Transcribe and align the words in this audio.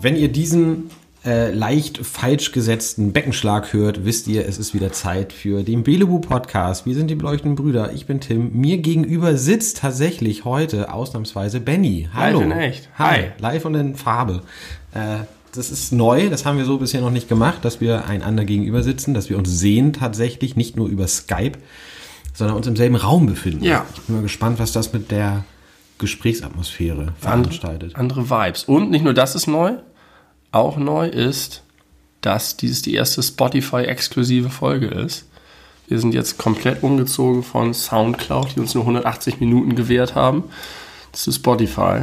Wenn 0.00 0.16
ihr 0.16 0.28
diesen 0.28 0.90
äh, 1.28 1.50
leicht 1.50 1.98
falsch 2.06 2.52
gesetzten 2.52 3.12
Beckenschlag 3.12 3.74
hört, 3.74 4.06
wisst 4.06 4.28
ihr, 4.28 4.48
es 4.48 4.56
ist 4.56 4.72
wieder 4.72 4.92
Zeit 4.92 5.34
für 5.34 5.62
den 5.62 5.82
Belebu 5.82 6.20
Podcast. 6.20 6.86
Wir 6.86 6.94
sind 6.94 7.08
die 7.08 7.16
beleuchteten 7.16 7.54
Brüder. 7.54 7.92
Ich 7.92 8.06
bin 8.06 8.20
Tim. 8.20 8.50
Mir 8.54 8.78
gegenüber 8.78 9.36
sitzt 9.36 9.78
tatsächlich 9.78 10.46
heute 10.46 10.90
ausnahmsweise 10.90 11.60
Benny. 11.60 12.08
Hallo. 12.14 12.40
Live 12.40 12.46
in 12.46 12.52
echt. 12.52 12.88
Hi. 12.98 13.16
Hi. 13.16 13.24
Live 13.40 13.66
und 13.66 13.74
in 13.74 13.94
Farbe. 13.94 14.40
Äh, 14.94 15.18
das 15.52 15.70
ist 15.70 15.92
neu, 15.92 16.30
das 16.30 16.46
haben 16.46 16.56
wir 16.56 16.64
so 16.64 16.78
bisher 16.78 17.02
noch 17.02 17.10
nicht 17.10 17.28
gemacht, 17.28 17.62
dass 17.62 17.80
wir 17.80 18.06
einander 18.06 18.46
gegenüber 18.46 18.82
sitzen, 18.82 19.12
dass 19.12 19.28
wir 19.28 19.36
uns 19.36 19.50
sehen 19.50 19.92
tatsächlich, 19.92 20.56
nicht 20.56 20.76
nur 20.76 20.88
über 20.88 21.06
Skype, 21.08 21.58
sondern 22.32 22.56
uns 22.56 22.66
im 22.66 22.76
selben 22.76 22.96
Raum 22.96 23.26
befinden. 23.26 23.64
Ja. 23.64 23.84
Ich 23.94 24.02
bin 24.02 24.16
mal 24.16 24.22
gespannt, 24.22 24.58
was 24.58 24.72
das 24.72 24.94
mit 24.94 25.10
der 25.10 25.44
Gesprächsatmosphäre 25.98 27.12
veranstaltet. 27.18 27.96
Andere 27.96 28.30
Vibes. 28.30 28.64
Und 28.64 28.90
nicht 28.90 29.04
nur 29.04 29.14
das 29.14 29.34
ist 29.34 29.46
neu, 29.46 29.74
auch 30.52 30.76
neu 30.76 31.06
ist, 31.06 31.62
dass 32.20 32.56
dies 32.56 32.82
die 32.82 32.94
erste 32.94 33.22
Spotify-exklusive 33.22 34.50
Folge 34.50 34.86
ist. 34.86 35.26
Wir 35.86 35.98
sind 35.98 36.12
jetzt 36.14 36.38
komplett 36.38 36.82
umgezogen 36.82 37.42
von 37.42 37.72
Soundcloud, 37.72 38.56
die 38.56 38.60
uns 38.60 38.74
nur 38.74 38.84
180 38.84 39.40
Minuten 39.40 39.74
gewährt 39.74 40.14
haben, 40.14 40.44
zu 41.12 41.32
Spotify 41.32 42.02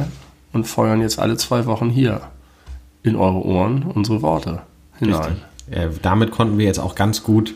und 0.52 0.64
feuern 0.64 1.00
jetzt 1.00 1.18
alle 1.18 1.36
zwei 1.36 1.66
Wochen 1.66 1.90
hier 1.90 2.22
in 3.02 3.14
eure 3.14 3.44
Ohren 3.44 3.84
unsere 3.84 4.22
Worte 4.22 4.62
hinein. 4.98 5.42
Äh, 5.70 5.88
damit 6.02 6.30
konnten 6.30 6.58
wir 6.58 6.66
jetzt 6.66 6.78
auch 6.80 6.94
ganz 6.94 7.22
gut 7.22 7.54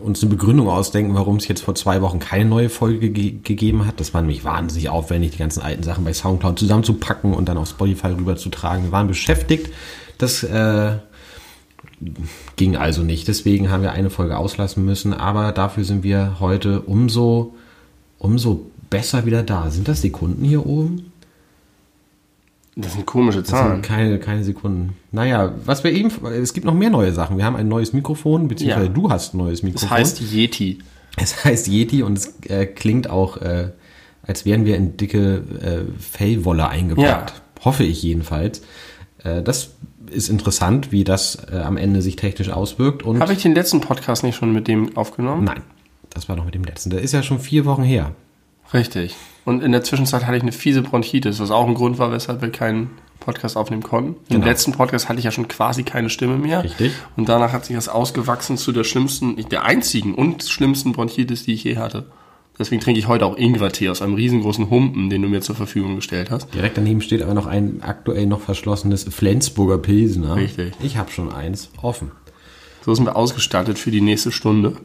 uns 0.00 0.22
eine 0.22 0.30
Begründung 0.30 0.68
ausdenken, 0.68 1.14
warum 1.14 1.36
es 1.36 1.48
jetzt 1.48 1.62
vor 1.62 1.74
zwei 1.74 2.02
Wochen 2.02 2.18
keine 2.18 2.44
neue 2.44 2.68
Folge 2.68 3.10
ge 3.10 3.34
gegeben 3.42 3.86
hat. 3.86 4.00
Das 4.00 4.14
war 4.14 4.22
nämlich 4.22 4.44
wahnsinnig 4.44 4.88
aufwendig, 4.88 5.32
die 5.32 5.38
ganzen 5.38 5.62
alten 5.62 5.82
Sachen 5.82 6.04
bei 6.04 6.12
Soundcloud 6.12 6.58
zusammenzupacken 6.58 7.34
und 7.34 7.48
dann 7.48 7.58
auf 7.58 7.68
Spotify 7.68 8.08
rüberzutragen. 8.08 8.84
Wir 8.84 8.92
waren 8.92 9.08
beschäftigt. 9.08 9.70
Das 10.18 10.42
äh, 10.42 10.92
ging 12.56 12.76
also 12.76 13.02
nicht. 13.02 13.28
Deswegen 13.28 13.70
haben 13.70 13.82
wir 13.82 13.92
eine 13.92 14.10
Folge 14.10 14.36
auslassen 14.36 14.84
müssen. 14.84 15.14
Aber 15.14 15.52
dafür 15.52 15.84
sind 15.84 16.02
wir 16.02 16.36
heute 16.40 16.80
umso, 16.82 17.54
umso 18.18 18.66
besser 18.90 19.26
wieder 19.26 19.42
da. 19.42 19.70
Sind 19.70 19.88
das 19.88 20.02
Sekunden 20.02 20.44
hier 20.44 20.66
oben? 20.66 21.11
Das 22.74 22.94
sind 22.94 23.04
komische 23.04 23.40
Das 23.40 23.48
sind 23.48 23.58
Zahlen. 23.58 23.82
keine, 23.82 24.18
keine 24.18 24.44
Sekunden. 24.44 24.96
Naja, 25.10 25.52
was 25.66 25.84
wir 25.84 25.92
eben, 25.92 26.10
es 26.26 26.54
gibt 26.54 26.64
noch 26.64 26.74
mehr 26.74 26.88
neue 26.90 27.12
Sachen. 27.12 27.36
Wir 27.36 27.44
haben 27.44 27.56
ein 27.56 27.68
neues 27.68 27.92
Mikrofon, 27.92 28.48
beziehungsweise 28.48 28.86
Ja. 28.86 28.92
du 28.92 29.10
hast 29.10 29.34
ein 29.34 29.38
neues 29.38 29.62
Mikrofon. 29.62 29.88
Das 29.90 29.98
heißt 29.98 30.20
Yeti. 30.32 30.78
es 31.18 31.44
heißt 31.44 31.68
Yeti 31.68 32.02
und 32.02 32.16
es 32.16 32.34
äh, 32.48 32.64
klingt 32.66 33.10
auch, 33.10 33.36
äh, 33.38 33.72
als 34.26 34.46
wären 34.46 34.64
wir 34.64 34.76
in 34.76 34.96
dicke 34.96 35.42
äh, 35.60 36.00
Fellwolle 36.00 36.66
eingepackt. 36.68 37.42
Hoffe 37.64 37.84
ich 37.84 38.02
jedenfalls. 38.02 38.62
Äh, 39.22 39.42
das 39.42 39.74
ist 40.10 40.30
interessant, 40.30 40.92
wie 40.92 41.04
das 41.04 41.36
äh, 41.52 41.56
am 41.58 41.76
Ende 41.76 42.00
sich 42.00 42.16
technisch 42.16 42.48
auswirkt. 42.50 43.04
Habe 43.04 43.32
ich 43.34 43.42
den 43.42 43.54
letzten 43.54 43.80
Podcast 43.82 44.24
nicht 44.24 44.36
schon 44.36 44.52
mit 44.52 44.66
dem 44.66 44.96
aufgenommen? 44.96 45.44
nein, 45.44 45.60
das 46.10 46.28
war 46.28 46.36
noch 46.36 46.44
mit 46.46 46.54
dem 46.54 46.64
letzten. 46.64 46.88
Der 46.90 47.02
ist 47.02 47.12
ja 47.12 47.22
schon 47.22 47.38
vier 47.38 47.64
Wochen 47.66 47.82
her. 47.82 48.12
Richtig. 48.72 49.14
Und 49.44 49.62
in 49.62 49.72
der 49.72 49.82
Zwischenzeit 49.82 50.24
hatte 50.26 50.36
ich 50.36 50.42
eine 50.42 50.52
fiese 50.52 50.82
Bronchitis, 50.82 51.40
was 51.40 51.50
auch 51.50 51.66
ein 51.66 51.74
Grund 51.74 51.98
war, 51.98 52.12
weshalb 52.12 52.42
wir 52.42 52.50
keinen 52.50 52.90
Podcast 53.20 53.56
aufnehmen 53.56 53.82
konnten. 53.82 54.16
Im 54.28 54.36
Genau. 54.36 54.46
letzten 54.46 54.72
Podcast 54.72 55.08
hatte 55.08 55.18
ich 55.18 55.24
ja 55.24 55.30
schon 55.30 55.48
quasi 55.48 55.82
keine 55.82 56.10
Stimme 56.10 56.38
mehr. 56.38 56.64
Richtig. 56.64 56.92
Und 57.16 57.28
danach 57.28 57.52
hat 57.52 57.64
sich 57.64 57.76
das 57.76 57.88
ausgewachsen 57.88 58.56
zu 58.56 58.72
der 58.72 58.84
schlimmsten, 58.84 59.36
der 59.50 59.64
einzigen 59.64 60.14
und 60.14 60.42
schlimmsten 60.44 60.92
Bronchitis, 60.92 61.44
die 61.44 61.54
ich 61.54 61.64
je 61.64 61.76
hatte. 61.76 62.06
Deswegen 62.58 62.80
trinke 62.82 63.00
ich 63.00 63.08
heute 63.08 63.24
auch 63.26 63.36
Ingwertee 63.36 63.88
aus 63.88 64.02
einem 64.02 64.14
riesengroßen 64.14 64.68
Humpen, 64.70 65.08
den 65.08 65.22
du 65.22 65.28
mir 65.28 65.40
zur 65.40 65.54
Verfügung 65.56 65.96
gestellt 65.96 66.30
hast. 66.30 66.52
Direkt 66.54 66.76
daneben 66.76 67.00
steht 67.00 67.22
aber 67.22 67.34
noch 67.34 67.46
ein 67.46 67.80
aktuell 67.82 68.26
noch 68.26 68.40
verschlossenes 68.40 69.04
Flensburger 69.04 69.78
Pilsner. 69.78 70.36
Richtig. 70.36 70.74
Ich 70.82 70.96
habe 70.98 71.10
schon 71.10 71.32
eins 71.32 71.70
offen. 71.80 72.10
So 72.84 72.94
sind 72.94 73.06
wir 73.06 73.16
ausgestattet 73.16 73.78
für 73.78 73.90
die 73.90 74.00
nächste 74.00 74.32
Stunde. 74.32 74.76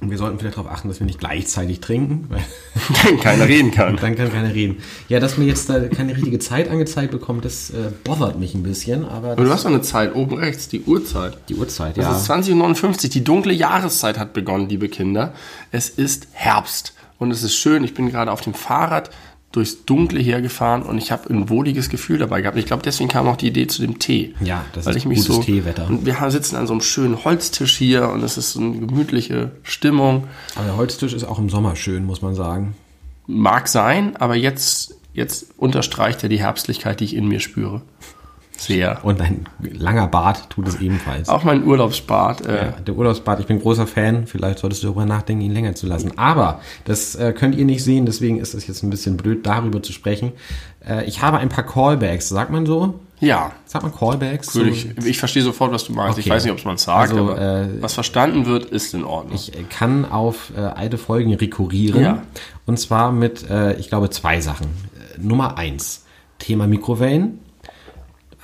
Und 0.00 0.10
wir 0.10 0.18
sollten 0.18 0.38
vielleicht 0.38 0.58
darauf 0.58 0.70
achten, 0.70 0.88
dass 0.88 1.00
wir 1.00 1.06
nicht 1.06 1.18
gleichzeitig 1.18 1.80
trinken, 1.80 2.26
weil 2.28 2.44
Wenn 3.04 3.18
keiner 3.18 3.48
reden 3.48 3.70
kann. 3.70 3.96
dann 3.96 4.14
kann 4.14 4.30
keiner 4.30 4.52
reden. 4.52 4.76
Ja, 5.08 5.20
dass 5.20 5.38
mir 5.38 5.46
jetzt 5.46 5.70
da 5.70 5.80
keine 5.88 6.14
richtige 6.14 6.38
Zeit 6.38 6.68
angezeigt 6.70 7.12
bekommt, 7.12 7.44
das 7.46 7.70
äh, 7.70 7.92
bothert 8.04 8.38
mich 8.38 8.54
ein 8.54 8.62
bisschen, 8.62 9.06
aber 9.06 9.32
Aber 9.32 9.44
du 9.44 9.50
hast 9.50 9.64
doch 9.64 9.70
eine 9.70 9.80
Zeit 9.80 10.14
oben 10.14 10.36
rechts, 10.36 10.68
die 10.68 10.82
Uhrzeit. 10.82 11.38
die 11.48 11.54
Uhrzeit, 11.54 11.96
Es 11.96 12.04
ja. 12.04 12.14
ist 12.16 12.30
20.59 12.30 13.04
Uhr. 13.04 13.10
Die 13.10 13.24
dunkle 13.24 13.54
Jahreszeit 13.54 14.18
hat 14.18 14.34
begonnen, 14.34 14.68
liebe 14.68 14.88
Kinder. 14.90 15.32
Es 15.70 15.88
ist 15.88 16.28
Herbst 16.32 16.92
und 17.18 17.30
es 17.30 17.42
ist 17.42 17.54
schön. 17.56 17.82
Ich 17.82 17.94
bin 17.94 18.10
gerade 18.10 18.30
auf 18.30 18.42
dem 18.42 18.52
Fahrrad 18.54 19.10
durchs 19.56 19.84
Dunkle 19.84 20.20
hergefahren 20.20 20.82
und 20.82 20.98
ich 20.98 21.10
habe 21.10 21.30
ein 21.30 21.48
wohliges 21.48 21.88
Gefühl 21.88 22.18
dabei 22.18 22.42
gehabt. 22.42 22.58
Ich 22.58 22.66
glaube, 22.66 22.82
deswegen 22.82 23.08
kam 23.08 23.26
auch 23.26 23.36
die 23.36 23.48
Idee 23.48 23.66
zu 23.66 23.80
dem 23.80 23.98
Tee. 23.98 24.34
Ja, 24.40 24.64
das 24.72 24.86
weil 24.86 24.92
ist 24.92 24.98
ich 24.98 25.06
mich 25.06 25.18
gutes 25.20 25.36
so, 25.36 25.42
Teewetter. 25.42 25.86
Und 25.88 26.04
wir 26.04 26.30
sitzen 26.30 26.56
an 26.56 26.66
so 26.66 26.74
einem 26.74 26.82
schönen 26.82 27.24
Holztisch 27.24 27.76
hier 27.76 28.10
und 28.10 28.22
es 28.22 28.36
ist 28.36 28.52
so 28.52 28.60
eine 28.60 28.78
gemütliche 28.78 29.52
Stimmung. 29.62 30.24
aber 30.54 30.66
der 30.66 30.76
Holztisch 30.76 31.14
ist 31.14 31.24
auch 31.24 31.38
im 31.38 31.48
Sommer 31.48 31.74
schön, 31.74 32.04
muss 32.04 32.22
man 32.22 32.34
sagen. 32.34 32.74
Mag 33.26 33.68
sein, 33.68 34.16
aber 34.16 34.36
jetzt, 34.36 34.96
jetzt 35.14 35.46
unterstreicht 35.56 36.22
er 36.22 36.28
die 36.28 36.38
Herbstlichkeit, 36.38 37.00
die 37.00 37.04
ich 37.04 37.16
in 37.16 37.26
mir 37.26 37.40
spüre. 37.40 37.82
Sehr. 38.56 39.04
Und 39.04 39.20
ein 39.20 39.46
langer 39.60 40.06
Bart 40.06 40.48
tut 40.50 40.66
es 40.68 40.80
ebenfalls. 40.80 41.28
Auch 41.28 41.44
mein 41.44 41.64
Urlaubsbad. 41.64 42.46
Äh, 42.46 42.56
Ja, 42.56 42.70
der 42.86 42.94
Urlaubsbad, 42.96 43.40
ich 43.40 43.46
bin 43.46 43.60
großer 43.60 43.86
Fan. 43.86 44.26
Vielleicht 44.26 44.58
solltest 44.60 44.82
du 44.82 44.86
darüber 44.88 45.04
nachdenken, 45.06 45.42
ihn 45.42 45.52
länger 45.52 45.74
zu 45.74 45.86
lassen. 45.86 46.16
Aber 46.18 46.60
das 46.84 47.14
äh, 47.16 47.32
könnt 47.32 47.54
ihr 47.54 47.64
nicht 47.64 47.84
sehen, 47.84 48.06
deswegen 48.06 48.38
ist 48.38 48.54
es 48.54 48.66
jetzt 48.66 48.82
ein 48.82 48.90
bisschen 48.90 49.16
blöd, 49.16 49.46
darüber 49.46 49.82
zu 49.82 49.92
sprechen. 49.92 50.32
Äh, 50.86 51.04
ich 51.04 51.22
habe 51.22 51.38
ein 51.38 51.48
paar 51.48 51.64
Callbacks, 51.64 52.28
sagt 52.28 52.50
man 52.50 52.64
so? 52.66 53.00
ja, 53.18 53.52
Sagt 53.64 53.82
man 53.82 53.94
Callbacks? 53.94 54.54
Cool, 54.54 54.68
ich, 54.68 54.94
ich 55.04 55.18
verstehe 55.18 55.42
sofort, 55.42 55.72
was 55.72 55.84
du 55.84 55.92
meinst. 55.94 56.18
Ich 56.18 56.26
Okay. 56.26 56.34
weiß 56.34 56.44
nicht, 56.44 56.52
ob 56.52 56.58
es 56.58 56.64
man 56.66 56.76
sagt, 56.76 57.12
Also, 57.12 57.30
aber 57.30 57.40
äh, 57.40 57.82
was 57.82 57.94
verstanden 57.94 58.44
wird, 58.46 58.66
ist 58.66 58.92
in 58.92 59.04
Ordnung. 59.04 59.34
Ich 59.34 59.52
kann 59.70 60.04
auf 60.04 60.52
äh, 60.56 60.60
alte 60.60 60.98
Folgen 60.98 61.32
rekurrieren. 61.34 62.02
Ja. 62.02 62.22
Und 62.66 62.78
zwar 62.78 63.12
mit, 63.12 63.48
äh, 63.48 63.74
ich 63.78 63.88
glaube, 63.88 64.10
zwei 64.10 64.40
Sachen. 64.42 64.66
Äh, 64.66 65.20
Nummer 65.20 65.56
eins, 65.56 66.04
Thema 66.38 66.66
Mikrowellen. 66.66 67.38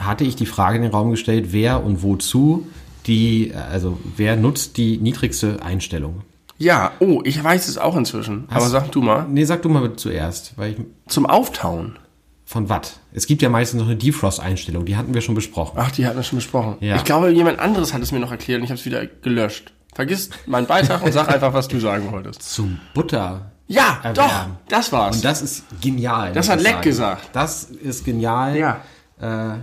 Hatte 0.07 0.25
ich 0.25 0.37
die 0.37 0.47
Frage 0.47 0.77
in 0.77 0.83
den 0.83 0.91
Raum 0.93 1.11
gestellt, 1.11 1.49
wer 1.51 1.85
und 1.85 2.03
wozu 2.03 2.67
die, 3.07 3.53
also 3.55 3.99
wer 4.17 4.37
nutzt 4.37 4.77
die 4.77 4.99
niedrigste 4.99 5.63
Einstellung? 5.63 6.23
ja, 6.59 6.93
oh, 7.01 7.21
ich 7.25 7.43
weiß 7.43 7.67
es 7.67 7.77
auch 7.77 7.97
inzwischen. 7.97 8.45
aber 8.49 8.69
sag 8.69 8.93
du 8.93 9.03
mal. 9.03 9.27
Nee, 9.29 9.45
sag 9.45 9.63
du 9.63 9.69
mal 9.69 9.97
zuerst, 9.97 10.53
weil 10.57 10.73
ich, 10.73 10.77
Zum 11.09 11.27
Auftauen. 11.27 11.99
von 12.45 12.69
Watt. 12.69 13.01
Es 13.13 13.27
gibt 13.27 13.43
ja 13.43 13.49
meistens 13.49 13.81
noch 13.81 13.89
eine 13.89 13.97
Defrost-Einstellung, 13.97 14.85
die 14.85 14.97
hatten 14.97 15.13
wir 15.13 15.23
schon 15.23 15.35
besprochen. 15.35 15.77
Ach, 15.81 15.91
die 15.91 16.07
hatten 16.07 16.17
wir 16.17 16.23
schon 16.23 16.39
besprochen. 16.39 16.77
Ja. 16.81 16.95
Ich 16.97 17.05
glaube, 17.05 17.31
jemand 17.33 17.59
anderes 17.59 17.93
hat 17.93 18.01
es 18.03 18.13
mir 18.13 18.21
noch 18.21 18.31
erklärt 18.31 18.61
und 18.61 18.65
ich 18.65 18.71
habe 18.71 18.79
es 18.79 18.85
wieder 18.87 19.05
gelöscht. 19.07 19.73
Vergiss 19.95 20.31
meinen 20.47 20.67
Beitrag 20.69 21.03
und 21.03 21.11
sag 21.13 21.29
einfach, 21.29 21.53
was 21.53 21.67
du 21.67 21.81
sagen 21.81 22.13
wolltest. 22.13 22.43
Zum 22.43 22.79
Butter. 22.95 23.51
Ja, 23.67 23.99
Erwärmen. 24.03 24.15
doch, 24.15 24.69
das 24.69 24.93
war's. 24.93 25.17
Und 25.17 25.25
das 25.25 25.43
ist 25.43 25.65
genial. 25.81 26.33
Das 26.33 26.49
hat 26.49 26.61
Leck 26.61 26.75
sagen. 26.75 26.83
gesagt. 26.83 27.29
Das 27.33 27.65
ist 27.65 28.05
genial. 28.05 28.57
ja. 28.57 28.81
Äh, 29.21 29.59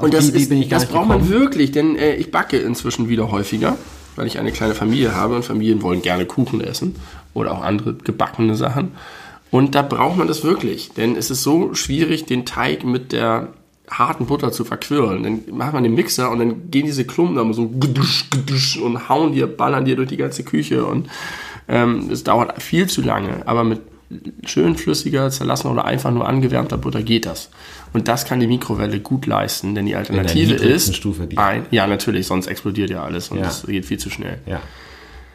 Und 0.00 0.14
das, 0.14 0.28
ist, 0.28 0.52
das 0.70 0.86
braucht 0.86 1.08
man 1.08 1.28
wirklich, 1.28 1.72
denn 1.72 1.96
äh, 1.96 2.14
ich 2.14 2.30
backe 2.30 2.58
inzwischen 2.58 3.08
wieder 3.08 3.32
häufiger, 3.32 3.76
weil 4.14 4.26
ich 4.26 4.38
eine 4.38 4.52
kleine 4.52 4.74
Familie 4.74 5.16
habe 5.16 5.34
und 5.34 5.44
Familien 5.44 5.82
wollen 5.82 6.00
gerne 6.02 6.26
Kuchen 6.26 6.60
essen 6.60 6.94
oder 7.34 7.52
auch 7.52 7.62
andere 7.62 7.94
gebackene 7.94 8.54
Sachen. 8.54 8.92
Und 9.50 9.74
da 9.74 9.82
braucht 9.82 10.16
man 10.16 10.28
das 10.28 10.44
wirklich, 10.44 10.90
denn 10.90 11.16
es 11.16 11.30
ist 11.30 11.42
so 11.42 11.74
schwierig, 11.74 12.26
den 12.26 12.44
Teig 12.44 12.84
mit 12.84 13.12
der 13.12 13.48
harten 13.90 14.26
Butter 14.26 14.52
zu 14.52 14.64
verquirlen. 14.64 15.22
Dann 15.22 15.56
macht 15.56 15.72
man 15.72 15.82
den 15.82 15.94
Mixer 15.94 16.30
und 16.30 16.38
dann 16.38 16.70
gehen 16.70 16.86
diese 16.86 17.04
Klumpen 17.04 17.36
da 17.36 17.44
mal 17.44 17.54
so 17.54 17.62
und 17.62 19.08
hauen 19.08 19.32
dir, 19.32 19.46
ballern 19.46 19.84
dir 19.84 19.96
durch 19.96 20.08
die 20.08 20.16
ganze 20.16 20.44
Küche 20.44 20.84
und 20.84 21.08
ähm, 21.66 22.10
es 22.10 22.22
dauert 22.22 22.62
viel 22.62 22.86
zu 22.86 23.02
lange, 23.02 23.46
aber 23.46 23.64
mit 23.64 23.80
schön 24.44 24.76
flüssiger, 24.76 25.30
zerlassener 25.30 25.72
oder 25.72 25.84
einfach 25.84 26.10
nur 26.10 26.26
angewärmter 26.26 26.78
Butter 26.78 27.02
geht 27.02 27.26
das. 27.26 27.50
Und 27.92 28.08
das 28.08 28.24
kann 28.24 28.40
die 28.40 28.46
Mikrowelle 28.46 29.00
gut 29.00 29.26
leisten, 29.26 29.74
denn 29.74 29.86
die 29.86 29.94
Alternative 29.96 30.54
ist 30.54 30.94
Stufe, 30.94 31.26
die- 31.26 31.38
ein, 31.38 31.66
ja 31.70 31.86
natürlich, 31.86 32.26
sonst 32.26 32.46
explodiert 32.46 32.90
ja 32.90 33.02
alles 33.02 33.28
und 33.30 33.38
Ja. 33.38 33.44
das 33.44 33.66
geht 33.66 33.84
viel 33.86 33.98
zu 33.98 34.10
schnell. 34.10 34.38
Ja. 34.46 34.60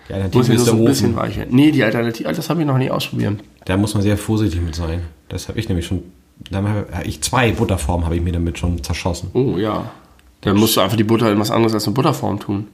Die 0.10 0.14
Alternative 0.14 0.38
Muss 0.38 0.48
ja 0.48 0.54
nur 0.54 0.62
ist 0.64 0.66
so 0.70 0.76
ein 0.76 0.86
bisschen 0.86 1.10
Ofen. 1.12 1.16
weich 1.30 1.38
werden. 1.38 1.56
Nee, 1.56 1.72
die 1.72 1.84
Alternative, 1.84 2.32
das 2.32 2.50
habe 2.50 2.62
ich 2.62 2.68
noch 2.68 2.78
nie 2.78 2.92
ausprobiert. 2.92 3.40
Da 3.66 3.78
muss 3.78 3.94
man 3.94 4.04
sehr 4.04 4.18
vorsichtig 4.18 4.62
mit 4.62 4.76
sein. 4.76 5.02
Das 5.30 5.48
habe 5.48 5.60
ich 5.60 5.68
nämlich 5.70 5.86
schon. 5.88 6.04
Da 6.52 6.62
habe 6.62 6.88
ich 7.06 7.22
zwei 7.22 7.52
Butterformen 7.52 8.06
habe 8.06 8.16
ich 8.16 8.22
mir 8.22 8.34
damit 8.34 8.58
schon 8.60 8.84
zerschossen. 8.84 9.30
Oh 9.34 9.58
ja. 9.58 9.92
Dann 10.42 10.58
musst 10.58 10.76
du 10.76 10.82
einfach 10.82 10.98
die 10.98 11.04
Butter 11.06 11.32
in 11.32 11.40
was 11.40 11.52
anderes 11.52 11.74
als 11.74 11.86
eine 11.86 11.94
Butterform 11.94 12.40
tun. 12.40 12.68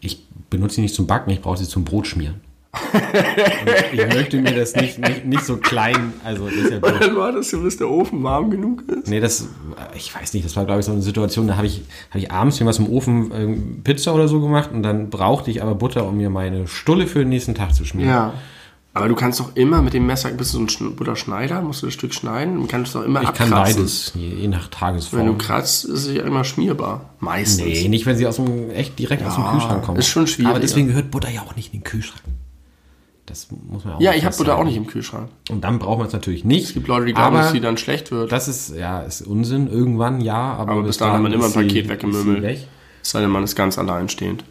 Ich 0.00 0.26
benutze 0.48 0.76
sie 0.76 0.80
nicht 0.82 0.94
zum 0.94 1.06
Backen, 1.06 1.30
ich 1.30 1.40
brauche 1.42 1.58
sie 1.58 1.68
zum 1.68 1.84
Brot 1.84 2.06
schmieren. 2.06 2.40
Und 2.72 3.92
ich 4.00 4.06
möchte 4.14 4.40
mir 4.40 4.54
das 4.54 4.74
nicht, 4.74 4.98
nicht, 4.98 5.24
nicht 5.26 5.44
so 5.44 5.56
klein, 5.58 6.14
also 6.24 6.48
ja 6.48 6.78
doof. 6.78 6.92
Dann 7.00 7.16
war 7.16 7.32
das 7.32 7.50
so, 7.50 7.60
bis 7.60 7.76
der 7.76 7.90
Ofen 7.90 8.22
warm 8.22 8.50
genug 8.50 8.82
ist. 8.88 9.08
Nee, 9.08 9.20
das, 9.20 9.46
ich 9.94 10.14
weiß 10.14 10.32
nicht, 10.34 10.44
das 10.46 10.56
war 10.56 10.64
glaube 10.64 10.80
ich 10.80 10.86
so 10.86 10.92
eine 10.92 11.02
Situation, 11.02 11.46
da 11.46 11.56
habe 11.56 11.66
ich, 11.66 11.82
hab 12.10 12.16
ich 12.16 12.30
abends 12.30 12.58
mir 12.60 12.66
was 12.66 12.78
im 12.78 12.88
Ofen 12.88 13.30
ähm, 13.34 13.80
Pizza 13.84 14.14
oder 14.14 14.26
so 14.28 14.40
gemacht 14.40 14.70
und 14.72 14.82
dann 14.82 15.10
brauchte 15.10 15.50
ich 15.50 15.62
aber 15.62 15.74
Butter, 15.74 16.06
um 16.06 16.16
mir 16.16 16.30
meine 16.30 16.66
Stulle 16.66 17.06
für 17.06 17.20
den 17.20 17.28
nächsten 17.28 17.54
Tag 17.54 17.74
zu 17.74 17.84
schmieren. 17.84 18.10
Ja. 18.10 18.34
Aber 18.94 19.08
du 19.08 19.14
kannst 19.14 19.40
doch 19.40 19.56
immer 19.56 19.80
mit 19.80 19.94
dem 19.94 20.04
Messer, 20.06 20.30
bist 20.30 20.52
du 20.52 20.58
so 20.58 20.64
ein 20.64 20.68
Schn- 20.68 20.94
Butterschneider, 20.96 21.62
musst 21.62 21.80
du 21.82 21.86
das 21.86 21.94
Stück 21.94 22.12
schneiden 22.12 22.58
und 22.58 22.68
kannst 22.68 22.94
doch 22.94 23.02
immer 23.04 23.22
Ich 23.22 23.32
kann 23.32 23.50
abkratzen. 23.50 23.76
beides, 23.76 24.12
je, 24.14 24.28
je 24.28 24.48
nach 24.48 24.64
Wenn 24.64 24.70
du 24.70 24.76
Tagesform. 24.76 25.38
kratzt, 25.38 25.84
ist 25.86 26.04
sie 26.04 26.16
ja 26.16 26.24
immer 26.24 26.44
schmierbar. 26.44 27.10
Meistens. 27.18 27.64
Nee, 27.66 27.88
nicht 27.88 28.04
wenn 28.04 28.16
sie 28.18 28.26
aus 28.26 28.36
dem, 28.36 28.70
echt 28.70 28.98
direkt 28.98 29.24
aus 29.24 29.34
dem 29.36 29.44
Ja, 29.44 29.52
Kühlschrank 29.52 29.82
kommt. 29.84 29.98
ist 29.98 30.08
schon 30.08 30.26
schwierig, 30.26 30.50
Aber 30.50 30.60
deswegen 30.60 30.88
gehört 30.88 31.10
Butter 31.10 31.30
ja 31.30 31.40
auch 31.42 31.56
nicht 31.56 31.72
in 31.72 31.80
den 31.80 31.84
Kühlschrank. 31.84 32.20
Das 33.26 33.48
muss 33.50 33.84
man 33.84 33.94
auch 33.94 34.00
Ja, 34.00 34.14
ich 34.14 34.24
habe 34.24 34.36
Butter 34.36 34.58
auch 34.58 34.64
nicht 34.64 34.76
im 34.76 34.86
Kühlschrank. 34.86 35.28
Und 35.50 35.62
dann 35.62 35.78
braucht 35.78 35.98
man 35.98 36.06
es 36.08 36.12
natürlich 36.12 36.44
nicht. 36.44 36.64
Es 36.64 36.74
gibt 36.74 36.88
Leute, 36.88 37.06
die 37.06 37.12
glauben, 37.12 37.36
dass 37.36 37.52
sie 37.52 37.60
dann 37.60 37.76
schlecht 37.76 38.10
wird. 38.10 38.32
Das 38.32 38.48
ist, 38.48 38.74
ja, 38.74 39.00
ist 39.00 39.22
Unsinn. 39.22 39.68
Irgendwann 39.68 40.20
ja, 40.20 40.54
aber, 40.54 40.72
Aber 40.72 40.82
bis 40.82 40.96
dahin 40.96 41.14
hat 41.14 41.22
man 41.22 41.32
immer 41.32 41.46
ein 41.46 41.52
Paket 41.52 41.84
ist 41.84 41.90
weggemümmelt. 41.90 42.42
weg. 42.42 42.66
Es 43.02 43.10
sei 43.10 43.20
denn, 43.20 43.30
man 43.30 43.44
ist 43.44 43.54
ganz 43.54 43.78
alleinstehend. 43.78 44.44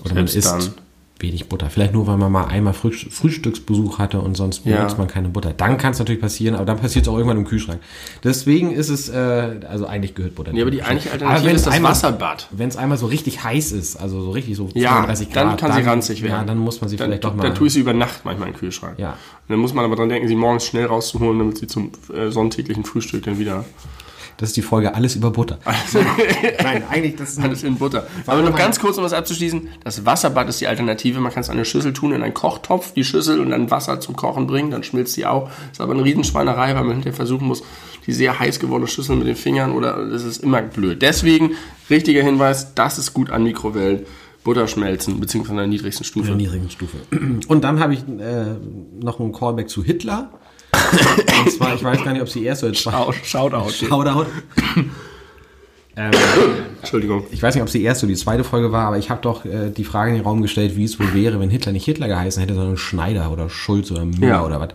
Oder 0.00 0.14
man 0.14 0.26
Selbst 0.26 0.36
isst 0.36 0.50
dann. 0.50 0.74
Wenig 1.20 1.48
Butter. 1.48 1.68
Vielleicht 1.70 1.92
nur, 1.94 2.06
weil 2.06 2.16
man 2.16 2.30
mal 2.30 2.44
einmal 2.46 2.72
Frühst- 2.74 3.12
Frühstücksbesuch 3.12 3.98
hatte 3.98 4.20
und 4.20 4.36
sonst 4.36 4.64
Ja. 4.64 4.76
benutzt 4.76 4.98
man 4.98 5.08
keine 5.08 5.28
Butter. 5.28 5.52
Dann 5.52 5.76
kann 5.78 5.92
es 5.92 5.98
natürlich 5.98 6.20
passieren, 6.20 6.54
aber 6.54 6.64
dann 6.64 6.78
passiert 6.78 7.04
es 7.04 7.08
auch 7.08 7.16
irgendwann 7.16 7.38
im 7.38 7.44
Kühlschrank. 7.44 7.80
Deswegen 8.24 8.70
ist 8.72 8.88
es, 8.88 9.08
äh, 9.08 9.60
also 9.68 9.86
eigentlich 9.86 10.14
gehört 10.14 10.34
Butter 10.36 10.52
Ja, 10.54 10.62
aber 10.62 10.70
die 10.70 10.82
eigentliche 10.82 11.12
Alternative 11.12 11.50
ist 11.50 11.66
das 11.66 11.74
einmal- 11.74 11.90
Wasserbad. 11.92 12.48
Wenn 12.52 12.68
es 12.68 12.76
einmal 12.76 12.98
so 12.98 13.06
richtig 13.06 13.42
heiß 13.42 13.72
ist, 13.72 13.96
also 13.96 14.20
so 14.22 14.30
richtig 14.30 14.56
so 14.56 14.68
Ja, 14.74 14.90
32 14.92 15.28
dann 15.30 15.48
Grad, 15.48 15.58
kann 15.60 15.72
sie 15.72 15.80
ranzig 15.88 16.22
werden. 16.22 16.32
Ja, 16.32 16.44
dann 16.44 16.58
muss 16.58 16.80
man 16.80 16.88
sie 16.90 16.96
Dann, 16.96 17.08
vielleicht 17.08 17.24
doch 17.24 17.34
mal... 17.34 17.42
dann 17.42 17.54
tue 17.54 17.66
ich 17.66 17.72
sie 17.72 17.80
über 17.80 17.92
Nacht 17.94 18.24
manchmal 18.24 18.50
den 18.50 18.56
Kühlschrank. 18.56 18.98
Ja. 18.98 19.10
Und 19.12 19.16
dann 19.48 19.58
muss 19.58 19.74
man 19.74 19.84
aber 19.84 19.96
dran 19.96 20.08
denken, 20.08 20.28
sie 20.28 20.36
morgens 20.36 20.66
schnell 20.66 20.86
rauszuholen, 20.86 21.38
damit 21.38 21.58
sie 21.58 21.66
zum 21.66 21.90
äh, 22.14 22.30
sonntäglichen 22.30 22.84
Frühstück 22.84 23.24
dann 23.24 23.38
wieder 23.38 23.64
das 24.38 24.50
ist 24.50 24.56
die 24.56 24.62
Folge 24.62 24.94
Alles 24.94 25.16
über 25.16 25.32
Butter. 25.32 25.58
Nein, 26.62 26.84
eigentlich 26.88 27.16
das 27.16 27.30
ist 27.30 27.40
alles 27.40 27.64
in 27.64 27.76
Butter. 27.76 28.06
Aber 28.24 28.40
noch 28.40 28.56
ganz 28.56 28.78
kurz, 28.78 28.96
um 28.96 29.02
das 29.02 29.12
abzuschließen, 29.12 29.68
das 29.82 30.06
Wasserbad 30.06 30.48
ist 30.48 30.60
die 30.60 30.68
Alternative. 30.68 31.18
Man 31.18 31.32
kann 31.32 31.40
es 31.40 31.48
in 31.48 31.54
eine 31.54 31.64
Schüssel 31.64 31.92
tun, 31.92 32.12
in 32.12 32.22
einen 32.22 32.34
Kochtopf, 32.34 32.92
die 32.92 33.02
Schüssel 33.02 33.40
und 33.40 33.50
dann 33.50 33.68
Wasser 33.70 33.98
zum 33.98 34.14
Kochen 34.14 34.46
bringen, 34.46 34.70
dann 34.70 34.84
schmilzt 34.84 35.16
die 35.16 35.26
auch. 35.26 35.50
Ist 35.72 35.80
aber 35.80 35.92
eine 35.92 36.04
Riesenschweinerei, 36.04 36.76
weil 36.76 36.84
man 36.84 36.92
hinterher 36.92 37.16
versuchen 37.16 37.48
muss, 37.48 37.64
die 38.06 38.12
sehr 38.12 38.38
heiß 38.38 38.60
gewordene 38.60 38.86
Schüssel 38.86 39.16
mit 39.16 39.26
den 39.26 39.34
Fingern 39.34 39.72
oder 39.72 40.08
das 40.08 40.22
ist 40.22 40.42
immer 40.44 40.62
blöd. 40.62 41.02
Deswegen, 41.02 41.56
richtiger 41.90 42.22
Hinweis, 42.22 42.74
das 42.74 42.96
ist 42.98 43.12
gut 43.12 43.30
an 43.30 43.42
Mikrowellen. 43.42 44.06
Butter 44.44 44.68
schmelzen, 44.68 45.18
beziehungsweise 45.18 45.54
an 45.54 45.58
der 45.58 45.66
niedrigsten 45.66 46.06
in 46.06 46.12
der 46.12 46.22
Stufe. 46.22 46.36
niedrigen 46.36 46.70
Stufe. 46.70 46.96
Und 47.48 47.64
dann 47.64 47.80
habe 47.80 47.92
ich 47.92 48.00
äh, 48.00 48.54
noch 48.98 49.18
einen 49.20 49.32
Callback 49.32 49.68
zu 49.68 49.82
Hitler. 49.82 50.30
Und 51.44 51.52
zwar, 51.52 51.74
ich 51.74 51.82
weiß 51.84 52.02
gar 52.04 52.12
nicht, 52.12 52.22
ob 52.22 52.28
sie 52.28 52.44
erst 52.44 52.64
oder 52.64 52.72
zweite. 52.74 53.14
Shoutout. 53.24 53.70
Shoutout. 53.70 54.26
ähm, 55.96 56.12
Entschuldigung. 56.80 57.24
ich 57.30 57.42
weiß 57.42 57.54
nicht, 57.54 57.62
ob 57.62 57.68
sie 57.68 57.82
erst 57.82 58.02
oder 58.04 58.12
die 58.12 58.18
zweite 58.18 58.44
Folge 58.44 58.70
war, 58.72 58.86
aber 58.86 58.98
ich 58.98 59.10
habe 59.10 59.20
doch 59.20 59.44
äh, 59.44 59.70
die 59.70 59.84
Frage 59.84 60.10
in 60.10 60.16
den 60.16 60.24
Raum 60.24 60.42
gestellt, 60.42 60.76
wie 60.76 60.84
es 60.84 60.98
wohl 61.00 61.12
wäre, 61.14 61.40
wenn 61.40 61.50
Hitler 61.50 61.72
nicht 61.72 61.84
Hitler 61.84 62.08
geheißen 62.08 62.40
hätte, 62.40 62.54
sondern 62.54 62.76
Schneider 62.76 63.30
oder 63.32 63.48
Schulz 63.50 63.90
oder 63.90 64.04
Müller 64.04 64.28
Ja. 64.28 64.44
oder 64.44 64.60
was. 64.60 64.70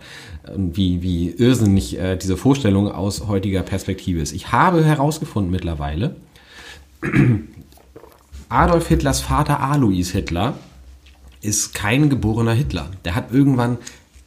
Und 0.54 0.76
wie, 0.76 1.00
wie 1.02 1.30
irrsinnig 1.30 1.98
äh, 1.98 2.16
diese 2.16 2.36
Vorstellung 2.36 2.90
aus 2.92 3.26
heutiger 3.28 3.62
Perspektive 3.62 4.20
ist. 4.20 4.32
Ich 4.32 4.52
habe 4.52 4.84
herausgefunden 4.84 5.50
mittlerweile, 5.50 6.16
Adolf 8.48 8.88
Hitlers 8.88 9.20
Vater 9.20 9.60
Alois 9.60 10.10
Hitler 10.12 10.54
ist 11.40 11.74
kein 11.74 12.08
geborener 12.10 12.52
Hitler. 12.52 12.90
Der 13.04 13.14
hat 13.14 13.32
irgendwann 13.32 13.78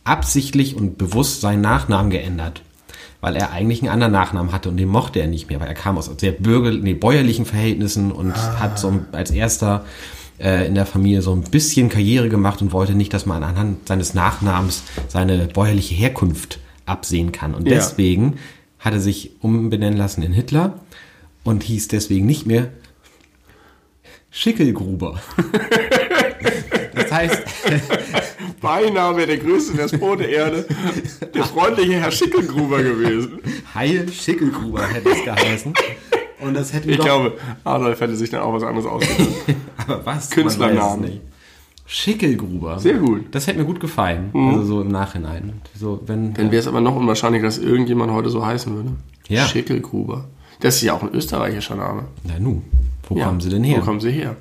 absichtlich 0.08 0.76
und 0.76 0.98
bewusst 0.98 1.42
seinen 1.42 1.62
Nachnamen 1.62 2.10
geändert, 2.12 2.62
weil 3.22 3.36
er 3.36 3.52
eigentlich 3.52 3.82
einen 3.82 3.92
anderen 3.92 4.14
Nachnamen 4.14 4.52
hatte 4.52 4.70
und 4.70 4.78
den 4.78 4.88
mochte 4.90 5.20
er 5.20 5.28
nicht 5.28 5.50
mehr, 5.50 5.60
weil 5.60 5.68
er 5.68 5.74
kam 5.74 5.98
aus 5.98 6.10
sehr 6.18 6.32
bürger, 6.32 6.72
nee, 6.72 6.94
bäuerlichen 6.94 7.46
Verhältnissen 7.46 8.12
und 8.12 8.34
hat 8.60 8.80
so 8.80 9.02
als 9.12 9.32
erster 9.32 9.86
äh, 10.40 10.68
in 10.68 10.76
der 10.76 10.86
Familie 10.86 11.22
so 11.22 11.34
ein 11.34 11.42
bisschen 11.42 11.90
Karriere 11.90 12.30
gemacht 12.30 12.62
und 12.62 12.72
wollte 12.72 12.94
nicht, 12.96 13.14
dass 13.14 13.26
man 13.26 13.44
anhand 13.44 13.88
seines 13.88 14.14
Nachnamens 14.14 14.84
seine 15.08 15.48
bäuerliche 15.48 15.96
Herkunft 15.96 16.60
absehen 16.86 17.32
kann. 17.32 17.54
Und 17.56 17.68
Ja. 17.68 17.76
deswegen 17.76 18.36
hat 18.80 18.94
er 18.94 19.00
sich 19.02 19.32
umbenennen 19.42 19.98
lassen 19.98 20.22
in 20.22 20.32
Hitler 20.34 20.80
und 21.44 21.64
hieß 21.64 21.88
deswegen 21.88 22.26
nicht 22.28 22.46
mehr 22.46 22.70
Schickelgruber. 24.32 25.20
Das 26.94 27.12
heißt, 27.12 27.44
Beinahe 28.68 29.16
wäre 29.16 29.28
der 29.28 29.38
größte 29.38 29.78
Despot 29.78 30.20
der 30.20 30.30
Erde 30.30 30.66
der 31.34 31.44
freundliche 31.46 31.94
Herr 31.94 32.12
Schickelgruber 32.12 32.84
gewesen. 32.84 33.40
Heil 33.74 34.10
Schickelgruber 34.12 34.86
hätte 34.86 35.10
es 35.10 35.24
geheißen. 35.24 35.74
Und 36.42 36.54
das 36.54 36.74
hätte 36.74 36.92
Ich 36.92 36.98
doch, 36.98 37.06
glaube, 37.06 37.34
Adolf 37.64 38.00
hätte 38.02 38.16
sich 38.18 38.30
dann 38.30 38.42
auch 38.42 38.54
was 38.54 38.64
anderes 38.64 38.86
ausgedacht. 38.86 39.30
aber 39.78 40.06
was? 40.06 40.30
Künstlernamen. 40.30 41.22
Schickelgruber. 41.86 42.80
Sehr 42.80 42.96
gut. 42.96 43.22
Mhm. 43.28 43.32
Das 43.32 43.48
hätte 43.48 43.60
mir 43.60 43.66
gut 43.66 43.80
gefallen. 43.80 44.32
Also 44.34 44.64
so 44.66 44.82
im 44.82 44.90
Nachhinein. 44.90 45.62
So, 45.74 46.02
wenn, 46.06 46.34
Dann 46.34 46.52
wäre 46.52 46.60
es 46.60 46.68
aber 46.68 46.82
noch 46.82 46.96
unwahrscheinlicher, 46.96 47.46
dass 47.46 47.58
irgendjemand 47.58 48.12
heute 48.12 48.30
so 48.30 48.46
heißen 48.46 48.76
würde. 48.76 48.90
Ja. 49.30 49.46
Schickelgruber. 49.48 50.26
Das 50.60 50.76
ist 50.76 50.82
ja 50.82 50.94
auch 50.94 51.02
ein 51.04 51.14
österreichischer 51.14 51.76
Name. 51.76 52.04
na 52.26 52.38
nu, 52.40 52.62
wo 53.08 53.18
Ja. 53.18 53.26
kommen 53.28 53.40
sie 53.40 53.50
denn 53.50 53.64
her? 53.64 53.78
Wo 53.80 53.86
kommen 53.86 54.02
sie 54.02 54.12
her? 54.12 54.36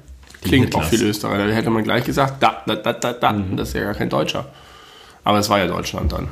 Klingt 0.48 0.74
auch 0.74 0.84
viel 0.84 1.02
Österreicher. 1.02 1.46
Da 1.46 1.52
hätte 1.52 1.70
man 1.70 1.84
gleich 1.84 2.04
gesagt, 2.04 2.42
da, 2.42 2.62
da, 2.66 2.76
da, 2.76 2.92
da, 2.92 3.12
da. 3.12 3.32
Mhm. 3.32 3.56
Das 3.56 3.68
ist 3.68 3.74
ja 3.74 3.82
gar 3.82 3.94
kein 3.94 4.08
Deutscher. 4.08 4.46
Aber 5.24 5.38
es 5.38 5.50
war 5.50 5.58
ja 5.58 5.66
Deutschland 5.66 6.12
dann. 6.12 6.28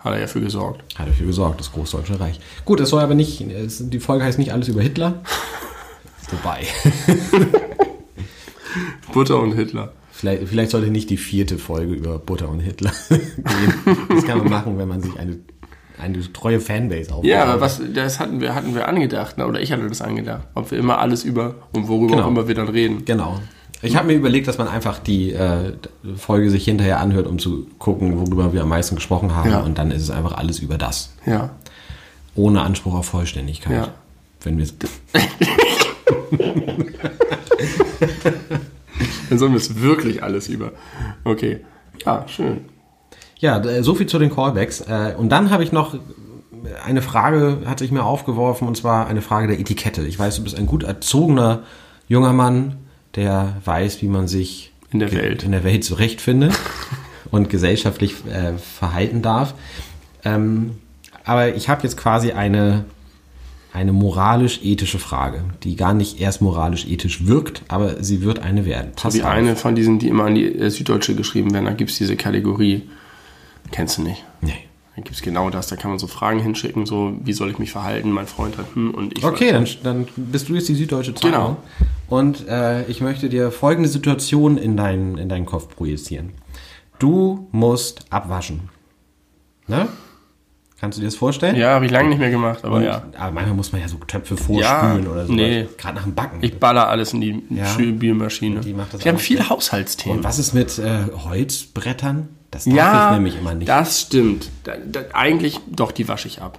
Hat 0.00 0.12
er 0.14 0.20
ja 0.20 0.26
für 0.28 0.40
gesorgt. 0.40 0.82
Hat 0.98 1.08
dafür 1.08 1.26
gesorgt, 1.26 1.58
das 1.60 1.72
Großdeutsche 1.72 2.20
Reich. 2.20 2.38
Gut, 2.64 2.80
es 2.80 2.90
soll 2.90 3.02
aber 3.02 3.14
nicht, 3.14 3.40
es, 3.40 3.88
die 3.90 3.98
Folge 3.98 4.24
heißt 4.24 4.38
nicht 4.38 4.52
alles 4.52 4.68
über 4.68 4.80
Hitler. 4.82 5.14
Wobei. 6.30 6.64
Butter 9.12 9.40
und 9.40 9.52
Hitler. 9.52 9.92
Vielleicht, 10.12 10.48
vielleicht 10.48 10.70
sollte 10.70 10.90
nicht 10.90 11.10
die 11.10 11.16
vierte 11.16 11.58
Folge 11.58 11.92
über 11.94 12.18
Butter 12.18 12.48
und 12.48 12.60
Hitler 12.60 12.92
gehen. 13.08 13.74
Das 14.08 14.24
kann 14.24 14.38
man 14.38 14.48
machen, 14.48 14.78
wenn 14.78 14.88
man 14.88 15.02
sich 15.02 15.18
eine, 15.18 15.38
eine 15.98 16.32
treue 16.32 16.60
Fanbase 16.60 17.10
aufbaut. 17.10 17.24
Ja, 17.26 17.44
aber 17.44 17.60
was, 17.60 17.80
das 17.94 18.18
hatten 18.18 18.40
wir, 18.40 18.54
hatten 18.54 18.74
wir 18.74 18.88
angedacht, 18.88 19.38
ne? 19.38 19.46
oder 19.46 19.60
ich 19.60 19.72
hatte 19.72 19.86
das 19.88 20.00
angedacht. 20.02 20.46
Ob 20.54 20.70
wir 20.70 20.78
immer 20.78 20.98
alles 20.98 21.24
über 21.24 21.54
und 21.72 21.88
worüber 21.88 22.12
Genau. 22.14 22.24
auch 22.24 22.28
immer 22.28 22.48
wir 22.48 22.54
dann 22.54 22.68
reden. 22.68 23.04
Genau. 23.04 23.40
Ich 23.86 23.96
habe 23.96 24.06
mir 24.08 24.14
überlegt, 24.14 24.48
dass 24.48 24.58
man 24.58 24.68
einfach 24.68 24.98
die 24.98 25.32
äh, 25.32 25.72
Folge 26.16 26.50
sich 26.50 26.64
hinterher 26.64 27.00
anhört, 27.00 27.26
um 27.26 27.38
zu 27.38 27.66
gucken, 27.78 28.18
worüber 28.18 28.52
wir 28.52 28.62
am 28.62 28.68
meisten 28.68 28.94
gesprochen 28.96 29.34
haben. 29.34 29.50
Ja. 29.50 29.60
Und 29.60 29.78
dann 29.78 29.90
ist 29.90 30.02
es 30.02 30.10
einfach 30.10 30.32
alles 30.36 30.58
über 30.58 30.76
das. 30.78 31.12
Ja. 31.24 31.50
Ohne 32.34 32.62
Anspruch 32.62 32.94
auf 32.94 33.06
Vollständigkeit. 33.06 33.72
Ja. 33.72 33.88
Wenn 34.42 34.58
wir 34.58 34.66
Dann 39.28 39.38
sollen 39.38 39.52
wir 39.52 39.58
es 39.58 39.80
wirklich 39.80 40.22
alles 40.22 40.48
über. 40.48 40.72
Okay. 41.24 41.60
Ja, 42.04 42.24
schön. 42.28 42.60
Ja, 43.38 43.58
d- 43.58 43.82
so 43.82 43.94
viel 43.94 44.06
zu 44.06 44.18
den 44.18 44.34
Callbacks. 44.34 44.80
Äh, 44.82 45.14
Und 45.16 45.28
dann 45.30 45.50
habe 45.50 45.62
ich 45.64 45.72
noch 45.72 45.96
eine 46.84 47.02
Frage, 47.02 47.58
hat 47.66 47.78
sich 47.78 47.90
mir 47.92 48.04
aufgeworfen, 48.04 48.66
und 48.66 48.76
zwar 48.76 49.06
eine 49.06 49.22
Frage 49.22 49.48
der 49.48 49.58
Etikette. 49.60 50.02
Ich 50.06 50.18
weiß, 50.18 50.36
du 50.36 50.42
bist 50.44 50.56
ein 50.58 50.66
gut 50.66 50.82
erzogener 50.84 51.62
junger 52.08 52.32
Mann, 52.32 52.76
der 53.16 53.56
weiß, 53.64 54.02
wie 54.02 54.08
man 54.08 54.28
sich 54.28 54.72
In 54.92 55.00
der 55.00 55.10
Welt. 55.12 55.42
in 55.42 55.52
der 55.52 55.64
Welt 55.64 55.84
zurechtfindet 55.84 56.54
und 57.30 57.50
gesellschaftlich 57.50 58.14
äh, 58.26 58.56
verhalten 58.58 59.22
darf. 59.22 59.54
Ähm, 60.24 60.72
aber 61.24 61.54
ich 61.56 61.68
habe 61.68 61.82
jetzt 61.82 61.96
quasi 61.96 62.32
eine, 62.32 62.84
eine 63.72 63.92
moralisch-ethische 63.92 64.98
Frage, 64.98 65.42
die 65.64 65.74
gar 65.76 65.92
nicht 65.94 66.20
erst 66.20 66.40
moralisch-ethisch 66.40 67.26
wirkt, 67.26 67.62
aber 67.68 68.02
sie 68.02 68.22
wird 68.22 68.38
eine 68.38 68.64
werden. 68.64 68.92
Pass 68.94 69.14
Wie 69.14 69.22
auf. 69.22 69.28
eine 69.28 69.56
von 69.56 69.74
diesen, 69.74 69.98
die 69.98 70.08
immer 70.08 70.24
an 70.24 70.34
die 70.34 70.44
äh, 70.46 70.70
Süddeutsche 70.70 71.14
geschrieben 71.16 71.52
werden, 71.52 71.64
da 71.64 71.72
gibt 71.72 71.90
es 71.90 71.98
diese 71.98 72.16
Kategorie. 72.16 72.82
Kennst 73.72 73.98
du 73.98 74.02
nicht? 74.02 74.24
Nee. 74.40 74.54
Da 74.96 75.02
gibt 75.02 75.14
es 75.14 75.20
genau 75.22 75.50
das, 75.50 75.66
da 75.66 75.76
kann 75.76 75.90
man 75.90 75.98
so 75.98 76.06
Fragen 76.06 76.40
hinschicken, 76.40 76.86
so, 76.86 77.12
wie 77.22 77.34
soll 77.34 77.50
ich 77.50 77.58
mich 77.58 77.70
verhalten? 77.70 78.10
Mein 78.10 78.26
Freund 78.26 78.56
hat, 78.56 78.64
hm, 78.74 78.92
und 78.94 79.16
ich. 79.16 79.24
Okay, 79.24 79.52
dann, 79.52 79.68
dann 79.82 80.08
bist 80.16 80.48
du 80.48 80.54
jetzt 80.54 80.68
die 80.70 80.74
Süddeutsche 80.74 81.14
Zeitung. 81.14 81.30
Genau. 81.32 81.56
Und 82.08 82.48
äh, 82.48 82.84
ich 82.86 83.02
möchte 83.02 83.28
dir 83.28 83.50
folgende 83.52 83.90
Situation 83.90 84.56
in, 84.56 84.76
deinen 84.76 85.18
in 85.18 85.28
deinen 85.28 85.44
Kopf 85.44 85.68
projizieren. 85.68 86.30
Du 86.98 87.46
musst 87.52 88.06
abwaschen. 88.10 88.70
Ne? 89.66 89.88
Kannst 90.80 90.96
du 90.96 91.00
dir 91.02 91.08
das 91.08 91.16
vorstellen? 91.16 91.56
Ja, 91.56 91.70
habe 91.74 91.84
ich 91.86 91.90
lange 91.90 92.08
nicht 92.08 92.18
mehr 92.18 92.30
gemacht, 92.30 92.64
aber 92.64 92.76
Und, 92.76 92.84
ja. 92.84 93.02
Aber 93.18 93.32
manchmal 93.32 93.54
muss 93.56 93.72
man 93.72 93.80
ja 93.82 93.88
so 93.88 93.96
Töpfe 93.98 94.36
vorspülen 94.36 95.04
Ja, 95.04 95.10
oder 95.10 95.26
so. 95.26 95.32
nee. 95.32 95.66
Gerade 95.76 95.96
nach 95.96 96.04
dem 96.04 96.14
Backen. 96.14 96.38
Ich 96.42 96.58
baller 96.58 96.88
alles 96.88 97.12
in 97.12 97.20
die 97.20 97.42
Ja. 97.50 97.66
Spülmaschine. 97.66 98.60
Die 98.60 98.72
macht 98.72 98.94
das 98.94 99.04
Wir 99.04 99.12
haben 99.12 99.18
viele 99.18 99.48
Haushaltsthemen. 99.48 100.18
Und 100.18 100.24
was 100.24 100.38
ist 100.38 100.54
mit 100.54 100.78
äh, 100.78 101.04
Holzbrettern? 101.24 102.28
Das 102.50 102.64
darf 102.64 102.74
ja, 102.74 103.10
ich 103.10 103.14
nämlich 103.16 103.38
immer 103.38 103.54
nicht. 103.54 103.68
das 103.68 104.02
stimmt. 104.02 104.50
Da, 104.64 104.74
da, 104.76 105.00
eigentlich, 105.12 105.60
doch, 105.70 105.92
die 105.92 106.08
wasche 106.08 106.28
ich 106.28 106.40
ab. 106.40 106.58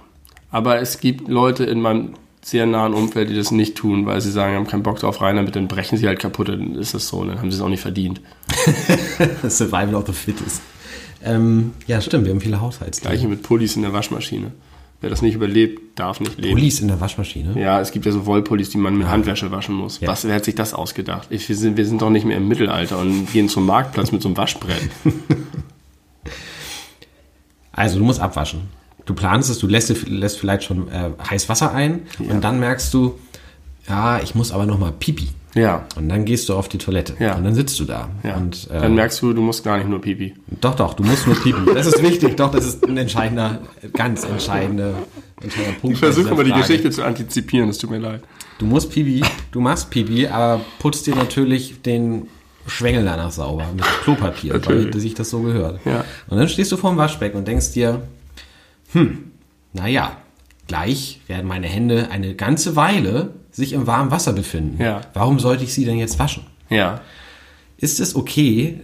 Aber 0.50 0.80
es 0.80 1.00
gibt 1.00 1.28
Leute 1.28 1.64
in 1.64 1.80
meinem 1.80 2.14
sehr 2.42 2.66
nahen 2.66 2.94
Umfeld, 2.94 3.30
die 3.30 3.36
das 3.36 3.50
nicht 3.50 3.76
tun, 3.76 4.06
weil 4.06 4.20
sie 4.20 4.30
sagen, 4.30 4.54
haben 4.54 4.66
keinen 4.66 4.82
Bock 4.82 4.98
drauf 4.98 5.20
rein, 5.20 5.36
damit 5.36 5.56
dann 5.56 5.68
brechen 5.68 5.98
sie 5.98 6.06
halt 6.06 6.18
kaputt, 6.18 6.48
dann 6.48 6.74
ist 6.76 6.94
das 6.94 7.08
so, 7.08 7.18
und 7.18 7.28
dann 7.28 7.38
haben 7.38 7.50
sie 7.50 7.56
es 7.56 7.62
auch 7.62 7.68
nicht 7.68 7.82
verdient. 7.82 8.20
Survival 9.48 9.94
of 9.94 10.06
the 10.06 10.12
Fittest. 10.12 10.62
Ähm, 11.22 11.72
ja, 11.86 12.00
stimmt, 12.00 12.24
wir 12.24 12.32
haben 12.32 12.40
viele 12.40 12.60
Haushaltstiere. 12.60 13.12
Gleiche 13.12 13.28
mit 13.28 13.42
Pullis 13.42 13.76
in 13.76 13.82
der 13.82 13.92
Waschmaschine. 13.92 14.52
Wer 15.00 15.10
das 15.10 15.22
nicht 15.22 15.34
überlebt, 15.34 15.80
darf 15.98 16.18
nicht 16.18 16.38
leben. 16.38 16.54
Pullis 16.54 16.80
in 16.80 16.88
der 16.88 17.00
Waschmaschine? 17.00 17.60
Ja, 17.60 17.80
es 17.80 17.92
gibt 17.92 18.04
ja 18.04 18.10
so 18.10 18.26
Wollpullis, 18.26 18.70
die 18.70 18.78
man 18.78 18.96
mit 18.96 19.06
Handwäsche 19.06 19.50
waschen 19.52 19.76
muss. 19.76 20.00
Ja. 20.00 20.08
Was, 20.08 20.26
wer 20.26 20.34
hat 20.34 20.44
sich 20.44 20.56
das 20.56 20.74
ausgedacht? 20.74 21.28
Ich, 21.30 21.48
wir, 21.48 21.54
sind, 21.54 21.76
wir 21.76 21.86
sind 21.86 22.02
doch 22.02 22.10
nicht 22.10 22.26
mehr 22.26 22.36
im 22.36 22.48
Mittelalter 22.48 22.98
und 22.98 23.32
gehen 23.32 23.48
zum 23.48 23.64
Marktplatz 23.64 24.10
mit 24.10 24.22
so 24.22 24.28
einem 24.28 24.36
Waschbrett. 24.36 24.90
Also, 27.78 27.98
du 27.98 28.04
musst 28.04 28.20
abwaschen. 28.20 28.62
Du 29.06 29.14
planst 29.14 29.48
es, 29.50 29.58
du 29.58 29.66
lässt, 29.66 30.06
lässt 30.08 30.38
vielleicht 30.38 30.64
schon 30.64 30.88
äh, 30.90 31.10
heiß 31.30 31.48
Wasser 31.48 31.72
ein 31.72 32.02
und 32.18 32.42
dann 32.44 32.60
merkst 32.60 32.92
du, 32.92 33.18
ja, 33.88 34.20
ich 34.20 34.34
muss 34.34 34.52
aber 34.52 34.66
noch 34.66 34.78
mal 34.78 34.92
pipi. 34.92 35.28
Ja. 35.54 35.86
Und 35.96 36.10
dann 36.10 36.26
gehst 36.26 36.48
du 36.50 36.54
auf 36.54 36.68
die 36.68 36.76
Toilette 36.76 37.14
Ja. 37.18 37.34
und 37.36 37.42
dann 37.44 37.54
sitzt 37.54 37.80
du 37.80 37.84
da. 37.84 38.10
ja. 38.22 38.36
Und, 38.36 38.68
äh, 38.70 38.80
dann 38.82 38.94
merkst 38.94 39.22
du, 39.22 39.32
du 39.32 39.40
musst 39.40 39.64
gar 39.64 39.78
nicht 39.78 39.88
nur 39.88 40.00
Pipi. 40.00 40.34
doch, 40.60 40.74
doch, 40.74 40.92
du 40.92 41.02
musst 41.04 41.26
nur 41.26 41.36
pipi. 41.36 41.72
Das 41.74 41.86
ist 41.86 42.02
wichtig, 42.02 42.36
doch, 42.36 42.50
das 42.50 42.66
ist 42.66 42.86
ein 42.86 42.98
entscheidender, 42.98 43.60
ganz 43.94 44.24
entscheidender, 44.24 44.92
entscheidender 45.40 45.78
Punkt. 45.80 45.94
Ich 45.94 46.00
versuche 46.00 46.28
immer 46.28 46.44
die. 46.44 46.52
Geschichte 46.52 46.90
zu 46.90 47.02
antizipieren, 47.02 47.70
es 47.70 47.78
tut 47.78 47.90
mir 47.90 47.98
leid. 47.98 48.20
Du 48.58 48.66
musst 48.66 48.90
pipi, 48.90 49.22
du 49.52 49.60
machst 49.60 49.88
pipi, 49.88 50.26
aber 50.26 50.60
putzt 50.80 51.06
dir 51.06 51.14
natürlich 51.14 51.80
den 51.80 52.28
Schwengel 52.68 53.04
danach 53.04 53.30
sauber 53.30 53.66
mit 53.74 53.84
Klopapier, 54.02 54.54
Natürlich. 54.54 54.94
weil 54.94 55.00
sich 55.00 55.14
das 55.14 55.30
so 55.30 55.40
gehört. 55.40 55.80
Ja. 55.84 56.04
Und 56.28 56.38
dann 56.38 56.48
stehst 56.48 56.70
du 56.72 56.76
vorm 56.76 56.96
Waschbecken 56.96 57.38
und 57.38 57.48
denkst 57.48 57.72
dir, 57.72 58.02
hm, 58.92 59.32
naja, 59.72 60.16
gleich 60.66 61.20
werden 61.26 61.46
meine 61.46 61.66
Hände 61.66 62.08
eine 62.10 62.34
ganze 62.34 62.76
Weile 62.76 63.30
sich 63.50 63.72
im 63.72 63.86
warmen 63.86 64.10
Wasser 64.10 64.32
befinden. 64.32 64.82
Ja. 64.82 65.00
Warum 65.14 65.38
sollte 65.38 65.64
ich 65.64 65.74
sie 65.74 65.84
denn 65.84 65.98
jetzt 65.98 66.18
waschen? 66.18 66.44
Ja. 66.70 67.00
Ist 67.76 68.00
es 68.00 68.14
okay, 68.14 68.80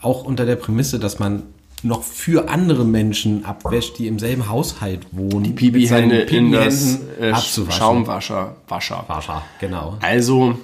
auch 0.00 0.24
unter 0.24 0.46
der 0.46 0.56
Prämisse, 0.56 0.98
dass 0.98 1.18
man 1.18 1.44
noch 1.82 2.02
für 2.02 2.48
andere 2.48 2.84
Menschen 2.84 3.44
abwäscht, 3.44 3.98
die 3.98 4.06
im 4.06 4.18
selben 4.18 4.48
Haushalt 4.48 5.06
wohnen, 5.12 5.44
die 5.44 5.52
Pipi-Hände 5.52 6.20
in 6.22 6.52
das 6.52 7.00
äh? 7.20 7.34
Schaumwascher. 7.70 8.56
Wascher. 8.68 9.04
Wascher, 9.06 9.42
genau. 9.60 9.98
Also, 10.00 10.58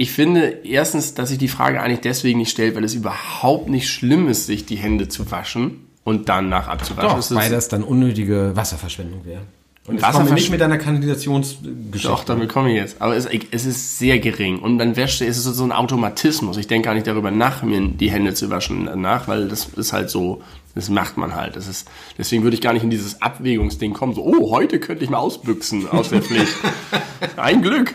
ich, 0.00 0.12
finde 0.12 0.60
erstens, 0.64 1.14
dass 1.14 1.28
sich 1.28 1.38
die 1.38 1.48
Frage 1.48 1.80
eigentlich 1.82 2.00
deswegen 2.00 2.38
nicht 2.38 2.50
stellt, 2.50 2.74
weil 2.74 2.84
es 2.84 2.94
überhaupt 2.94 3.68
nicht 3.68 3.88
schlimm 3.88 4.28
ist, 4.28 4.46
sich 4.46 4.66
die 4.66 4.76
Hände 4.76 5.08
zu 5.08 5.30
waschen 5.30 5.86
und 6.04 6.28
danach 6.28 6.68
abzuwaschen. 6.68 7.20
Doch, 7.20 7.30
weil 7.42 7.50
das 7.50 7.68
dann 7.68 7.82
unnötige 7.82 8.52
Wasserverschwendung 8.54 9.24
wäre. 9.24 9.42
Und 9.86 10.00
Wasserversch- 10.00 10.12
kommen 10.12 10.26
wir 10.28 10.34
nicht 10.34 10.50
mit 10.50 10.62
einer 10.62 10.78
Kanalisationsgeschichte. 10.78 12.08
Doch, 12.08 12.24
damit 12.24 12.48
komme 12.48 12.70
ich 12.70 12.76
jetzt. 12.76 13.02
Aber 13.02 13.16
es, 13.16 13.26
es 13.26 13.66
ist 13.66 13.98
sehr 13.98 14.18
gering. 14.18 14.60
Und 14.60 14.78
dann 14.78 14.96
wäscht 14.96 15.20
es 15.20 15.38
ist 15.38 15.44
so 15.44 15.64
ein 15.64 15.72
Automatismus. 15.72 16.56
Ich 16.58 16.66
denke 16.66 16.86
gar 16.86 16.94
nicht 16.94 17.06
darüber 17.06 17.30
nach, 17.30 17.62
mir 17.62 17.80
die 17.80 18.10
Hände 18.10 18.34
zu 18.34 18.50
waschen 18.50 18.86
danach, 18.86 19.26
weil 19.26 19.48
das 19.48 19.66
ist 19.76 19.92
halt 19.92 20.10
so, 20.10 20.42
das 20.74 20.90
macht 20.90 21.16
man 21.16 21.34
halt. 21.34 21.56
Das 21.56 21.66
ist, 21.66 21.88
deswegen 22.18 22.42
würde 22.42 22.54
ich 22.54 22.60
gar 22.60 22.72
nicht 22.72 22.84
in 22.84 22.90
dieses 22.90 23.20
Abwägungsding 23.20 23.92
kommen. 23.92 24.14
So, 24.14 24.24
oh, 24.24 24.50
heute 24.50 24.78
könnte 24.78 25.02
ich 25.04 25.10
mal 25.10 25.18
ausbüchsen 25.18 25.88
aus 25.88 26.10
der 26.10 26.22
Pflicht. 26.22 26.54
Ein 27.36 27.62
Glück. 27.62 27.94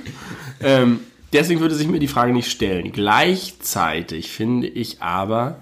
Ähm, 0.62 1.00
deswegen 1.34 1.60
würde 1.60 1.76
sich 1.76 1.88
mir 1.88 2.00
die 2.00 2.08
Frage 2.08 2.34
nicht 2.34 2.50
stellen. 2.50 2.92
Gleichzeitig 2.92 4.30
finde 4.30 4.68
ich 4.68 5.02
aber, 5.02 5.60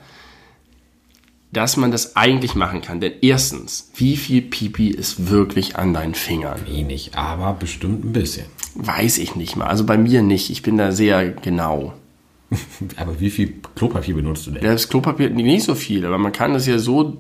dass 1.52 1.78
man 1.78 1.92
das 1.92 2.16
eigentlich 2.16 2.56
machen 2.56 2.82
kann. 2.82 3.00
Denn 3.00 3.14
erstens, 3.22 3.92
wie 3.96 4.18
viel 4.18 4.42
Pipi 4.42 4.90
ist 4.90 5.30
wirklich 5.30 5.76
an 5.76 5.94
deinen 5.94 6.16
Fingern? 6.16 6.66
Wenig, 6.66 7.12
aber 7.16 7.54
bestimmt 7.54 8.04
ein 8.04 8.14
bisschen. 8.14 8.46
Weiß 8.76 9.20
ich 9.20 9.36
nicht 9.36 9.56
mal. 9.56 9.68
Also 9.68 9.86
bei 9.86 9.98
mir 9.98 10.24
nicht. 10.24 10.50
Ich 10.50 10.64
bin 10.64 10.78
da 10.78 10.92
sehr 10.92 11.30
genau. 11.30 11.94
Aber 12.98 13.20
wie 13.20 13.30
viel 13.30 13.54
Klopapier 13.76 14.16
benutzt 14.16 14.48
du 14.48 14.52
denn? 14.52 14.64
Das 14.64 14.90
Klopapier 14.90 15.30
nicht 15.30 15.64
so 15.64 15.76
viel, 15.76 16.06
aber 16.06 16.18
man 16.20 16.32
kann 16.32 16.54
das 16.54 16.68
ja 16.68 16.78
so 16.78 17.18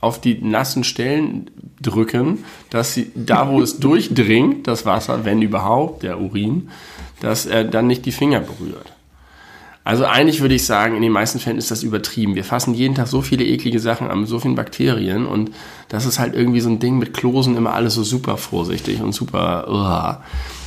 auf 0.00 0.20
die 0.20 0.38
nassen 0.40 0.84
Stellen 0.84 1.50
drücken, 1.80 2.44
dass 2.70 2.94
sie 2.94 3.10
da, 3.14 3.48
wo 3.48 3.60
es 3.60 3.78
durchdringt, 3.80 4.66
das 4.66 4.86
Wasser, 4.86 5.24
wenn 5.24 5.42
überhaupt, 5.42 6.02
der 6.02 6.20
Urin, 6.20 6.68
dass 7.20 7.46
er 7.46 7.64
dann 7.64 7.86
nicht 7.86 8.06
die 8.06 8.12
Finger 8.12 8.40
berührt. 8.40 8.92
Also 9.86 10.06
eigentlich 10.06 10.40
würde 10.40 10.54
ich 10.54 10.64
sagen, 10.64 10.96
in 10.96 11.02
den 11.02 11.12
meisten 11.12 11.38
Fällen 11.38 11.58
ist 11.58 11.70
das 11.70 11.82
übertrieben. 11.82 12.34
Wir 12.34 12.44
fassen 12.44 12.72
jeden 12.72 12.94
Tag 12.94 13.06
so 13.06 13.20
viele 13.20 13.44
eklige 13.44 13.78
Sachen 13.78 14.08
an, 14.08 14.20
mit 14.20 14.28
so 14.28 14.38
vielen 14.38 14.54
Bakterien 14.54 15.26
und 15.26 15.50
das 15.90 16.06
ist 16.06 16.18
halt 16.18 16.34
irgendwie 16.34 16.60
so 16.60 16.70
ein 16.70 16.78
Ding 16.78 16.98
mit 16.98 17.12
Klosen 17.12 17.54
immer 17.54 17.74
alles 17.74 17.94
so 17.94 18.02
super 18.02 18.38
vorsichtig 18.38 19.02
und 19.02 19.12
super. 19.12 19.68
uah. 19.68 20.22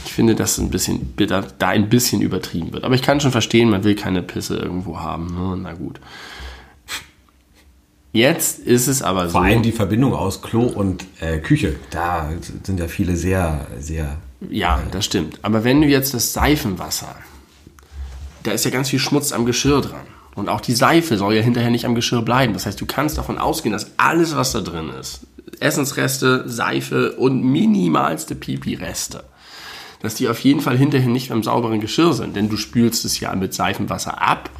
Ich 0.06 0.13
finde, 0.13 0.36
dass 0.36 0.58
ein 0.60 0.70
bisschen, 0.70 1.13
da, 1.18 1.44
da 1.58 1.68
ein 1.70 1.89
bisschen 1.89 2.22
übertrieben 2.22 2.74
wird. 2.74 2.84
Aber 2.84 2.96
ich 2.96 3.01
kann 3.01 3.20
schon 3.20 3.32
verstehen, 3.32 3.70
man 3.70 3.84
will 3.84 3.96
keine 3.96 4.22
Pisse 4.22 4.56
irgendwo 4.56 5.00
haben. 5.00 5.27
ne? 5.27 5.58
Na 5.63 5.74
gut. 5.74 6.00
Jetzt 8.13 8.60
ist 8.60 8.88
es 8.88 9.01
aber 9.01 9.25
so. 9.25 9.34
Vor 9.34 9.44
allem 9.44 9.63
die 9.63 9.72
Verbindung 9.72 10.13
aus 10.13 10.42
Klo 10.42 10.63
und 10.63 11.06
äh, 11.20 11.39
Küche. 11.39 11.75
Da 11.92 12.30
sind 12.63 12.80
ja 12.80 12.88
viele 12.88 13.16
sehr, 13.16 13.68
sehr. 13.80 14.18
Ja, 14.50 14.84
das 14.91 15.06
stimmt. 15.06 15.39
Aber 15.41 15.63
wenn 15.63 15.82
du 15.82 15.88
jetzt 15.88 16.13
das 16.13 16.34
Seifenwasser, 16.34 17.15
da 18.44 18.51
ist 18.51 18.65
ja 18.65 18.72
ganz 18.72 18.89
viel 18.89 19.00
Schmutz 19.00 19.32
am 19.32 19.46
Geschirr 19.46 19.82
dran. 19.82 20.06
Und 20.36 20.50
auch 20.50 20.62
die 20.62 20.74
Seife 20.74 21.17
soll 21.17 21.34
ja 21.34 21.41
hinterher 21.41 21.72
nicht 21.72 21.86
am 21.86 21.96
Geschirr 21.96 22.22
bleiben. 22.22 22.53
Das 22.53 22.67
heißt, 22.67 22.79
du 22.79 22.86
kannst 22.86 23.17
davon 23.17 23.39
ausgehen, 23.39 23.74
dass 23.74 23.91
alles, 23.98 24.36
was 24.36 24.51
da 24.51 24.62
drin 24.62 24.89
ist, 24.89 25.22
Essensreste, 25.60 26.48
Seife 26.48 27.13
und 27.13 27.44
minimalste 27.44 28.36
Pipi-Reste, 28.36 29.24
dass 30.01 30.13
die 30.13 30.29
auf 30.29 30.39
jeden 30.41 30.62
Fall 30.62 30.77
hinterher 30.77 31.10
nicht 31.10 31.29
beim 31.29 31.41
sauberen 31.41 31.82
Geschirr 31.82 32.13
sind. 32.13 32.36
Denn 32.36 32.50
du 32.50 32.58
spülst 32.58 33.03
es 33.06 33.20
ja 33.20 33.34
mit 33.34 33.56
Seifenwasser 33.56 34.22
ab, 34.22 34.51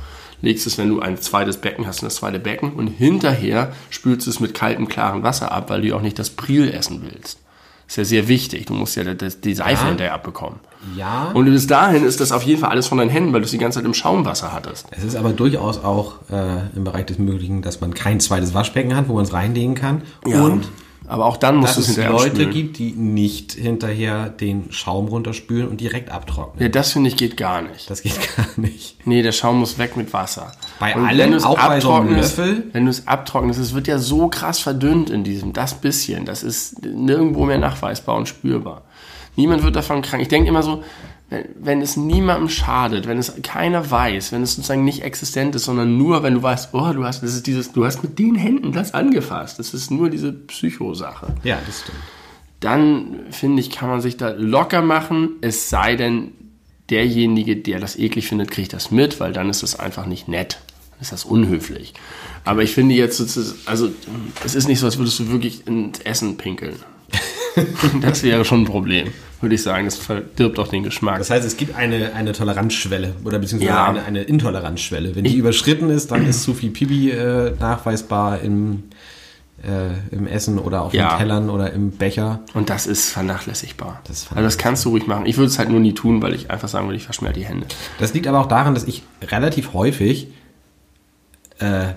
legst 0.42 0.66
es, 0.66 0.80
wenn 0.80 0.90
du 0.90 1.00
ein 1.00 1.18
zweites 1.18 1.58
Becken 1.58 1.86
hast, 1.86 2.02
in 2.02 2.08
das 2.08 2.16
zweite 2.16 2.40
Becken 2.40 2.74
und 2.74 2.88
hinterher 2.88 3.72
spülst 3.92 4.28
es 4.28 4.40
mit 4.40 4.56
kaltem, 4.56 4.88
klarem 4.88 5.22
Wasser 5.22 5.52
ab, 5.52 5.70
weil 5.70 5.82
du 5.82 5.96
auch 5.96 6.02
nicht 6.02 6.18
das 6.18 6.32
Priel 6.32 6.70
essen 6.70 7.04
willst. 7.04 7.40
Ist 7.88 7.96
ja 7.96 8.04
sehr 8.06 8.28
wichtig. 8.28 8.66
Du 8.66 8.74
musst 8.74 8.96
ja 8.96 9.04
das, 9.14 9.40
die 9.42 9.54
Seife 9.56 9.84
Ja. 9.84 9.88
hinterher 9.90 10.14
abbekommen. 10.14 10.60
Ja. 10.96 11.32
Und 11.34 11.46
bis 11.46 11.68
dahin 11.68 12.04
ist 12.06 12.20
das 12.20 12.32
auf 12.32 12.44
jeden 12.44 12.60
Fall 12.62 12.70
alles 12.70 12.88
von 12.88 12.98
deinen 12.98 13.10
Händen, 13.10 13.34
weil 13.34 13.42
du 13.42 13.46
es 13.46 13.52
die 13.52 13.58
ganze 13.58 13.80
Zeit 13.80 13.86
im 13.86 13.94
Schaumwasser 13.94 14.54
hattest. 14.54 14.88
Es 14.92 15.04
ist 15.04 15.16
aber 15.16 15.32
durchaus 15.32 15.84
auch 15.84 16.16
äh, 16.32 16.68
im 16.76 16.84
Bereich 16.84 17.06
des 17.08 17.18
Möglichen, 17.18 17.62
dass 17.62 17.82
man 17.82 17.94
kein 17.94 18.20
zweites 18.20 18.54
Waschbecken 18.54 18.96
hat, 18.96 19.08
wo 19.10 19.14
man 19.16 19.24
es 19.24 19.34
reinlegen 19.34 19.74
kann. 19.76 20.02
Und 20.24 20.68
aber 21.08 21.26
auch 21.26 21.38
dann 21.38 21.56
musst 21.56 21.70
dass 21.70 21.76
du 21.76 21.82
es 21.82 21.88
es 21.90 21.96
hinterher 21.96 22.12
Leute 22.12 22.28
abspülen. 22.28 22.52
gibt, 22.52 22.78
die 22.80 22.92
nicht 22.92 23.54
hinterher 23.54 24.30
den 24.30 24.72
Schaum 24.72 25.08
runterspülen 25.08 25.68
und 25.68 25.80
direkt 25.80 26.12
abtrocknen. 26.12 26.62
Ja, 26.62 26.70
das 26.70 26.92
finde 26.92 27.10
ich 27.10 27.16
geht 27.16 27.38
gar 27.38 27.62
nicht. 27.62 27.90
Das 27.90 28.02
geht 28.04 28.20
gar 28.38 28.48
nicht. 28.58 28.98
Nee, 29.08 29.22
der 29.22 29.32
Schaum 29.32 29.60
muss 29.60 29.78
weg 29.78 29.96
mit 29.96 30.12
Wasser. 30.12 30.52
Bei 30.80 30.94
Und 30.96 31.06
allem, 31.06 31.18
wenn 31.20 31.32
du 31.32 31.38
es 31.38 31.46
auch 31.46 31.58
bei 31.58 31.80
so 31.80 31.94
einem 31.94 32.16
Löffel? 32.16 32.64
Wenn 32.74 32.86
du 32.86 32.92
es 32.92 33.08
abtrocknest, 33.08 33.60
es 33.60 33.74
wird 33.74 33.88
ja 33.88 34.00
so 34.00 34.28
krass 34.28 34.60
verdünnt 34.60 35.10
in 35.10 35.24
diesem, 35.24 35.54
das 35.54 35.76
bisschen, 35.76 36.26
das 36.26 36.44
ist 36.44 36.84
nirgendwo 36.86 37.46
mehr 37.46 37.58
nachweisbar 37.58 38.16
und 38.16 38.28
spürbar. 38.28 38.84
Niemand 39.38 39.64
wird 39.64 39.76
davon 39.76 40.02
krank. 40.02 40.22
Ich 40.22 40.28
denke 40.30 40.50
immer 40.50 40.64
so, 40.64 40.84
wenn, 41.30 41.46
wenn 41.60 41.82
es 41.82 41.98
niemandem 41.98 42.48
schadet, 42.50 43.06
wenn 43.08 43.18
es 43.18 43.34
keiner 43.44 43.90
weiß, 43.92 44.32
wenn 44.32 44.44
es 44.44 44.56
sozusagen 44.56 44.86
nicht 44.86 45.04
existent 45.04 45.56
ist, 45.56 45.66
sondern 45.66 45.98
nur, 45.98 46.24
wenn 46.24 46.36
du 46.36 46.44
weißt, 46.44 46.70
oh, 46.74 46.94
du 46.94 47.04
hast, 47.04 47.22
das 47.24 47.36
ist 47.36 47.48
dieses, 47.48 47.72
du 47.74 47.86
hast 47.86 48.02
mit 48.04 48.18
den 48.18 48.36
Händen 48.36 48.72
das 48.72 48.94
angefasst. 48.94 49.60
Das 49.60 49.74
ist 49.74 49.92
nur 49.92 50.10
diese 50.10 50.32
Psychosache. 50.32 51.28
Ja, 51.44 51.58
das 51.66 51.82
stimmt. 51.82 51.98
dann 52.62 53.20
finde 53.30 53.62
ich, 53.62 53.70
kann 53.72 53.90
man 53.90 54.02
sich 54.02 54.18
da 54.18 54.30
locker 54.30 54.82
machen, 54.82 55.32
es 55.42 55.70
sei 55.70 55.96
denn, 55.96 56.32
derjenige, 56.90 57.58
der 57.58 57.80
das 57.82 57.98
eklig 58.00 58.28
findet, 58.30 58.50
kriegt 58.50 58.72
das 58.72 58.92
mit, 58.92 59.20
weil 59.20 59.34
dann 59.34 59.50
ist 59.50 59.62
es 59.64 59.78
einfach 59.78 60.06
nicht 60.06 60.30
nett. 60.30 60.60
Dann 60.92 61.02
ist 61.02 61.12
das 61.12 61.26
unhöflich. 61.26 61.94
Aber 62.46 62.64
ich 62.64 62.74
finde 62.74 62.96
jetzt, 62.96 63.18
sozusagen- 63.18 63.60
also 63.66 63.90
es 64.46 64.56
ist 64.56 64.70
nicht 64.70 64.80
so, 64.80 64.86
als 64.86 64.98
würdest 64.98 65.20
du 65.20 65.28
wirklich 65.30 65.68
ins 65.68 66.00
Essen 66.00 66.38
pinkeln. 66.38 66.78
das 68.02 68.24
wäre 68.24 68.46
schon 68.46 68.62
ein 68.62 68.66
Problem, 68.66 69.10
würde 69.42 69.56
ich 69.56 69.64
sagen. 69.64 69.86
Das 69.86 69.98
verdirbt 69.98 70.60
auch 70.60 70.68
den 70.68 70.84
Geschmack. 70.84 71.18
Das 71.20 71.30
heißt, 71.30 71.46
es 71.46 71.58
gibt 71.58 71.76
eine, 71.76 72.14
eine 72.14 72.32
Toleranzschwelle 72.34 73.16
oder 73.24 73.40
beziehungsweise 73.40 73.72
Ja. 73.74 73.86
eine, 73.88 74.04
eine 74.06 74.24
Intoleranzschwelle. 74.24 75.16
Wenn 75.16 75.24
die 75.24 75.36
überschritten 75.36 75.90
ist, 75.90 76.12
dann 76.12 76.26
ist 76.28 76.44
zu 76.44 76.54
viel 76.54 76.70
Pipi 76.72 77.12
äh, 77.12 77.54
nachweisbar 77.60 78.42
im, 78.42 78.84
äh, 79.64 80.16
im 80.16 80.28
Essen 80.28 80.60
oder 80.60 80.82
auf 80.84 80.94
Ja. 80.94 81.10
den 81.10 81.18
Tellern 81.20 81.50
oder 81.50 81.72
im 81.74 81.92
Becher. 81.92 82.42
Und 82.54 82.70
das 82.70 82.88
ist 82.88 83.10
vernachlässigbar. 83.10 84.02
Das 84.08 84.20
ist 84.24 84.32
also 84.32 84.44
das 84.44 84.58
kannst 84.58 84.86
du 84.86 84.90
ruhig 84.90 85.08
machen. 85.08 85.26
Ich 85.26 85.38
würde 85.38 85.48
es 85.48 85.58
halt 85.60 85.70
nur 85.70 85.80
nie 85.80 85.94
tun, 85.94 86.22
weil 86.22 86.34
ich 86.34 86.52
einfach 86.52 86.68
sagen 86.68 86.88
würde, 86.88 86.98
ich 86.98 87.04
verschmerz 87.06 87.36
die 87.36 87.46
Hände. 87.46 87.66
Das 88.00 88.14
liegt 88.14 88.28
aber 88.28 88.40
auch 88.40 88.48
daran, 88.48 88.74
dass 88.74 88.84
ich 88.86 89.04
relativ 89.22 89.74
häufig, 89.74 90.28
äh, 91.60 91.88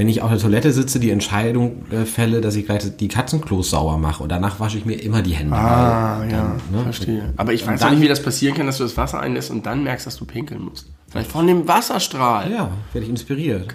wenn 0.00 0.08
ich 0.08 0.22
auf 0.22 0.30
der 0.30 0.38
Toilette 0.38 0.72
sitze, 0.72 0.98
die 0.98 1.10
Entscheidung 1.10 1.84
äh, 1.90 2.06
fälle, 2.06 2.40
dass 2.40 2.56
ich 2.56 2.64
gleich 2.64 2.96
die 2.96 3.08
Katzenklos 3.08 3.68
sauer 3.68 3.98
mache. 3.98 4.22
Und 4.22 4.30
danach 4.30 4.58
wasche 4.58 4.78
ich 4.78 4.86
mir 4.86 4.94
immer 4.94 5.20
die 5.20 5.32
Hände. 5.34 5.54
Ah, 5.54 6.20
weil 6.20 6.30
ja, 6.30 6.36
dann, 6.38 6.78
ne, 6.78 6.82
verstehe. 6.84 7.34
Aber 7.36 7.52
ich 7.52 7.66
weiß 7.66 7.80
dann- 7.80 7.88
auch 7.88 7.92
nicht, 7.92 8.00
wie 8.02 8.08
das 8.08 8.22
passieren 8.22 8.54
kann, 8.56 8.64
dass 8.64 8.78
du 8.78 8.84
das 8.84 8.96
Wasser 8.96 9.20
einlässt 9.20 9.50
und 9.50 9.66
dann 9.66 9.84
merkst, 9.84 10.06
dass 10.06 10.16
du 10.16 10.24
pinkeln 10.24 10.62
musst. 10.64 10.86
Vielleicht 11.10 11.30
von 11.30 11.46
dem 11.46 11.68
Wasserstrahl. 11.68 12.50
Ja, 12.50 12.70
werde 12.94 13.04
ich 13.04 13.10
inspiriert. 13.10 13.74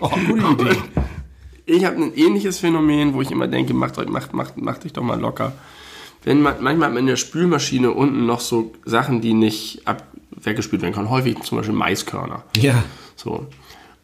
oh, 0.00 0.10
gute 0.26 0.62
Idee. 0.62 0.76
Ich 1.64 1.84
habe 1.84 1.94
ein 2.02 2.12
ähnliches 2.16 2.58
Phänomen, 2.58 3.14
wo 3.14 3.22
ich 3.22 3.30
immer 3.30 3.46
denke, 3.46 3.72
macht, 3.72 3.96
euch- 3.96 4.08
macht, 4.08 4.32
macht, 4.34 4.56
macht 4.60 4.82
dich 4.82 4.92
doch 4.92 5.04
mal 5.04 5.20
locker. 5.20 5.52
wenn 6.24 6.42
man, 6.42 6.54
manchmal 6.60 6.88
hat 6.88 6.94
man 6.94 7.02
in 7.02 7.06
der 7.06 7.14
Spülmaschine 7.16 7.92
unten 7.92 8.26
noch 8.26 8.40
so 8.40 8.72
Sachen, 8.84 9.20
die 9.20 9.32
nicht 9.32 9.86
ab, 9.86 10.02
weggespült 10.32 10.82
werden 10.82 10.92
können. 10.92 11.08
Häufig 11.08 11.38
zum 11.44 11.58
Beispiel 11.58 11.76
Maiskörner. 11.76 12.42
Ja. 12.56 12.82
So. 13.14 13.46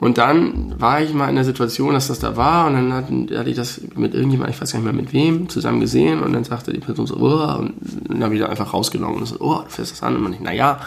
Und 0.01 0.17
dann 0.17 0.81
war 0.81 1.03
ich 1.03 1.13
mal 1.13 1.29
in 1.29 1.35
der 1.35 1.45
Situation, 1.45 1.93
dass 1.93 2.07
das 2.07 2.21
da 2.21 2.37
war 2.37 2.69
und 2.69 2.75
dann 2.75 2.93
hatten, 2.93 3.29
hatte 3.37 3.51
ich 3.51 3.57
das 3.57 3.81
mit 3.97 4.15
irgendjemandem, 4.15 4.55
ich 4.55 4.61
weiß 4.61 4.73
gar 4.73 4.79
nicht 4.79 4.85
mehr 4.85 4.95
mit 4.95 5.13
wem, 5.13 5.49
zusammen 5.49 5.81
gesehen 5.81 6.23
und 6.23 6.33
dann 6.33 6.45
sagte 6.45 6.73
die 6.73 6.79
Person 6.79 7.07
so, 7.07 7.17
oh, 7.17 7.59
und 7.59 7.75
dann 8.09 8.23
habe 8.23 8.35
ich 8.35 8.41
da 8.41 8.47
einfach 8.47 8.73
rausgenommen 8.73 9.19
und 9.19 9.27
so, 9.27 9.37
oh, 9.41 9.63
du 9.65 9.71
fährst 9.71 9.91
das 9.91 10.03
an 10.05 10.15
und 10.15 10.23
man 10.23 10.31
nicht, 10.31 10.43
naja, 10.43 10.81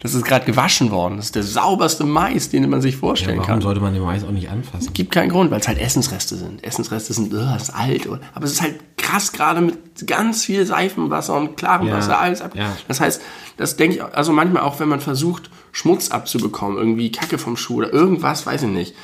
das 0.00 0.12
ist 0.12 0.26
gerade 0.26 0.44
gewaschen 0.44 0.90
worden. 0.90 1.16
Das 1.16 1.26
ist 1.26 1.34
der 1.34 1.42
sauberste 1.42 2.04
Mais, 2.04 2.50
den 2.50 2.68
man 2.68 2.82
sich 2.82 2.96
vorstellen 2.96 3.36
ja 3.36 3.40
warum 3.40 3.54
kann. 3.54 3.60
sollte 3.62 3.80
man 3.80 3.94
den 3.94 4.02
Mais 4.02 4.22
auch 4.22 4.30
nicht 4.32 4.50
anfassen? 4.50 4.92
Gibt 4.92 5.12
keinen 5.12 5.30
Grund, 5.30 5.50
weil 5.50 5.60
es 5.60 5.66
halt 5.66 5.78
Essensreste 5.78 6.36
sind. 6.36 6.62
Essensreste 6.62 7.14
sind, 7.14 7.32
oh, 7.32 7.38
das 7.38 7.64
ist 7.64 7.74
alt. 7.74 8.06
Aber 8.34 8.44
es 8.44 8.52
ist 8.52 8.60
halt 8.60 8.93
krass, 9.14 9.32
gerade 9.32 9.60
mit 9.60 10.06
ganz 10.06 10.44
viel 10.44 10.66
Seifenwasser 10.66 11.34
und 11.36 11.56
klarem 11.56 11.86
Ja, 11.88 11.94
Wasser, 11.96 12.18
alles 12.18 12.40
ab. 12.42 12.54
ja. 12.54 12.76
Das 12.88 13.00
heißt, 13.00 13.22
das 13.56 13.76
denke 13.76 13.96
ich, 13.96 14.02
also 14.02 14.32
manchmal 14.32 14.62
auch, 14.62 14.80
wenn 14.80 14.88
man 14.88 15.00
versucht, 15.00 15.50
Schmutz 15.72 16.10
abzubekommen, 16.10 16.76
irgendwie 16.78 17.10
Kacke 17.12 17.38
vom 17.38 17.56
Schuh 17.56 17.76
oder 17.76 17.92
irgendwas, 17.92 18.46
weiß 18.46 18.62
ich 18.64 18.68
nicht. 18.68 18.94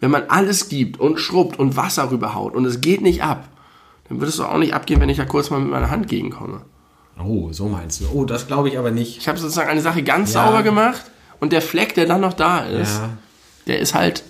Wenn 0.00 0.10
man 0.10 0.24
alles 0.28 0.68
gibt 0.68 1.00
und 1.00 1.18
schrubbt 1.18 1.58
und 1.58 1.76
Wasser 1.76 2.10
rüberhaut 2.10 2.54
und 2.54 2.64
es 2.64 2.80
geht 2.80 3.00
nicht 3.00 3.22
ab, 3.22 3.48
dann 4.08 4.20
wird 4.20 4.28
es 4.28 4.38
auch 4.40 4.58
nicht 4.58 4.74
abgehen, 4.74 5.00
wenn 5.00 5.08
ich 5.08 5.16
da 5.16 5.24
kurz 5.24 5.50
mal 5.50 5.60
mit 5.60 5.70
meiner 5.70 5.90
Hand 5.90 6.08
gegenkomme. 6.08 6.62
Oh, 7.22 7.52
so 7.52 7.68
meinst 7.68 8.00
du. 8.00 8.06
Oh, 8.12 8.24
das 8.24 8.46
glaube 8.48 8.68
ich 8.68 8.76
aber 8.78 8.90
nicht. 8.90 9.18
Ich 9.18 9.28
habe 9.28 9.38
sozusagen 9.38 9.70
eine 9.70 9.80
Sache 9.80 10.02
ganz 10.02 10.34
Ja. 10.34 10.44
sauber 10.44 10.62
gemacht 10.62 11.02
und 11.40 11.52
der 11.52 11.62
Fleck, 11.62 11.94
der 11.94 12.06
dann 12.06 12.20
noch 12.20 12.32
da 12.34 12.64
ist, 12.64 13.00
der 13.66 13.78
ist 13.78 13.94
halt 13.94 14.24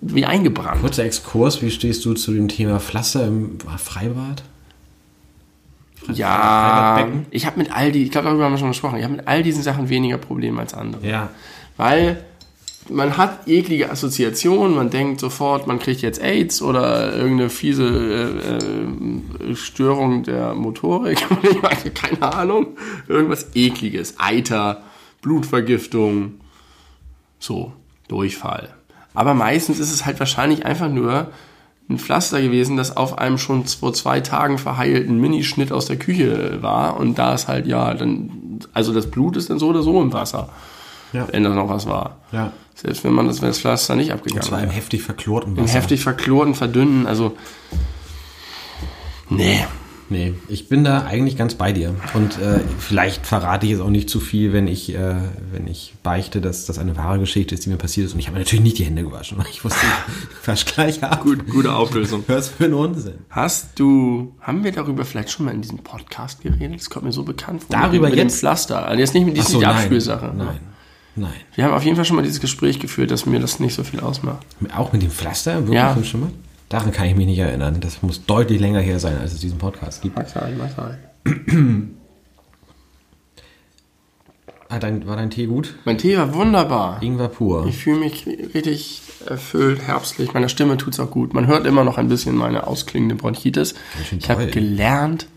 wie 0.00 0.24
eingebrannt. 0.24 0.80
Kurzer 0.80 1.04
Exkurs, 1.04 1.60
wie 1.62 1.70
stehst 1.70 2.04
du 2.04 2.14
zu 2.14 2.32
dem 2.32 2.48
Thema 2.48 2.80
Pflaster 2.80 3.26
im 3.26 3.58
Freibad? 3.78 4.42
Ja, 6.12 7.08
ich 7.30 7.46
habe 7.46 7.58
mit 7.58 7.74
all 7.74 7.92
die, 7.92 8.04
ich 8.04 8.10
glaube, 8.10 8.28
darüber 8.28 8.44
haben 8.44 8.52
wir 8.52 8.58
schon 8.58 8.68
gesprochen, 8.68 8.98
ich 8.98 9.04
habe 9.04 9.16
mit 9.16 9.28
all 9.28 9.42
diesen 9.42 9.62
Sachen 9.62 9.88
weniger 9.88 10.18
Probleme 10.18 10.60
als 10.60 10.74
andere. 10.74 11.06
Ja. 11.06 11.30
Weil 11.76 12.24
man 12.88 13.16
hat 13.16 13.48
eklige 13.48 13.90
Assoziationen, 13.90 14.76
man 14.76 14.90
denkt 14.90 15.20
sofort, 15.20 15.66
man 15.66 15.78
kriegt 15.78 16.02
jetzt 16.02 16.20
AIDS 16.20 16.60
oder 16.62 17.14
irgendeine 17.14 17.50
fiese 17.50 17.84
äh, 19.40 19.50
äh, 19.50 19.56
Störung 19.56 20.22
der 20.22 20.54
Motorik, 20.54 21.24
keine 21.94 22.34
Ahnung, 22.34 22.76
irgendwas 23.08 23.54
ekliges, 23.54 24.16
Eiter, 24.18 24.82
Blutvergiftung, 25.22 26.40
so, 27.38 27.72
Durchfall. 28.08 28.74
Aber 29.14 29.34
meistens 29.34 29.78
ist 29.78 29.92
es 29.92 30.04
halt 30.04 30.18
wahrscheinlich 30.18 30.66
einfach 30.66 30.90
nur 30.90 31.28
ein 31.88 31.98
Pflaster 31.98 32.40
gewesen, 32.40 32.76
das 32.78 32.96
auf 32.96 33.18
einem 33.18 33.36
schon 33.36 33.66
vor 33.66 33.92
zwei 33.92 34.20
Tagen 34.20 34.56
verheilten 34.58 35.18
Minischnitt 35.20 35.70
aus 35.70 35.86
der 35.86 35.96
Küche 35.96 36.58
war 36.62 36.98
und 36.98 37.18
da 37.18 37.34
ist 37.34 37.46
halt, 37.48 37.66
ja, 37.66 37.92
dann, 37.92 38.60
also 38.72 38.94
das 38.94 39.10
Blut 39.10 39.36
ist 39.36 39.50
dann 39.50 39.58
so 39.58 39.68
oder 39.68 39.82
so 39.82 40.00
im 40.00 40.12
Wasser, 40.12 40.48
Ja. 41.12 41.26
wenn 41.30 41.44
da 41.44 41.50
noch 41.50 41.68
was 41.68 41.86
war. 41.86 42.16
Ja. 42.32 42.52
Selbst 42.74 43.04
wenn 43.04 43.12
man 43.12 43.26
das, 43.26 43.42
wenn 43.42 43.48
das 43.48 43.60
Pflaster 43.60 43.96
nicht 43.96 44.12
abgegangen 44.12 44.42
Und 44.42 44.48
zwar 44.48 44.62
im 44.62 44.70
heftig 44.70 45.02
verklorten 45.02 45.56
Im 45.56 45.64
Wasser. 45.64 45.74
heftig 45.74 46.02
verklorten, 46.02 46.54
verdünnen, 46.54 47.06
also, 47.06 47.36
nee. 49.28 49.64
Nee, 50.10 50.34
ich 50.48 50.68
bin 50.68 50.84
da 50.84 51.04
eigentlich 51.06 51.36
ganz 51.38 51.54
bei 51.54 51.72
dir. 51.72 51.94
Und 52.12 52.38
äh, 52.38 52.60
vielleicht 52.78 53.26
verrate 53.26 53.64
ich 53.64 53.72
jetzt 53.72 53.80
auch 53.80 53.88
nicht 53.88 54.10
zu 54.10 54.20
viel, 54.20 54.52
wenn 54.52 54.68
ich, 54.68 54.94
äh, 54.94 55.14
wenn 55.50 55.66
ich 55.66 55.94
beichte, 56.02 56.42
dass 56.42 56.66
das 56.66 56.78
eine 56.78 56.96
wahre 56.96 57.18
Geschichte 57.18 57.54
ist, 57.54 57.64
die 57.64 57.70
mir 57.70 57.78
passiert 57.78 58.06
ist. 58.06 58.12
Und 58.12 58.18
ich 58.20 58.26
habe 58.26 58.34
mir 58.38 58.44
natürlich 58.44 58.62
nicht 58.62 58.78
die 58.78 58.84
Hände 58.84 59.02
gewaschen. 59.02 59.38
Ich 59.50 59.64
wusste, 59.64 59.80
wasch 60.44 60.66
gleich 60.66 61.02
ab. 61.02 61.22
Gut, 61.22 61.48
gute 61.48 61.74
Auflösung. 61.74 62.22
Was 62.28 62.48
für 62.50 62.66
ein 62.66 62.74
Unsinn. 62.74 63.14
Hast 63.30 63.78
du, 63.78 64.34
haben 64.42 64.62
wir 64.62 64.72
darüber 64.72 65.06
vielleicht 65.06 65.30
schon 65.30 65.46
mal 65.46 65.54
in 65.54 65.62
diesem 65.62 65.78
Podcast 65.78 66.42
geredet? 66.42 66.78
Das 66.80 66.90
kommt 66.90 67.06
mir 67.06 67.12
so 67.12 67.22
bekannt 67.22 67.62
vor. 67.64 67.70
Darüber 67.74 68.08
mit 68.10 68.16
jetzt? 68.18 68.34
Dem 68.34 68.38
Pflaster. 68.40 68.86
Also 68.86 69.00
jetzt 69.00 69.14
nicht 69.14 69.24
mit 69.24 69.36
dieser 69.38 69.48
so, 69.48 69.60
nein. 69.60 69.70
Abspülsache. 69.70 70.34
Nein, 70.36 70.60
nein. 71.16 71.32
Wir 71.54 71.64
haben 71.64 71.72
auf 71.72 71.82
jeden 71.82 71.96
Fall 71.96 72.04
schon 72.04 72.16
mal 72.16 72.22
dieses 72.22 72.40
Gespräch 72.40 72.78
geführt, 72.78 73.10
dass 73.10 73.24
mir 73.24 73.40
das 73.40 73.58
nicht 73.58 73.74
so 73.74 73.82
viel 73.84 74.00
ausmacht. 74.00 74.44
Auch 74.76 74.92
mit 74.92 75.00
dem 75.02 75.10
Pflaster? 75.10 75.60
Wirklich 75.60 75.74
Ja. 75.74 75.96
schon 76.04 76.20
mal? 76.20 76.30
Daran 76.74 76.90
kann 76.90 77.06
ich 77.06 77.14
mich 77.14 77.26
nicht 77.26 77.38
erinnern. 77.38 77.76
Das 77.80 78.02
muss 78.02 78.26
deutlich 78.26 78.58
länger 78.60 78.80
her 78.80 78.98
sein, 78.98 79.16
als 79.16 79.32
es 79.32 79.38
diesen 79.38 79.58
Podcast 79.58 80.02
gibt. 80.02 80.16
Mag 80.16 80.28
sein, 80.28 80.58
mag 80.58 80.70
sein. 80.76 81.94
Ah, 84.68 84.80
dein, 84.80 85.06
war 85.06 85.14
dein 85.14 85.30
Tee 85.30 85.46
gut? 85.46 85.76
Mein 85.84 85.98
Tee 85.98 86.16
war 86.18 86.34
wunderbar. 86.34 87.00
Ingwer 87.00 87.28
pur. 87.28 87.64
Ich 87.68 87.76
fühle 87.76 88.00
mich 88.00 88.26
richtig 88.26 89.02
erfüllt, 89.24 89.82
herbstlich. 89.82 90.34
Meiner 90.34 90.48
Stimme 90.48 90.76
tut's 90.76 90.98
auch 90.98 91.12
gut. 91.12 91.32
Man 91.32 91.46
hört 91.46 91.64
immer 91.64 91.84
noch 91.84 91.96
ein 91.96 92.08
bisschen 92.08 92.34
meine 92.34 92.66
ausklingende 92.66 93.14
Bronchitis. 93.14 93.74
Ich 94.18 94.28
habe 94.28 94.48
gelernt, 94.48 95.28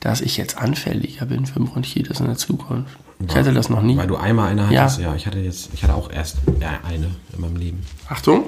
dass 0.00 0.22
ich 0.22 0.38
jetzt 0.38 0.56
anfälliger 0.56 1.26
bin 1.26 1.44
für 1.44 1.60
Bronchitis 1.60 2.18
in 2.20 2.26
der 2.28 2.36
Zukunft. 2.36 2.96
Ich 3.28 3.36
hatte 3.36 3.52
das 3.52 3.68
noch 3.68 3.82
nie. 3.82 3.98
Weil 3.98 4.06
du 4.06 4.16
einmal 4.16 4.48
eine 4.48 4.72
Ja. 4.72 4.84
hattest. 4.84 5.00
Ja. 5.00 5.14
ich 5.14 5.26
hatte 5.26 5.38
jetzt, 5.40 5.68
ich 5.74 5.82
hatte 5.82 5.94
auch 5.94 6.10
erst 6.10 6.38
ja, 6.60 6.80
eine 6.88 7.10
in 7.34 7.40
meinem 7.42 7.56
Leben. 7.56 7.82
Achtung. 8.08 8.44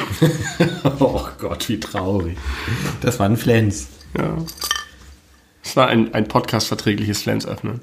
Oh 1.00 1.26
Gott, 1.38 1.68
wie 1.68 1.78
traurig. 1.80 2.36
Das 3.00 3.18
war 3.18 3.26
ein 3.26 3.36
Flens. 3.36 3.88
Ja. 4.16 4.36
Es 5.64 5.76
war 5.76 5.88
ein, 5.88 6.12
ein 6.14 6.26
Podcast-verträgliches 6.28 7.22
Flens 7.22 7.46
öffnen. 7.46 7.80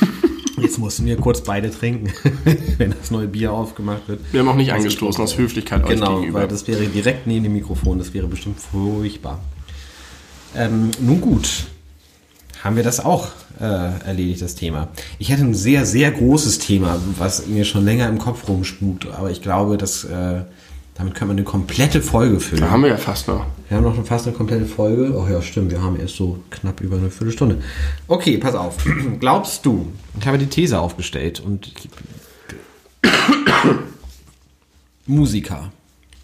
Jetzt 0.60 0.78
mussten 0.78 1.06
wir 1.06 1.16
kurz 1.16 1.42
beide 1.42 1.70
trinken, 1.70 2.12
wenn 2.78 2.90
das 2.92 3.10
neue 3.10 3.28
Bier 3.28 3.52
aufgemacht 3.52 4.08
wird. 4.08 4.20
Wir 4.32 4.40
haben 4.40 4.48
auch 4.48 4.54
nicht 4.56 4.72
angestoßen 4.72 5.22
aus 5.22 5.36
Höflichkeit 5.38 5.82
euch 5.84 5.90
Genau, 5.90 6.16
gegenüber. 6.16 6.40
weil 6.40 6.48
das 6.48 6.66
wäre 6.68 6.84
direkt 6.86 7.26
neben 7.26 7.44
dem 7.44 7.52
Mikrofon. 7.54 7.98
Das 7.98 8.12
wäre 8.12 8.26
bestimmt 8.26 8.60
furchtbar. 8.60 9.40
Ähm, 10.54 10.90
nun 11.00 11.20
gut, 11.20 11.66
haben 12.62 12.76
wir 12.76 12.82
das 12.82 13.00
auch 13.00 13.28
äh, 13.60 13.64
erledigt, 14.06 14.42
das 14.42 14.54
Thema. 14.54 14.88
Ich 15.18 15.30
hätte 15.30 15.42
ein 15.42 15.54
sehr, 15.54 15.86
sehr 15.86 16.10
großes 16.10 16.58
Thema, 16.58 16.98
was 17.18 17.46
mir 17.46 17.64
schon 17.64 17.84
länger 17.84 18.08
im 18.08 18.18
Kopf 18.18 18.48
rumspukt, 18.48 19.06
aber 19.08 19.30
ich 19.30 19.42
glaube, 19.42 19.76
dass 19.76 20.04
äh, 20.04 20.42
damit 21.00 21.14
können 21.14 21.30
wir 21.30 21.32
eine 21.32 21.44
komplette 21.44 22.02
Folge 22.02 22.40
füllen. 22.40 22.60
da 22.60 22.70
haben 22.70 22.82
wir 22.82 22.90
ja 22.90 22.98
fast 22.98 23.26
noch. 23.26 23.46
Wir 23.68 23.78
haben 23.78 23.84
noch 23.84 24.04
fast 24.04 24.26
eine 24.26 24.36
komplette 24.36 24.66
Folge. 24.66 25.14
Oh 25.16 25.26
ja, 25.30 25.40
stimmt, 25.40 25.70
wir 25.70 25.82
haben 25.82 25.98
erst 25.98 26.16
so 26.16 26.40
knapp 26.50 26.82
über 26.82 26.96
eine 26.96 27.10
Viertelstunde. 27.10 27.62
Okay, 28.06 28.36
pass 28.36 28.54
auf. 28.54 28.76
Glaubst 29.18 29.64
du, 29.64 29.90
ich 30.18 30.26
habe 30.26 30.36
die 30.36 30.46
These 30.46 30.78
aufgestellt 30.78 31.40
und 31.40 31.72
Musiker, 35.06 35.72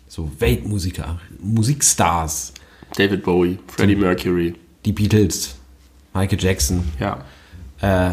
so 0.09 0.31
Weltmusiker, 0.39 1.21
Musikstars, 1.41 2.53
David 2.97 3.23
Bowie, 3.25 3.59
Freddie 3.69 3.97
Mercury. 3.97 4.55
die 4.85 4.93
Beatles, 4.93 5.56
Michael 6.17 6.39
Jackson, 6.41 6.85
Ja. 6.99 7.19
äh, 7.81 8.11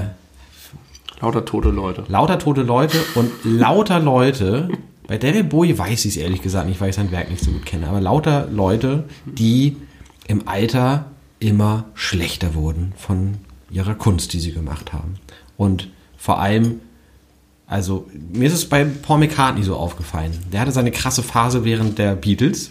Lauter 1.21 1.45
tote 1.45 1.69
Leute. 1.69 2.03
lauter 2.09 2.37
tote 2.37 2.63
Leute 2.63 2.97
und 3.15 3.31
lauter 3.45 3.99
Leute, 4.01 4.67
bei 5.07 5.17
David 5.17 5.49
Bowie 5.49 5.77
weiß 5.77 6.03
ich 6.05 6.11
es 6.11 6.17
ehrlich 6.17 6.41
gesagt 6.41 6.67
nicht, 6.67 6.81
weil 6.81 6.89
ich 6.89 6.95
sein 6.95 7.11
Werk 7.11 7.29
nicht 7.31 7.41
so 7.43 7.51
gut 7.51 7.65
kenne, 7.65 7.87
aber 7.87 8.01
lauter 8.01 8.47
Leute, 8.51 9.05
die 9.25 9.77
im 10.27 10.47
Alter 10.49 11.05
immer 11.39 11.85
schlechter 11.93 12.55
wurden 12.55 12.91
von 12.97 13.35
ihrer 13.71 13.95
Kunst, 13.95 14.33
die 14.33 14.39
sie 14.41 14.51
gemacht 14.51 14.91
haben. 14.91 15.15
Und 15.55 15.89
vor 16.17 16.39
allem, 16.39 16.81
also 17.67 18.07
mir 18.33 18.47
ist 18.47 18.53
es 18.53 18.67
bei 18.67 18.83
Paul 18.83 19.19
McCartney 19.19 19.63
so 19.63 19.75
aufgefallen. 19.77 20.33
Der 20.51 20.59
hatte 20.59 20.71
seine 20.73 20.91
krasse 20.91 21.23
Phase 21.23 21.63
während 21.63 21.97
der 21.99 22.15
Beatles 22.15 22.69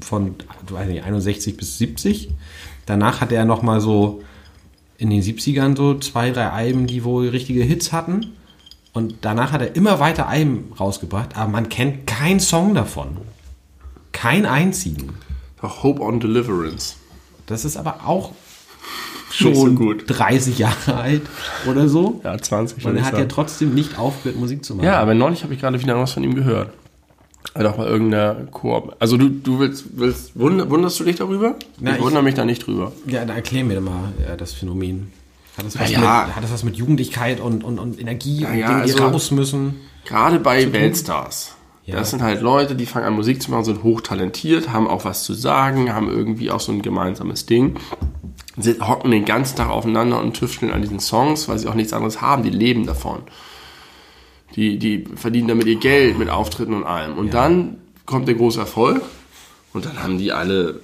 von 0.00 0.36
weiß 0.70 0.88
nicht, 0.88 1.02
61 1.04 1.56
bis 1.56 1.78
70. 1.78 2.30
Danach 2.86 3.20
hatte 3.20 3.34
er 3.36 3.44
noch 3.44 3.62
mal 3.62 3.80
so 3.80 4.22
in 4.98 5.10
den 5.10 5.22
70ern 5.22 5.76
so 5.76 5.94
zwei, 5.98 6.30
drei 6.30 6.50
Alben, 6.50 6.86
die 6.86 7.04
wohl 7.04 7.28
richtige 7.28 7.62
Hits 7.62 7.92
hatten. 7.92 8.34
Und 8.92 9.14
danach 9.20 9.52
hat 9.52 9.60
er 9.60 9.76
immer 9.76 10.00
weiter 10.00 10.28
Alben 10.28 10.72
rausgebracht, 10.78 11.36
aber 11.36 11.50
man 11.50 11.68
kennt 11.68 12.06
keinen 12.06 12.40
Song 12.40 12.74
davon. 12.74 13.16
Kein 14.12 14.44
einzigen. 14.44 15.14
Auch 15.62 15.84
Hope 15.84 16.02
on 16.02 16.18
Deliverance. 16.18 16.96
Das 17.46 17.64
ist 17.64 17.76
aber 17.76 18.00
auch 18.06 18.32
so 19.30 19.54
schon 19.54 19.76
gut. 19.76 20.04
30 20.08 20.58
Jahre 20.58 20.96
alt 20.96 21.22
oder 21.68 21.88
so. 21.88 22.20
Ja, 22.24 22.36
20 22.36 22.84
Und 22.84 22.96
er 22.96 23.04
hat 23.04 23.12
ja 23.12 23.18
sagen. 23.20 23.28
trotzdem 23.28 23.74
nicht 23.74 23.98
aufgehört, 23.98 24.38
Musik 24.38 24.64
zu 24.64 24.74
machen. 24.74 24.86
Ja, 24.86 24.98
aber 24.98 25.14
neulich 25.14 25.44
habe 25.44 25.54
ich 25.54 25.60
gerade 25.60 25.80
wieder 25.80 25.96
was 25.96 26.12
von 26.12 26.24
ihm 26.24 26.34
gehört. 26.34 26.72
Hat 27.54 27.66
auch 27.66 27.76
mal 27.78 27.86
irgendeiner 27.86 28.34
Koop. 28.50 28.94
Also 28.98 29.16
du, 29.16 29.28
du 29.30 29.58
willst, 29.58 29.84
willst 29.96 30.38
wund, 30.38 30.68
wunderst 30.70 31.00
du 31.00 31.04
dich 31.04 31.16
darüber? 31.16 31.54
Na, 31.80 31.92
ich 31.92 31.96
ich- 31.98 32.02
wundere 32.02 32.22
mich 32.22 32.34
da 32.34 32.44
nicht 32.44 32.66
drüber. 32.66 32.92
Ja, 33.06 33.24
dann 33.24 33.36
erklär 33.36 33.64
mir 33.64 33.76
doch 33.76 33.82
mal 33.82 34.12
äh, 34.32 34.36
das 34.36 34.52
Phänomen. 34.52 35.12
Hat 35.56 35.66
das, 35.66 35.78
was 35.78 35.90
Ja, 35.90 35.98
mit, 35.98 36.06
ja. 36.06 36.28
hat 36.36 36.44
das 36.44 36.52
was 36.52 36.62
mit 36.62 36.76
Jugendlichkeit 36.76 37.40
und, 37.40 37.64
und, 37.64 37.78
und 37.78 38.00
Energie 38.00 38.44
und 38.44 38.56
ja, 38.56 38.68
Dingen, 38.68 38.84
die 38.86 38.92
also- 38.92 39.04
raus 39.04 39.30
müssen? 39.30 39.76
Gerade 40.04 40.38
bei 40.40 40.72
Weltstars. 40.72 41.54
Ja. 41.84 41.96
Das 41.96 42.10
sind 42.10 42.22
halt 42.22 42.42
Leute, 42.42 42.74
die 42.76 42.84
fangen 42.86 43.06
an 43.06 43.14
Musik 43.14 43.40
zu 43.42 43.50
machen, 43.50 43.64
sind 43.64 43.82
hochtalentiert, 43.82 44.70
haben 44.72 44.86
auch 44.86 45.04
was 45.06 45.24
zu 45.24 45.32
sagen, 45.32 45.94
haben 45.94 46.08
irgendwie 46.10 46.50
auch 46.50 46.60
so 46.60 46.70
ein 46.70 46.82
gemeinsames 46.82 47.46
Ding. 47.46 47.76
Sie 48.58 48.78
hocken 48.80 49.10
den 49.10 49.24
ganzen 49.24 49.56
Tag 49.56 49.70
aufeinander 49.70 50.20
und 50.20 50.34
tüfteln 50.34 50.70
an 50.72 50.82
diesen 50.82 51.00
Songs, 51.00 51.48
weil 51.48 51.58
sie 51.58 51.66
auch 51.68 51.74
nichts 51.74 51.92
anderes 51.94 52.20
haben. 52.20 52.42
Die 52.42 52.50
leben 52.50 52.84
davon. 52.86 53.20
Die, 54.56 54.78
die 54.78 55.04
verdienen 55.14 55.48
damit 55.48 55.66
ihr 55.66 55.76
Geld 55.76 56.18
mit 56.18 56.30
Auftritten 56.30 56.74
und 56.74 56.84
allem. 56.84 57.16
Und 57.16 57.34
dann 57.34 57.76
kommt 58.06 58.26
der 58.28 58.34
große 58.34 58.58
Erfolg 58.58 59.02
und 59.72 59.84
dann 59.84 60.02
haben 60.02 60.18
die 60.18 60.32
alle 60.32 60.80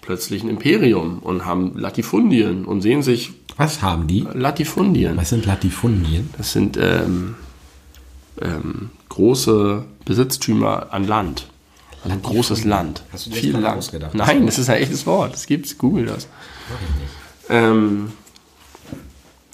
plötzlich 0.00 0.42
ein 0.42 0.48
Imperium 0.48 1.18
und 1.18 1.44
haben 1.44 1.76
Latifundien 1.76 2.64
und 2.64 2.80
sehen 2.80 3.02
sich 3.02 3.32
Was 3.56 3.82
haben 3.82 4.06
die? 4.06 4.26
Latifundien. 4.32 5.16
Was 5.16 5.28
sind 5.28 5.44
Latifundien? 5.46 6.30
Das 6.38 6.52
sind 6.52 6.78
ähm, 6.78 7.34
ähm, 8.40 8.90
große 9.10 9.84
Besitztümer 10.04 10.92
an 10.92 11.06
Land. 11.06 11.46
Also 12.02 12.14
ein 12.16 12.22
großes 12.22 12.64
Land. 12.64 13.04
Hast 13.12 13.26
du 13.26 13.30
dir 13.30 13.36
das 13.36 13.44
Viel 13.44 13.56
Land. 13.58 13.78
ausgedacht? 13.78 14.14
Nein, 14.14 14.46
das 14.46 14.58
ist 14.58 14.70
ein 14.70 14.80
echtes 14.80 15.04
Wort. 15.06 15.34
Das 15.34 15.46
gibt's. 15.46 15.76
Google 15.76 16.06
das. 16.06 16.28
Ähm, 17.50 18.12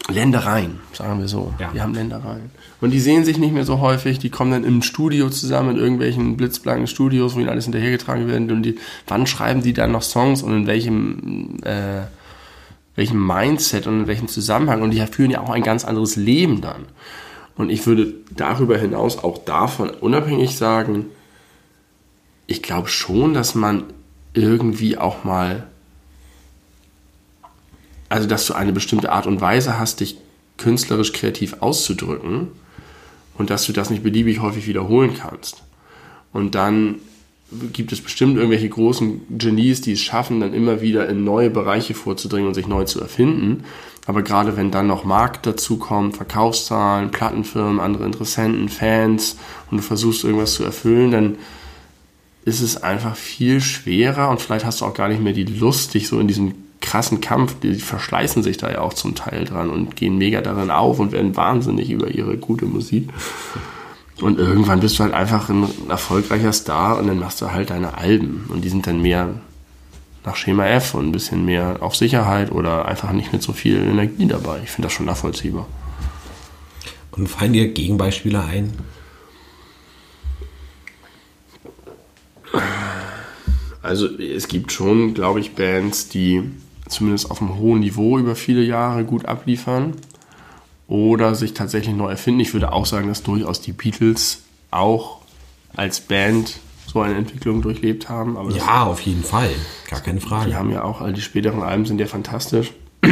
Ländereien, 0.09 0.79
sagen 0.93 1.19
wir 1.19 1.27
so. 1.27 1.53
Ja. 1.59 1.73
Die 1.73 1.81
haben 1.81 1.93
Ländereien. 1.93 2.51
Und 2.81 2.91
die 2.91 3.01
sehen 3.01 3.25
sich 3.25 3.39
nicht 3.39 3.55
mehr 3.55 3.65
so 3.65 3.81
häufig. 3.81 4.19
Die 4.19 4.31
kommen 4.31 4.51
dann 4.51 4.65
im 4.65 4.83
Studio 4.83 5.31
zusammen, 5.31 5.77
in 5.77 5.83
irgendwelchen 5.83 6.37
blitzblanken 6.37 6.87
Studios, 6.87 7.35
wo 7.35 7.41
ihnen 7.41 7.49
alles 7.49 7.65
hinterhergetragen 7.65 8.29
wird. 8.29 8.53
Und 8.53 8.63
die, 8.63 8.77
wann 9.07 9.27
schreiben 9.27 9.63
die 9.63 9.73
dann 9.73 9.93
noch 9.93 10.03
Songs 10.03 10.43
und 10.43 10.55
in 10.55 10.67
welchem, 10.67 11.57
äh, 11.63 12.03
welchem 12.95 13.27
Mindset 13.27 13.87
und 13.87 14.01
in 14.01 14.07
welchem 14.07 14.29
Zusammenhang? 14.29 14.83
Und 14.83 14.91
die 14.91 15.01
führen 15.07 15.31
ja 15.31 15.41
auch 15.41 15.51
ein 15.51 15.63
ganz 15.63 15.85
anderes 15.85 16.17
Leben 16.17 16.61
dann. 16.61 16.85
Und 17.57 17.71
ich 17.71 17.87
würde 17.87 18.13
darüber 18.31 18.77
hinaus 18.77 19.25
auch 19.25 19.39
davon 19.39 19.89
unabhängig 19.89 20.57
sagen, 20.57 21.07
ich 22.47 22.63
glaube 22.63 22.89
schon, 22.89 23.33
dass 23.33 23.55
man 23.55 23.85
irgendwie 24.35 24.99
auch 24.99 25.25
mal, 25.25 25.67
also 28.11 28.29
dass 28.29 28.47
du 28.47 28.53
eine 28.53 28.75
bestimmte 28.75 29.11
Art 29.11 29.27
und 29.27 29.41
Weise 29.41 29.79
hast, 29.79 30.01
dich 30.01 30.19
künstlerisch 30.59 31.13
kreativ 31.15 31.57
auszudrücken 31.61 32.49
und 33.39 33.51
dass 33.51 33.67
du 33.67 33.73
das 33.73 33.91
nicht 33.91 34.03
beliebig 34.03 34.41
häufig 34.41 34.67
wiederholen 34.67 35.15
kannst. 35.19 35.63
Und 36.33 36.55
dann 36.55 36.97
gibt 37.73 37.93
es 37.93 38.01
bestimmt 38.01 38.37
irgendwelche 38.37 38.69
großen 38.69 39.39
Genies, 39.39 39.81
die 39.81 39.93
es 39.93 40.01
schaffen, 40.01 40.41
dann 40.41 40.53
immer 40.53 40.81
wieder 40.81 41.09
in 41.09 41.25
neue 41.25 41.51
Bereiche 41.51 41.95
vorzudringen 41.95 42.49
und 42.49 42.55
sich 42.55 42.67
neu 42.67 42.85
zu 42.85 43.01
erfinden. 43.01 43.65
Aber 44.07 44.23
gerade 44.23 44.57
wenn 44.57 44.71
dann 44.71 44.87
noch 44.87 45.05
Markt 45.05 45.47
dazu 45.47 45.79
kommt, 45.79 46.17
Verkaufszahlen, 46.17 47.11
Plattenfirmen, 47.11 47.81
andere 47.81 48.05
Interessenten, 48.05 48.69
Fans 48.69 49.37
und 49.71 49.79
du 49.79 49.83
versuchst 49.83 50.25
irgendwas 50.25 50.55
zu 50.55 50.65
erfüllen, 50.65 51.11
dann 51.11 51.39
ist 52.45 52.61
es 52.61 52.83
einfach 52.83 53.17
viel 53.17 53.61
schwerer 53.61 54.31
und 54.31 54.41
vielleicht 54.41 54.65
hast 54.65 54.81
du 54.81 54.85
auch 54.85 54.95
gar 54.95 55.09
nicht 55.09 55.21
mehr 55.21 55.33
die 55.33 55.45
Lust, 55.45 55.95
dich 55.95 56.07
so 56.07 56.21
in 56.21 56.29
diesem 56.29 56.55
krassen 56.81 57.21
Kampf, 57.21 57.57
die 57.61 57.75
verschleißen 57.75 58.43
sich 58.43 58.57
da 58.57 58.71
ja 58.71 58.81
auch 58.81 58.95
zum 58.95 59.15
Teil 59.15 59.45
dran 59.45 59.71
und 59.71 59.97
gehen 59.97 60.19
mega 60.19 60.41
darin 60.41 60.71
auf 60.71 60.99
und 60.99 61.13
werden 61.13 61.37
wahnsinnig 61.37 61.91
über 61.91 62.09
ihre 62.09 62.37
gute 62.37 62.67
Musik. 62.67 63.09
Und 64.21 64.39
irgendwann 64.39 64.81
bist 64.81 64.99
du 64.99 65.03
halt 65.03 65.13
einfach 65.13 65.49
ein 65.49 65.69
erfolgreicher 65.89 66.53
Star 66.53 66.99
und 66.99 67.07
dann 67.07 67.19
machst 67.19 67.43
du 67.43 67.53
halt 67.53 67.71
deine 67.71 67.99
Alben 67.99 68.47
und 68.49 68.65
die 68.65 68.69
sind 68.69 68.87
dann 68.87 69.03
mehr 69.03 69.29
nach 70.25 70.37
Schema 70.37 70.67
F 70.67 70.95
und 70.95 71.09
ein 71.09 71.13
bisschen 71.13 71.45
mehr 71.45 71.79
auf 71.81 71.95
Sicherheit 71.95 72.51
oder 72.51 72.87
einfach 72.87 73.13
nicht 73.13 73.33
mit 73.33 73.43
so 73.43 73.53
viel 73.53 73.77
Energie 73.77 74.27
dabei. 74.27 74.61
Ich 74.65 74.71
finde 74.71 74.87
das 74.87 74.93
schon 74.93 75.07
nachvollziehbar. 75.07 75.67
Und 77.13 77.29
fallen 77.29 77.53
dir 77.53 77.69
Gegenbeispiele 77.69 78.43
ein? 78.43 78.73
Also 83.83 84.09
es 84.19 84.49
gibt 84.49 84.73
schon, 84.73 85.15
glaube 85.15 85.41
ich, 85.41 85.55
Bands, 85.55 86.09
die 86.09 86.43
zumindest 86.89 87.31
auf 87.31 87.41
einem 87.41 87.59
hohen 87.59 87.81
Niveau 87.81 88.19
über 88.19 88.37
viele 88.37 88.63
Jahre 88.63 89.05
gut 89.05 89.27
abliefern 89.27 89.95
oder 90.89 91.35
sich 91.35 91.55
tatsächlich 91.55 91.95
neu 91.95 92.11
erfinden. 92.11 92.41
Ich 92.41 92.53
würde 92.53 92.73
auch 92.73 92.87
sagen, 92.87 93.09
dass 93.09 93.23
durchaus 93.23 93.61
die 93.61 93.73
Beatles 93.73 94.43
auch 94.71 95.19
als 95.75 96.01
Band 96.01 96.59
so 96.87 97.01
eine 97.01 97.17
Entwicklung 97.17 97.63
durchlebt 97.63 98.09
haben. 98.09 98.37
Aber 98.37 98.51
Ja, 98.53 98.85
auf 98.85 99.01
jeden 99.01 99.25
Fall. 99.25 99.51
Gar 99.91 100.01
keine 100.01 100.21
die 100.21 100.27
Frage. 100.27 100.55
haben 100.55 100.71
ja 100.71 100.85
auch, 100.85 101.01
all 101.01 101.13
die 101.13 101.21
späteren 101.21 101.63
Alben 101.63 101.85
sind 101.87 102.01
ja 102.01 102.07
fantastisch. 102.07 102.73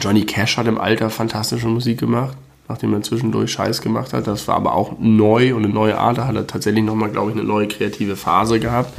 Johnny 0.00 0.24
Cash 0.26 0.56
hat 0.56 0.66
im 0.66 0.78
Alter 0.78 1.08
fantastische 1.08 1.68
Musik 1.68 2.00
gemacht, 2.00 2.36
nachdem 2.68 2.92
er 2.92 3.02
zwischendurch 3.02 3.52
Scheiß 3.52 3.80
gemacht 3.80 4.12
hat. 4.12 4.26
Das 4.26 4.48
war 4.48 4.56
aber 4.56 4.74
auch 4.74 4.94
neu 4.98 5.54
und 5.54 5.64
eine 5.64 5.72
neue 5.72 5.96
Art. 5.98 6.18
Da 6.18 6.26
hat 6.26 6.34
er 6.34 6.46
tatsächlich 6.46 6.82
nochmal, 6.84 7.10
glaube 7.10 7.30
ich, 7.30 7.36
eine 7.36 7.46
neue 7.46 7.68
kreative 7.68 8.16
Phase 8.16 8.58
gehabt 8.58 8.92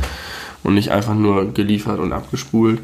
und 0.63 0.73
nicht 0.73 0.91
einfach 0.91 1.13
nur 1.13 1.53
geliefert 1.53 1.99
und 1.99 2.13
abgespult. 2.13 2.81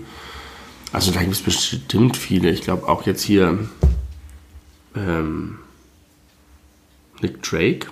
Also 0.93 1.11
da 1.11 1.21
gibt 1.21 1.33
es 1.33 1.41
bestimmt 1.41 2.17
viele. 2.17 2.49
Ich 2.49 2.61
glaube 2.61 2.87
auch 2.87 3.05
jetzt 3.05 3.21
hier 3.23 3.59
ähm, 4.95 5.59
Nick 7.21 7.41
Drake 7.43 7.87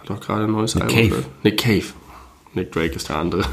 hat 0.00 0.10
doch 0.10 0.20
gerade 0.20 0.44
ein 0.44 0.52
neues 0.52 0.76
Album. 0.76 0.88
Cave. 0.88 1.08
veröffentlicht. 1.08 1.44
Nick 1.44 1.58
Cave. 1.58 1.84
Nick 2.54 2.72
Drake 2.72 2.94
ist 2.94 3.08
der 3.08 3.16
andere. 3.16 3.44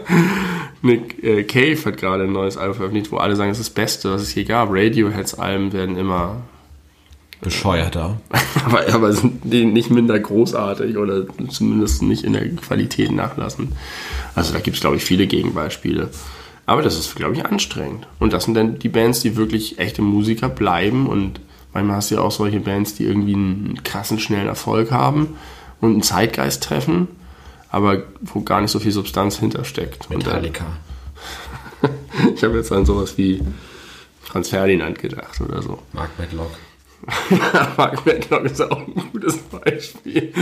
Nick 0.82 1.22
äh, 1.22 1.44
Cave 1.44 1.84
hat 1.84 1.96
gerade 1.96 2.24
ein 2.24 2.32
neues 2.32 2.56
Album 2.56 2.76
veröffentlicht, 2.76 3.10
wo 3.12 3.16
alle 3.16 3.36
sagen, 3.36 3.50
es 3.50 3.58
ist 3.58 3.68
das 3.68 3.74
Beste, 3.74 4.12
was 4.12 4.22
es 4.22 4.34
je 4.34 4.44
gab. 4.44 4.68
Radioheads 4.70 5.34
Alben 5.34 5.72
werden 5.72 5.96
immer, 5.96 6.42
Bescheuerter. 7.40 8.20
aber, 8.64 8.92
aber 8.92 9.12
sind 9.12 9.40
die 9.44 9.64
nicht 9.64 9.90
minder 9.90 10.18
großartig 10.18 10.96
oder 10.96 11.26
zumindest 11.48 12.02
nicht 12.02 12.24
in 12.24 12.32
der 12.32 12.48
Qualität 12.56 13.12
nachlassen. 13.12 13.72
Also 14.34 14.52
da 14.52 14.60
gibt 14.60 14.76
es, 14.76 14.80
glaube 14.80 14.96
ich, 14.96 15.04
viele 15.04 15.26
Gegenbeispiele. 15.26 16.10
Aber 16.66 16.82
das 16.82 16.98
ist, 16.98 17.14
glaube 17.14 17.34
ich, 17.34 17.46
anstrengend. 17.46 18.06
Und 18.18 18.32
das 18.32 18.44
sind 18.44 18.54
dann 18.54 18.78
die 18.78 18.88
Bands, 18.88 19.20
die 19.20 19.36
wirklich 19.36 19.78
echte 19.78 20.02
Musiker 20.02 20.48
bleiben. 20.48 21.06
Und 21.06 21.40
manchmal 21.72 21.96
hast 21.96 22.10
du 22.10 22.16
ja 22.16 22.20
auch 22.22 22.32
solche 22.32 22.60
Bands, 22.60 22.94
die 22.94 23.04
irgendwie 23.04 23.34
einen 23.34 23.80
krassen, 23.84 24.18
schnellen 24.18 24.48
Erfolg 24.48 24.90
haben 24.90 25.36
und 25.80 25.92
einen 25.92 26.02
Zeitgeist 26.02 26.62
treffen, 26.64 27.06
aber 27.70 28.02
wo 28.20 28.40
gar 28.40 28.60
nicht 28.60 28.70
so 28.72 28.80
viel 28.80 28.90
Substanz 28.92 29.38
hintersteckt. 29.38 30.10
Und 30.10 30.26
dann- 30.26 30.42
Metallica. 30.42 30.64
ich 32.34 32.42
habe 32.42 32.56
jetzt 32.56 32.72
an 32.72 32.84
sowas 32.86 33.16
wie 33.16 33.42
Franz 34.22 34.48
Ferdinand 34.48 34.98
gedacht 34.98 35.40
oder 35.40 35.62
so. 35.62 35.78
Mark 35.92 36.10
Medlock. 36.18 36.50
Mark 37.76 38.04
Medlock 38.06 38.44
ist 38.46 38.60
auch 38.60 38.78
ein 38.86 38.94
gutes 39.12 39.36
Beispiel. 39.38 40.32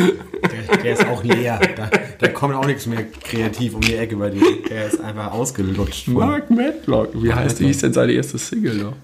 Der, 0.71 0.77
der 0.79 0.93
ist 0.93 1.07
auch 1.07 1.23
leer. 1.23 1.61
Da, 2.19 2.29
kommt 2.29 2.55
auch 2.55 2.67
nichts 2.67 2.87
mehr 2.87 3.05
kreativ 3.05 3.75
um 3.75 3.81
die 3.81 3.95
Ecke 3.97 4.17
bei 4.17 4.31
dir. 4.31 4.43
Der 4.69 4.87
ist 4.87 5.01
einfach 5.01 5.33
ausgelutscht. 5.33 6.09
Mark 6.09 6.51
Medlock. 6.51 7.11
Wie 7.15 7.33
heißt 7.33 7.59
die? 7.59 7.65
Medlock. 7.65 7.75
hieß 7.75 7.79
denn 7.79 7.93
seine 7.93 8.13
erste 8.13 8.39
Single 8.39 8.75
noch? 8.77 8.97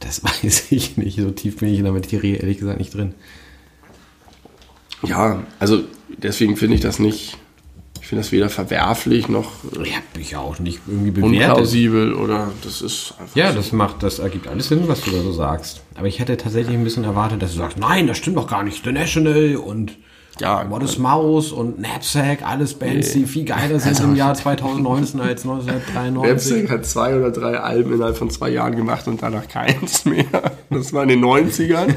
das 0.00 0.24
weiß 0.24 0.72
ich 0.72 0.96
nicht. 0.96 1.18
So 1.18 1.30
tief 1.30 1.58
bin 1.58 1.68
ich 1.68 1.78
in 1.78 1.84
der 1.84 1.92
Materie 1.92 2.36
ehrlich 2.36 2.58
gesagt 2.58 2.78
nicht 2.78 2.94
drin. 2.94 3.14
Ja, 5.02 5.42
also 5.58 5.82
deswegen 6.08 6.56
finde 6.56 6.74
ich 6.76 6.80
das 6.80 6.98
nicht. 6.98 7.36
Ich 8.00 8.06
finde 8.06 8.22
das 8.24 8.32
weder 8.32 8.50
verwerflich 8.50 9.28
noch 9.28 9.52
Ja, 9.84 9.98
ich 10.18 10.34
auch 10.34 10.58
nicht 10.58 10.80
irgendwie 10.86 11.12
bewertet. 11.12 11.38
unplausibel 11.48 12.14
oder 12.14 12.50
das 12.64 12.82
ist 12.82 13.14
einfach. 13.20 13.36
Ja, 13.36 13.50
so. 13.52 13.58
das 13.58 13.72
macht, 13.72 14.02
das 14.02 14.18
ergibt 14.18 14.48
alles 14.48 14.68
Sinn, 14.68 14.88
was 14.88 15.02
du 15.02 15.10
da 15.10 15.22
so 15.22 15.32
sagst. 15.32 15.82
Aber 15.94 16.08
ich 16.08 16.18
hätte 16.18 16.36
tatsächlich 16.36 16.76
ein 16.76 16.82
bisschen 16.82 17.04
erwartet, 17.04 17.40
dass 17.40 17.52
du 17.52 17.58
sagst, 17.58 17.78
nein, 17.78 18.06
das 18.06 18.18
stimmt 18.18 18.36
doch 18.36 18.48
gar 18.48 18.64
nicht. 18.64 18.82
The 18.84 18.92
National 18.92 19.56
und 19.56 19.96
Ja, 20.40 20.64
Modest 20.64 20.98
Mouse 20.98 21.52
und 21.52 21.76
Knapsack, 21.78 22.42
alles 22.42 22.72
Bands, 22.74 23.12
die 23.12 23.26
viel 23.26 23.44
geiler 23.44 23.78
sind 23.78 23.90
Also- 23.90 24.04
im 24.04 24.16
Jahr 24.16 24.34
2019 24.34 25.20
als 25.20 25.44
1993. 25.44 26.22
Webstick 26.30 26.70
hat 26.70 26.86
zwei 26.86 27.14
oder 27.14 27.30
drei 27.30 27.58
Alben 27.60 27.92
innerhalb 27.92 28.16
von 28.16 28.30
zwei 28.30 28.48
Jahren 28.48 28.74
gemacht 28.74 29.06
und 29.06 29.22
danach 29.22 29.46
keins 29.48 30.04
mehr. 30.06 30.24
Das 30.70 30.92
war 30.94 31.02
in 31.02 31.10
den 31.10 31.20
90ern. 31.20 31.94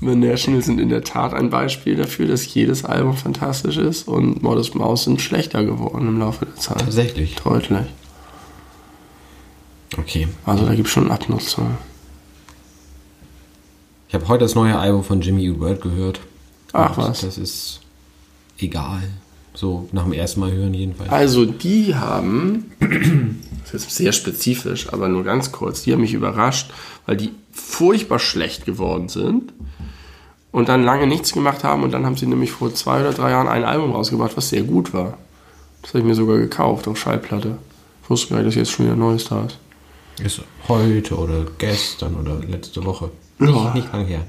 The 0.00 0.14
National 0.16 0.62
sind 0.62 0.80
in 0.80 0.88
der 0.88 1.04
Tat 1.04 1.32
ein 1.32 1.48
Beispiel 1.50 1.94
dafür, 1.96 2.26
dass 2.26 2.52
jedes 2.52 2.84
Album 2.84 3.16
fantastisch 3.16 3.76
ist 3.76 4.08
und 4.08 4.42
Modest 4.42 4.74
Mouse 4.74 5.04
sind 5.04 5.20
schlechter 5.22 5.64
geworden 5.64 6.08
im 6.08 6.18
Laufe 6.18 6.46
der 6.46 6.56
Zeit. 6.56 6.80
Tatsächlich. 6.80 7.36
Deutlich. 7.36 7.86
Okay. 9.96 10.26
Also 10.44 10.66
da 10.66 10.74
gibt 10.74 10.88
es 10.88 10.92
schon 10.92 11.10
Abnutzung. 11.10 11.76
Ich 14.08 14.14
habe 14.14 14.26
heute 14.28 14.44
das 14.44 14.54
neue 14.54 14.76
Album 14.76 15.04
von 15.04 15.20
Jimmy 15.20 15.46
Eat 15.46 15.60
World 15.60 15.80
gehört. 15.82 16.20
Ach, 16.74 16.96
was. 16.96 17.20
Das 17.22 17.38
ist 17.38 17.80
egal. 18.58 19.02
So 19.54 19.88
nach 19.92 20.02
dem 20.02 20.12
ersten 20.12 20.40
Mal 20.40 20.52
hören 20.52 20.74
jedenfalls. 20.74 21.10
Also 21.10 21.44
die 21.46 21.94
haben, 21.94 22.72
das 22.80 23.74
ist 23.74 23.84
jetzt 23.84 23.96
sehr 23.96 24.12
spezifisch, 24.12 24.92
aber 24.92 25.08
nur 25.08 25.22
ganz 25.22 25.52
kurz, 25.52 25.82
die 25.82 25.92
haben 25.92 26.00
mich 26.00 26.12
überrascht, 26.12 26.72
weil 27.06 27.16
die 27.16 27.30
furchtbar 27.52 28.18
schlecht 28.18 28.66
geworden 28.66 29.08
sind 29.08 29.52
und 30.50 30.68
dann 30.68 30.82
lange 30.82 31.06
nichts 31.06 31.32
gemacht 31.32 31.62
haben 31.62 31.84
und 31.84 31.92
dann 31.92 32.04
haben 32.04 32.16
sie 32.16 32.26
nämlich 32.26 32.50
vor 32.50 32.74
zwei 32.74 33.00
oder 33.00 33.12
drei 33.12 33.30
Jahren 33.30 33.46
ein 33.46 33.64
Album 33.64 33.92
rausgebracht, 33.92 34.36
was 34.36 34.48
sehr 34.48 34.64
gut 34.64 34.92
war. 34.92 35.16
Das 35.82 35.90
habe 35.90 36.00
ich 36.00 36.04
mir 36.04 36.16
sogar 36.16 36.38
gekauft 36.38 36.88
auf 36.88 36.98
Schallplatte. 36.98 37.58
Ich 38.02 38.10
wusste 38.10 38.30
gar 38.30 38.38
nicht, 38.38 38.48
dass 38.48 38.54
jetzt 38.56 38.72
schon 38.72 38.86
wieder 38.86 38.96
Neues 38.96 39.26
da 39.26 39.46
ist. 39.46 39.58
Ist 40.24 40.40
heute 40.68 41.16
oder 41.16 41.44
gestern 41.58 42.16
oder 42.16 42.40
letzte 42.40 42.84
Woche. 42.84 43.10
Ja. 43.38 43.46
Nicht, 43.46 43.74
nicht 43.74 43.92
lang 43.92 44.06
her. 44.06 44.24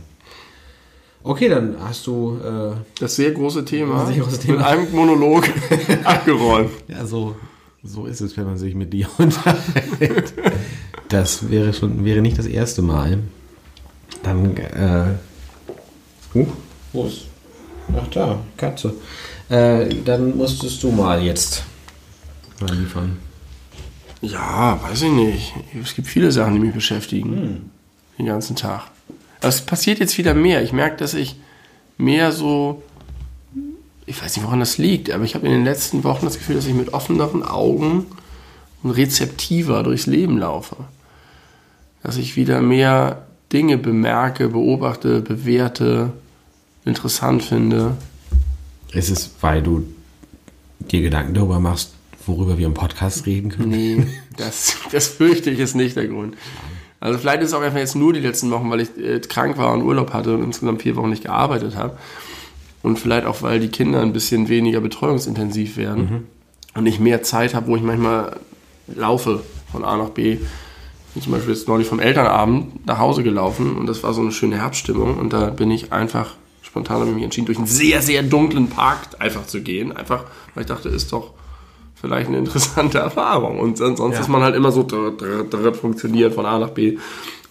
Okay, 1.28 1.50
dann 1.50 1.76
hast 1.80 2.06
du 2.06 2.38
äh, 2.38 2.76
Das 3.00 3.16
sehr 3.16 3.32
große 3.32 3.66
Thema, 3.66 4.06
sehr 4.06 4.18
große 4.18 4.42
Thema. 4.42 4.58
mit 4.58 4.66
einem 4.68 4.92
Monolog 4.92 5.50
abgeräumt. 6.04 6.70
Ja, 6.88 7.04
so, 7.04 7.36
so 7.84 8.06
ist 8.06 8.22
es, 8.22 8.38
wenn 8.38 8.46
man 8.46 8.60
sich 8.60 8.76
mit 8.76 8.94
dir 8.94 9.08
unterhält. 9.18 10.36
Das 11.10 11.50
wäre 11.50 11.74
schon, 11.74 12.06
wäre 12.06 12.22
nicht 12.22 12.38
das 12.38 12.46
erste 12.46 12.84
Mal. 12.84 13.18
Dann, 14.22 14.56
äh, 14.56 15.16
uh, 16.36 16.48
wo 16.94 17.06
ist? 17.08 17.26
Ach 17.98 18.08
da, 18.12 18.40
Katze. 18.56 18.94
Äh, 19.50 19.96
dann 20.06 20.38
musstest 20.38 20.84
du 20.84 20.92
mal 20.92 21.24
jetzt 21.24 21.64
mal 22.62 22.72
liefern. 22.76 23.18
Ja, 24.22 24.80
weiß 24.84 25.02
ich 25.02 25.12
nicht. 25.12 25.54
Es 25.82 25.96
gibt 25.96 26.08
viele 26.08 26.32
Sachen, 26.32 26.54
die 26.54 26.60
mich 26.60 26.74
beschäftigen. 26.74 27.36
Hm. 27.36 27.62
Den 28.20 28.28
ganzen 28.28 28.56
Tag. 28.56 28.92
Es 29.48 29.62
passiert 29.62 30.00
jetzt 30.00 30.18
wieder 30.18 30.34
mehr. 30.34 30.64
Ich 30.64 30.74
merke, 30.74 30.98
dass 30.98 31.14
ich 31.14 31.36
mehr 31.98 32.32
so. 32.32 32.84
Ich 34.08 34.22
weiß 34.22 34.36
nicht, 34.36 34.46
woran 34.46 34.60
das 34.60 34.78
liegt, 34.78 35.10
aber 35.10 35.24
ich 35.24 35.34
habe 35.34 35.48
in 35.48 35.52
den 35.52 35.64
letzten 35.64 36.04
Wochen 36.04 36.26
das 36.26 36.38
Gefühl, 36.38 36.56
dass 36.56 36.68
ich 36.68 36.74
mit 36.74 36.94
offeneren 36.94 37.42
Augen 37.42 38.06
und 38.84 38.92
rezeptiver 38.92 39.82
durchs 39.82 40.06
Leben 40.06 40.38
laufe. 40.38 40.76
Dass 42.04 42.18
ich 42.18 42.36
wieder 42.36 42.62
mehr 42.62 43.26
Dinge 43.52 43.80
bemerke, 43.80 44.50
beobachte, 44.50 45.22
bewerte, 45.22 46.14
interessant 46.86 47.44
finde. 47.44 47.98
Ist 48.92 49.10
es, 49.10 49.32
weil 49.42 49.64
du 49.64 49.88
dir 50.80 51.02
Gedanken 51.02 51.34
darüber 51.34 51.60
machst, 51.60 51.94
worüber 52.28 52.60
wir 52.60 52.68
im 52.68 52.76
Podcast 52.76 53.26
reden 53.26 53.50
können? 53.50 53.70
Nee, 53.70 54.08
das, 54.38 54.76
das 54.92 55.08
fürchte 55.08 55.50
ich 55.50 55.60
ist 55.60 55.76
nicht 55.76 55.96
der 55.96 56.08
Grund. 56.08 56.36
Also 57.00 57.20
vielleicht 57.20 57.42
ist 57.42 57.50
es 57.50 57.54
auch 57.54 57.62
einfach 57.62 57.80
jetzt 57.80 57.96
nur 57.96 58.14
die 58.14 58.20
letzten 58.20 58.52
Wochen, 58.52 58.70
weil 58.72 58.82
ich 58.82 58.98
äh, 58.98 59.20
krank 59.20 59.58
war 59.58 59.74
und 59.74 59.84
Urlaub 59.84 60.14
hatte 60.14 60.34
und 60.34 60.44
insgesamt 60.44 60.82
vier 60.82 60.96
Wochen 60.96 61.10
nicht 61.10 61.24
gearbeitet 61.24 61.76
habe. 61.76 61.98
Und 62.84 63.00
vielleicht 63.00 63.26
auch, 63.26 63.42
weil 63.42 63.60
die 63.60 63.70
Kinder 63.70 64.02
ein 64.02 64.14
bisschen 64.14 64.48
weniger 64.48 64.80
betreuungsintensiv 64.80 65.78
werden 65.78 66.28
und 66.76 66.86
ich 66.86 67.00
mehr 67.00 67.24
Zeit 67.24 67.56
habe, 67.56 67.68
wo 67.68 67.76
ich 67.76 67.82
manchmal 67.82 68.38
laufe 68.88 69.42
von 69.72 69.84
A 69.84 69.98
nach 69.98 70.10
B. 70.10 70.34
Ich 70.34 71.14
bin 71.14 71.24
zum 71.24 71.32
Beispiel 71.32 71.54
jetzt 71.54 71.68
neulich 71.68 71.88
vom 71.88 72.00
Elternabend 72.00 72.86
nach 72.86 73.00
Hause 73.00 73.24
gelaufen 73.24 73.76
und 73.76 73.88
das 73.88 74.04
war 74.04 74.14
so 74.14 74.22
eine 74.22 74.32
schöne 74.32 74.58
Herbststimmung 74.58 75.18
und 75.18 75.34
da 75.34 75.50
bin 75.50 75.72
ich 75.72 75.92
einfach 75.94 76.36
spontan 76.76 77.00
habe 77.00 77.10
ich 77.10 77.16
mich 77.16 77.24
entschieden, 77.24 77.46
durch 77.46 77.58
einen 77.58 77.68
sehr, 77.68 78.02
sehr 78.02 78.22
dunklen 78.22 78.68
Park 78.68 79.08
einfach 79.20 79.48
zu 79.48 79.62
gehen. 79.62 79.96
Einfach, 79.96 80.26
weil 80.54 80.64
ich 80.64 80.68
dachte, 80.68 80.90
ist 80.90 81.14
doch 81.14 81.32
vielleicht 82.06 82.28
eine 82.30 82.38
interessante 82.38 82.98
Erfahrung. 83.10 83.60
Und 83.60 83.78
sonst 83.78 84.00
Ja. 84.00 84.20
ist 84.22 84.30
man 84.30 84.42
halt 84.44 84.56
immer 84.56 84.72
so 84.72 84.84
drr, 84.84 85.12
drr, 85.12 85.44
drr, 85.44 85.74
funktioniert 85.74 86.34
von 86.34 86.46
A 86.46 86.60
nach 86.60 86.70
B. 86.70 86.98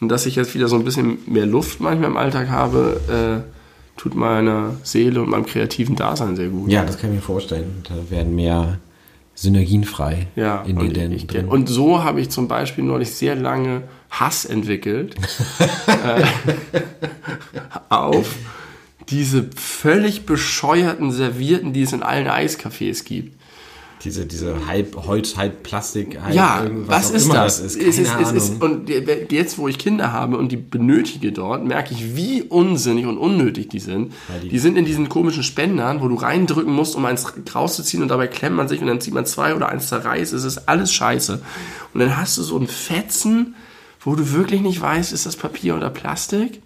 Und 0.01 0.09
dass 0.09 0.27
ich 0.27 0.37
jetzt 0.37 0.55
wieder 0.55 0.69
so 0.69 0.77
ein 0.77 0.85
bisschen 0.85 1.19
mehr 1.27 1.47
Luft 1.47 1.81
manchmal 1.81 2.11
im 2.11 2.17
Alltag 2.17 2.49
habe, 2.51 3.45
äh, 3.47 4.01
tut 4.01 4.15
meiner 4.15 4.75
Seele 4.83 5.23
und 5.23 5.31
meinem 5.31 5.47
kreativen 5.47 5.97
Dasein 5.97 6.37
sehr 6.37 6.49
gut. 6.49 6.69
Ja, 6.71 6.85
das 6.85 6.99
kann 6.99 7.11
ich 7.11 7.17
mir 7.17 7.23
vorstellen. 7.23 7.83
Da 7.89 7.95
werden 8.11 8.35
mehr 8.35 8.79
Synergien 9.37 9.85
frei 9.85 10.27
Ja, 10.37 10.63
in 10.67 10.77
dir 10.77 10.83
und, 10.87 10.97
denn 10.97 11.13
ich, 11.13 11.27
drin. 11.27 11.47
und 11.49 11.69
so 11.69 12.05
habe 12.05 12.21
ich 12.21 12.31
zum 12.31 12.47
Beispiel 12.49 12.85
neulich 12.85 13.11
sehr 13.13 13.35
lange 13.35 13.83
Hass 14.11 14.45
entwickelt 14.45 15.17
äh, 15.87 16.25
auf 17.89 18.35
diese 19.09 19.49
völlig 19.57 20.25
bescheuerten 20.27 21.11
Servierten, 21.13 21.73
die 21.73 21.83
es 21.83 21.93
in 21.93 22.03
allen 22.03 22.27
Eiscafés 22.29 23.05
gibt. 23.05 23.37
Diese, 24.05 24.27
diese 24.27 24.67
halb 24.67 24.97
Holz, 25.07 25.37
halb 25.37 25.63
Plastik, 25.63 26.21
halb 26.21 26.35
Ja, 26.35 26.63
irgendwas 26.63 26.89
was 26.97 27.11
ist 27.11 27.25
immer 27.25 27.35
das? 27.35 27.59
ist. 27.61 27.77
Es 27.77 27.99
ist, 27.99 28.13
Keine 28.13 28.23
es 28.23 28.33
ist, 28.33 28.63
und 28.63 28.89
jetzt, 29.33 29.59
wo 29.59 29.67
ich 29.69 29.79
Kinder 29.79 30.13
habe 30.13 30.37
und 30.37 30.53
die 30.53 30.57
benötige 30.57 31.33
dort, 31.33 31.65
merke 31.65 31.95
ich, 31.95 32.15
wie 32.15 32.43
unsinnig 32.43 33.07
und 33.07 33.19
unnötig 33.19 33.69
die 33.69 33.81
sind. 33.81 34.13
Die- 34.43 34.49
Die 34.51 34.59
sind 34.59 34.77
in 34.77 34.85
diesen 34.85 35.09
komischen 35.09 35.43
Spendern, 35.43 36.01
wo 36.01 36.09
du 36.09 36.15
reindrücken 36.15 36.73
musst, 36.73 36.95
um 36.97 37.05
eins 37.05 37.27
rauszuziehen 37.55 38.03
und 38.03 38.09
dabei 38.09 38.27
klemmt 38.29 38.57
man 38.57 38.69
sich 38.69 38.81
und 38.81 38.87
dann 38.87 39.01
zieht 39.01 39.15
man 39.15 39.27
zwei 39.27 39.55
oder 39.55 39.69
eins 39.71 39.89
zerreißt. 39.89 40.33
Es 40.33 40.45
ist 40.45 40.69
alles 40.69 40.93
scheiße. 40.93 41.41
Und 41.95 42.01
dann 42.01 42.17
hast 42.17 42.37
du 42.39 42.43
so 42.43 42.57
einen 42.57 42.69
Fetzen, 42.69 43.55
wo 44.01 44.15
du 44.15 44.33
wirklich 44.33 44.61
nicht 44.61 44.81
weißt, 44.81 45.13
ist 45.13 45.25
das 45.27 45.37
Papier 45.37 45.77
oder 45.77 45.89
Plastik? 45.91 46.61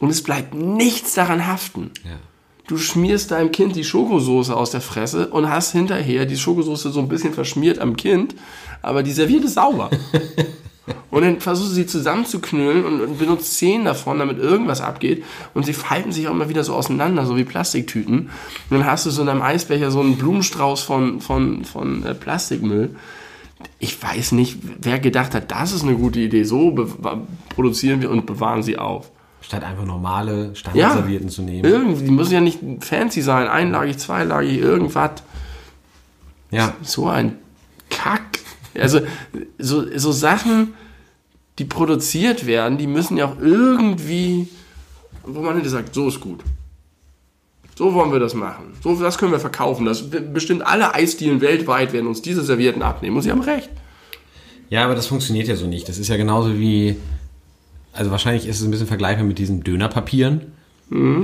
Und 0.00 0.10
es 0.10 0.22
bleibt 0.22 0.54
nichts 0.54 1.14
daran 1.14 1.46
haften. 1.46 1.90
ja. 2.04 2.10
Du 2.68 2.76
schmierst 2.76 3.30
deinem 3.30 3.50
Kind 3.50 3.76
die 3.76 3.82
Schokosoße 3.82 4.54
aus 4.54 4.70
der 4.70 4.82
Fresse 4.82 5.28
und 5.28 5.48
hast 5.48 5.72
hinterher 5.72 6.26
die 6.26 6.36
Schokosoße 6.36 6.90
so 6.90 7.00
ein 7.00 7.08
bisschen 7.08 7.32
verschmiert 7.32 7.78
am 7.78 7.96
Kind, 7.96 8.34
aber 8.82 9.02
die 9.02 9.10
Serviette 9.10 9.46
ist 9.46 9.54
sauber. 9.54 9.88
und 11.10 11.22
dann 11.22 11.40
versuchst 11.40 11.70
du 11.70 11.74
sie 11.74 11.86
zusammenzuknüllen 11.86 12.84
und, 12.84 13.00
und 13.00 13.18
benutzt 13.18 13.56
zehn 13.56 13.86
davon, 13.86 14.18
damit 14.18 14.38
irgendwas 14.38 14.82
abgeht. 14.82 15.24
Und 15.54 15.64
sie 15.64 15.72
falten 15.72 16.12
sich 16.12 16.28
auch 16.28 16.32
immer 16.32 16.50
wieder 16.50 16.62
so 16.62 16.74
auseinander, 16.74 17.24
so 17.24 17.38
wie 17.38 17.44
Plastiktüten. 17.44 18.28
Und 18.68 18.78
dann 18.78 18.84
hast 18.84 19.06
du 19.06 19.10
so 19.10 19.22
in 19.22 19.28
deinem 19.28 19.40
Eisbecher 19.40 19.90
so 19.90 20.00
einen 20.00 20.18
Blumenstrauß 20.18 20.82
von, 20.82 21.22
von, 21.22 21.64
von 21.64 22.04
äh, 22.04 22.14
Plastikmüll. 22.14 22.94
Ich 23.78 24.00
weiß 24.02 24.32
nicht, 24.32 24.58
wer 24.82 24.98
gedacht 24.98 25.34
hat, 25.34 25.50
das 25.50 25.72
ist 25.72 25.84
eine 25.84 25.94
gute 25.94 26.20
Idee. 26.20 26.44
So 26.44 26.76
produzieren 27.48 28.02
wir 28.02 28.10
und 28.10 28.26
bewahren 28.26 28.62
sie 28.62 28.76
auf. 28.76 29.10
Statt 29.48 29.64
einfach 29.64 29.86
normale 29.86 30.48
Ja, 30.48 30.54
Standardservietten 30.54 31.30
zu 31.30 31.40
nehmen. 31.40 31.64
irgendwie, 31.64 32.04
die 32.04 32.10
müssen 32.10 32.34
ja 32.34 32.40
nicht 32.42 32.58
fancy 32.80 33.22
sein, 33.22 33.48
einlagig, 33.48 33.96
zweilagig, 33.96 34.58
irgendwas. 34.58 35.22
Ja, 36.50 36.74
So 36.82 37.08
ein 37.08 37.38
Kack. 37.88 38.40
Also, 38.78 39.00
so, 39.58 39.86
so 39.96 40.12
Sachen, 40.12 40.74
die 41.58 41.64
produziert 41.64 42.44
werden, 42.44 42.76
die 42.76 42.86
müssen 42.86 43.16
ja 43.16 43.24
auch 43.24 43.40
irgendwie, 43.40 44.48
wo 45.24 45.40
man 45.40 45.54
hinter 45.54 45.70
sagt, 45.70 45.94
so 45.94 46.08
ist 46.08 46.20
gut. 46.20 46.40
So 47.74 47.94
wollen 47.94 48.12
wir 48.12 48.20
das 48.20 48.34
machen. 48.34 48.74
So, 48.82 48.94
das 49.00 49.16
können 49.16 49.32
wir 49.32 49.40
verkaufen. 49.40 49.86
Das 49.86 50.04
bestimmt 50.10 50.66
alle 50.66 50.94
Eisdielen 50.94 51.40
weltweit 51.40 51.94
werden 51.94 52.06
uns 52.06 52.20
diese 52.20 52.42
Servietten 52.42 52.82
abnehmen. 52.82 53.16
Und 53.16 53.22
sie 53.22 53.30
haben 53.30 53.40
recht. 53.40 53.70
Ja, 54.68 54.84
aber 54.84 54.94
das 54.94 55.06
funktioniert 55.06 55.48
ja 55.48 55.56
so 55.56 55.66
nicht. 55.66 55.88
Das 55.88 55.96
ist 55.96 56.08
ja 56.08 56.18
genauso 56.18 56.58
wie, 56.58 56.96
also 57.92 58.10
wahrscheinlich 58.10 58.46
ist 58.46 58.60
es 58.60 58.66
ein 58.66 58.70
bisschen 58.70 58.86
vergleichbar 58.86 59.24
mit 59.24 59.38
diesen 59.38 59.62
Dönerpapieren. 59.64 60.52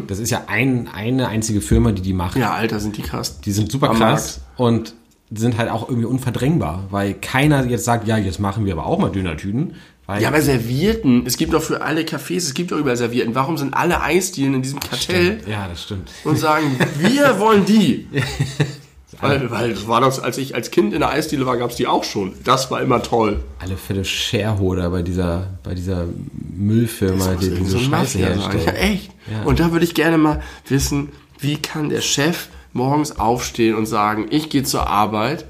Das 0.09 0.18
ist 0.18 0.29
ja 0.31 0.44
ein, 0.46 0.88
eine 0.92 1.29
einzige 1.29 1.62
Firma, 1.62 1.92
die 1.92 2.03
die 2.03 2.12
macht. 2.12 2.35
Mhm. 2.35 2.42
Ja, 2.42 2.53
Alter, 2.53 2.81
sind 2.81 2.98
die 2.98 3.03
krass. 3.03 3.40
Die 3.40 3.53
sind 3.53 3.72
super 3.72 3.90
Am 3.90 3.96
krass 3.96 4.42
und 4.57 4.94
sind 5.33 5.57
halt 5.57 5.70
auch 5.70 5.88
irgendwie 5.88 6.07
unverdrängbar, 6.07 6.85
weil 6.90 7.14
keiner 7.14 7.64
jetzt 7.64 7.87
sagt, 7.87 8.07
ja, 8.07 8.18
jetzt 8.18 8.38
machen 8.38 8.66
wir 8.66 8.74
aber 8.74 8.85
auch 8.85 8.98
mal 8.98 9.11
Dönertüten. 9.11 9.74
Ja, 10.20 10.29
aber 10.29 10.42
Servierten, 10.42 11.24
es 11.24 11.38
gibt 11.38 11.55
doch 11.55 11.62
für 11.62 11.81
alle 11.81 12.03
Cafés, 12.03 12.37
es 12.37 12.53
gibt 12.53 12.72
doch 12.72 12.77
überall 12.77 12.98
Servierten. 12.98 13.35
Warum 13.35 13.57
sind 13.57 13.72
alle 13.72 14.03
Eisdielen 14.03 14.53
in 14.53 14.61
diesem 14.61 14.79
Kartell 14.79 15.40
ja, 15.48 15.66
das 15.66 15.85
stimmt. 15.85 16.11
und 16.24 16.37
sagen, 16.37 16.79
wir 16.98 17.40
wollen 17.40 17.64
die? 17.64 18.07
Weil, 19.20 19.50
weil 19.50 19.74
das 19.74 19.88
war 19.88 20.00
das, 20.00 20.20
als 20.20 20.38
ich 20.38 20.55
als 20.55 20.70
Kind 20.70 20.92
in 20.92 21.00
der 21.00 21.11
Eisdiele 21.11 21.46
war, 21.46 21.57
gab 21.57 21.70
es 21.70 21.77
die 21.77 21.87
auch 21.87 22.05
schon. 22.05 22.33
Das 22.44 22.70
war 22.70 22.81
immer 22.81 23.03
toll. 23.03 23.42
Alle 23.59 23.77
Fälle 23.77 24.05
Shareholder 24.05 24.90
bei 24.90 25.03
dieser, 25.03 25.59
bei 25.62 25.74
dieser 25.74 26.07
Müllfirma, 26.33 27.35
die 27.35 27.50
diese 27.50 27.79
ein 27.79 27.85
Scheiße 27.85 28.18
herstellt. 28.18 28.66
Ja, 28.66 28.72
echt. 28.72 29.12
Ja. 29.31 29.42
Und 29.44 29.61
da 29.61 29.72
würde 29.72 29.85
ich 29.85 29.94
gerne 29.94 30.18
mal 30.18 30.42
wissen, 30.68 31.11
wie 31.38 31.57
kann 31.57 31.88
der 31.88 32.00
Chef 32.00 32.48
morgens 32.72 33.18
aufstehen 33.18 33.77
und 33.77 33.87
sagen, 33.87 34.27
ich 34.31 34.50
gehe 34.50 34.64
zur 34.64 34.88
Arbeit, 34.88 35.46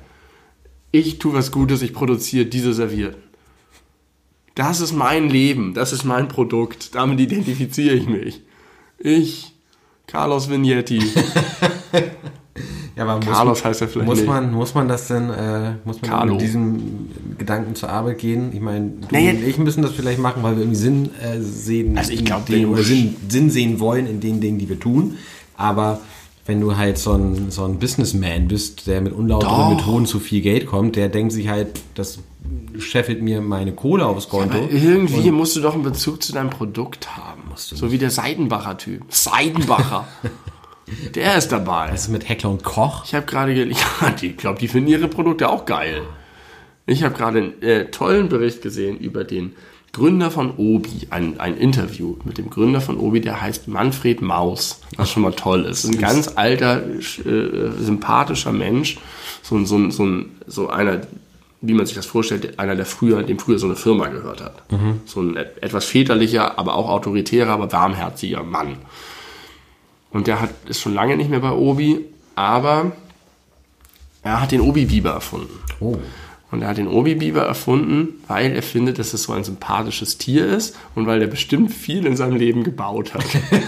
ich 0.90 1.18
tue 1.18 1.34
was 1.34 1.50
Gutes, 1.50 1.82
ich 1.82 1.92
produziere 1.92 2.46
diese 2.46 2.74
Servierten. 2.74 3.22
Das 4.54 4.80
ist 4.80 4.92
mein 4.92 5.28
Leben, 5.28 5.74
das 5.74 5.92
ist 5.92 6.04
mein 6.04 6.28
Produkt, 6.28 6.94
damit 6.94 7.18
identifiziere 7.18 7.96
ich 7.96 8.06
mich. 8.06 8.42
Ich, 8.98 9.52
Carlos 10.06 10.48
Vignetti. 10.48 11.02
Ja, 12.96 13.02
aber 13.04 13.16
muss, 13.16 13.24
Carlos 13.26 13.64
heißt 13.64 13.80
er 13.80 13.88
vielleicht 13.88 14.06
muss 14.08 14.18
nicht. 14.20 14.28
man, 14.28 14.52
muss 14.52 14.74
man 14.74 14.86
das 14.86 15.08
denn, 15.08 15.28
äh, 15.30 15.72
muss 15.84 16.00
man 16.00 16.10
Carlo. 16.10 16.32
mit 16.34 16.42
diesem 16.42 17.08
Gedanken 17.36 17.74
zur 17.74 17.88
Arbeit 17.88 18.18
gehen? 18.18 18.50
Ich 18.54 18.60
meine, 18.60 18.90
du 18.90 19.08
Naja. 19.10 19.30
und 19.32 19.42
ich 19.44 19.58
müssen 19.58 19.82
das 19.82 19.90
vielleicht 19.92 20.20
machen, 20.20 20.42
weil 20.44 20.54
wir 20.54 20.62
irgendwie 20.62 20.78
Sinn 20.78 21.10
äh, 21.20 21.40
sehen, 21.40 21.98
Also 21.98 22.12
ich 22.12 22.24
glaub, 22.24 22.46
den- 22.46 22.66
oder 22.68 22.82
Sinn, 22.84 23.16
Sinn 23.28 23.50
sehen 23.50 23.80
wollen 23.80 24.06
in 24.06 24.20
den 24.20 24.40
Dingen, 24.40 24.58
die 24.58 24.68
wir 24.68 24.78
tun. 24.78 25.16
Aber 25.56 26.00
wenn 26.46 26.60
du 26.60 26.76
halt 26.76 26.98
so 26.98 27.12
ein, 27.14 27.50
so 27.50 27.64
ein 27.64 27.78
Businessman 27.80 28.46
bist, 28.48 28.86
der 28.86 29.00
mit 29.00 29.12
unlauteren. 29.12 29.74
Methoden 29.76 30.06
zu 30.06 30.20
viel 30.20 30.40
Geld 30.42 30.66
kommt, 30.66 30.94
der 30.94 31.08
denkt 31.08 31.32
sich 31.32 31.48
halt, 31.48 31.68
das 31.94 32.18
scheffelt 32.78 33.22
mir 33.22 33.40
meine 33.40 33.72
Kohle 33.72 34.06
aufs 34.06 34.28
Konto. 34.28 34.58
Aber 34.58 34.70
irgendwie 34.70 35.30
musst 35.30 35.56
du 35.56 35.60
doch 35.60 35.74
einen 35.74 35.82
Bezug 35.82 36.22
zu 36.22 36.32
deinem 36.32 36.50
Produkt 36.50 37.16
haben. 37.16 37.42
so 37.56 37.90
wie 37.90 37.98
der 37.98 38.10
Seidenbacher 38.10 38.76
Typ. 38.78 39.02
Seidenbacher. 39.08 40.06
Der 41.14 41.36
ist 41.36 41.48
dabei. 41.48 41.88
Was 41.92 42.02
ist 42.02 42.08
mit 42.10 42.28
Heckler 42.28 42.50
und 42.50 42.62
Koch? 42.64 43.04
Ich 43.06 43.14
habe 43.14 43.26
gerade, 43.26 43.52
ja, 43.64 43.76
die- 44.20 44.28
ich 44.28 44.36
glaube, 44.36 44.58
die 44.58 44.68
finden 44.68 44.90
ihre 44.90 45.08
Produkte 45.08 45.48
auch 45.48 45.64
geil. 45.64 46.02
Ich 46.86 47.02
habe 47.02 47.14
gerade 47.14 47.38
einen 47.38 47.62
äh, 47.62 47.86
tollen 47.90 48.28
Bericht 48.28 48.60
gesehen 48.62 48.98
über 48.98 49.24
den 49.24 49.54
Gründer 49.92 50.30
von 50.30 50.50
Obi, 50.56 51.06
ein, 51.10 51.38
ein 51.38 51.56
Interview 51.56 52.16
mit 52.24 52.36
dem 52.36 52.50
Gründer 52.50 52.80
von 52.80 52.98
Obi, 52.98 53.20
der 53.20 53.40
heißt 53.40 53.68
Manfred 53.68 54.20
Maus, 54.22 54.80
was 54.96 55.10
schon 55.10 55.22
mal 55.22 55.32
toll 55.32 55.64
ist. 55.66 55.84
Ein 55.84 55.98
ganz 55.98 56.32
alter, 56.34 56.82
äh, 56.84 57.70
sympathischer 57.80 58.52
Mensch, 58.52 58.98
so, 59.42 59.64
so, 59.64 59.90
so, 59.90 60.06
so 60.48 60.68
einer, 60.68 61.02
wie 61.60 61.74
man 61.74 61.86
sich 61.86 61.94
das 61.94 62.06
vorstellt, 62.06 62.58
einer, 62.58 62.74
der 62.74 62.86
früher, 62.86 63.22
dem 63.22 63.38
früher 63.38 63.58
so 63.60 63.66
eine 63.66 63.76
Firma 63.76 64.08
gehört 64.08 64.42
hat. 64.42 64.62
So 65.06 65.20
ein 65.20 65.36
et- 65.36 65.62
etwas 65.62 65.84
väterlicher, 65.84 66.58
aber 66.58 66.74
auch 66.74 66.90
autoritärer, 66.90 67.52
aber 67.52 67.70
warmherziger 67.72 68.42
Mann. 68.42 68.76
Und 70.14 70.26
der 70.26 70.40
hat, 70.40 70.50
ist 70.66 70.80
schon 70.80 70.94
lange 70.94 71.18
nicht 71.18 71.28
mehr 71.28 71.40
bei 71.40 71.52
Obi, 71.52 72.06
aber 72.34 72.92
er 74.22 74.40
hat 74.40 74.52
den 74.52 74.62
Obi-Biber 74.62 75.10
erfunden. 75.10 75.58
Oh. 75.80 75.98
Und 76.50 76.62
er 76.62 76.68
hat 76.68 76.78
den 76.78 76.88
Obi-Biber 76.88 77.42
erfunden, 77.42 78.22
weil 78.26 78.52
er 78.52 78.62
findet, 78.62 78.98
dass 78.98 79.12
es 79.12 79.24
so 79.24 79.34
ein 79.34 79.44
sympathisches 79.44 80.16
Tier 80.16 80.46
ist 80.46 80.76
und 80.94 81.06
weil 81.06 81.20
er 81.20 81.28
bestimmt 81.28 81.72
viel 81.72 82.06
in 82.06 82.16
seinem 82.16 82.36
Leben 82.36 82.64
gebaut 82.64 83.12
hat. 83.12 83.26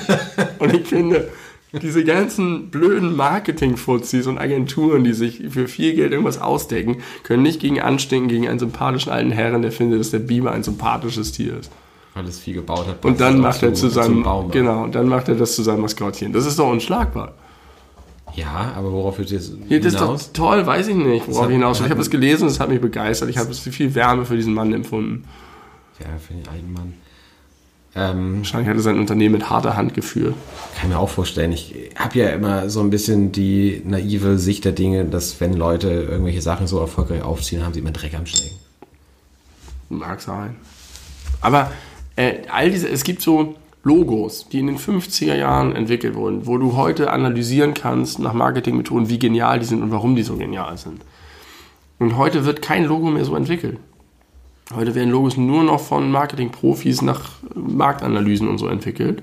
und 0.59 0.73
ich 0.73 0.87
finde, 0.87 1.29
Diese 1.83 2.05
ganzen 2.05 2.71
blöden 2.71 3.17
Marketing-Fuzis 3.17 4.27
und 4.27 4.39
Agenturen, 4.39 5.05
die 5.05 5.13
sich 5.13 5.43
für 5.51 5.69
viel 5.69 5.95
Geld 5.95 6.13
irgendwas 6.13 6.41
ausdecken, 6.41 6.99
können 7.23 7.43
nicht 7.43 7.61
gegen 7.61 7.81
anstinken 7.81 8.29
gegen 8.29 8.49
einen 8.49 8.59
sympathischen 8.59 9.13
alten 9.13 9.33
Herren, 9.33 9.63
der 9.63 9.73
findet, 9.73 10.01
dass 10.01 10.11
der 10.11 10.21
Biber 10.21 10.53
ein 10.53 10.63
sympathisches 10.63 11.33
Tier 11.33 11.59
ist. 11.59 11.71
Weil 12.17 12.25
es 12.29 12.39
viel 12.39 12.55
gebaut 12.55 12.87
hat. 12.89 13.05
Und 13.05 13.21
dann 13.21 13.39
macht 13.41 13.63
er 13.63 13.75
zu 13.75 13.91
seinem, 13.91 14.23
Baum, 14.23 14.51
genau, 14.51 14.85
und 14.85 14.95
dann 14.95 15.07
macht 15.07 15.29
er 15.29 15.35
das 15.35 15.55
zu 15.55 15.63
seinem 15.63 15.83
Maskottchen. 15.83 16.33
Das 16.33 16.47
ist 16.47 16.59
doch 16.59 16.71
unschlagbar. 16.71 17.35
Ja, 18.35 18.73
aber 18.75 18.91
worauf 18.91 19.19
wird 19.19 19.31
jetzt 19.31 19.53
Ja, 19.69 19.79
das 19.79 19.93
ist 19.93 20.01
doch 20.01 20.21
toll, 20.33 20.67
weiß 20.67 20.89
ich 20.89 20.95
nicht, 20.95 21.29
worauf 21.29 21.43
hat- 21.43 21.51
ich 21.51 21.57
hinaus. 21.57 21.81
Ich 21.81 21.91
habe 21.91 22.01
es 22.01 22.09
gelesen, 22.09 22.49
es 22.49 22.59
hat 22.59 22.71
mich 22.71 22.81
begeistert. 22.81 23.29
Ich 23.29 23.37
habe 23.37 23.53
viel 23.53 23.95
Wärme 23.95 24.25
für 24.25 24.35
diesen 24.35 24.55
Mann 24.55 24.73
empfunden. 24.73 25.25
Ja, 26.01 26.07
für 26.19 26.33
den 26.33 26.49
alten 26.49 26.73
Mann. 26.73 26.95
Ähm, 27.95 28.39
Wahrscheinlich 28.39 28.69
hat 28.69 28.77
er 28.77 28.83
sein 28.83 28.99
Unternehmen 28.99 29.35
mit 29.35 29.49
harter 29.51 29.77
Hand 29.77 29.93
geführt. 29.93 30.35
kann 30.81 30.89
mir 30.91 30.99
auch 30.99 31.09
vorstellen. 31.11 31.53
Ich 31.53 31.75
habe 31.97 32.19
ja 32.19 32.29
immer 32.31 32.69
so 32.71 32.81
ein 32.81 32.89
bisschen 32.91 33.31
die 33.33 33.83
naive 33.85 34.39
Sicht 34.39 34.65
der 34.65 34.73
Dinge, 34.73 35.05
dass 35.07 35.39
wenn 35.41 35.53
Leute 35.55 35.89
irgendwelche 35.91 36.43
Sachen 36.43 36.67
so 36.67 36.79
erfolgreich 36.79 37.23
aufziehen, 37.23 37.63
haben 37.65 37.73
sie 37.75 37.81
immer 37.81 37.93
Dreck 37.93 38.15
am 38.15 38.25
Stecken. 38.27 38.57
Mag 39.91 40.21
sein. 40.21 40.57
Aber 41.41 41.71
äh, 42.17 42.39
all 42.51 42.71
diese, 42.71 42.89
es 42.89 43.05
gibt 43.05 43.23
so 43.23 43.55
Logos, 43.85 44.49
die 44.49 44.59
in 44.59 44.67
den 44.67 44.79
50er 44.79 45.37
Jahren 45.37 45.77
entwickelt 45.77 46.17
wurden, 46.17 46.47
wo 46.47 46.59
du 46.59 46.75
heute 46.75 47.13
analysieren 47.13 47.73
kannst 47.73 48.19
nach 48.19 48.33
Marketingmethoden, 48.33 49.09
wie 49.09 49.19
genial 49.19 49.61
die 49.61 49.67
sind 49.67 49.81
und 49.83 49.93
warum 49.93 50.17
die 50.17 50.25
so 50.25 50.37
genial 50.37 50.77
sind. 50.77 51.03
Und 51.99 52.17
heute 52.17 52.45
wird 52.45 52.63
kein 52.63 52.85
Logo 52.85 53.11
mehr 53.11 53.25
so 53.25 53.37
entwickelt. 53.37 53.79
Heute 54.75 54.97
werden 54.97 55.11
Logos 55.11 55.37
nur 55.37 55.63
noch 55.63 55.81
von 55.81 56.11
Marketingprofis 56.11 57.01
nach 57.03 57.31
Marktanalysen 57.55 58.49
und 58.49 58.59
so 58.59 58.67
entwickelt. 58.67 59.23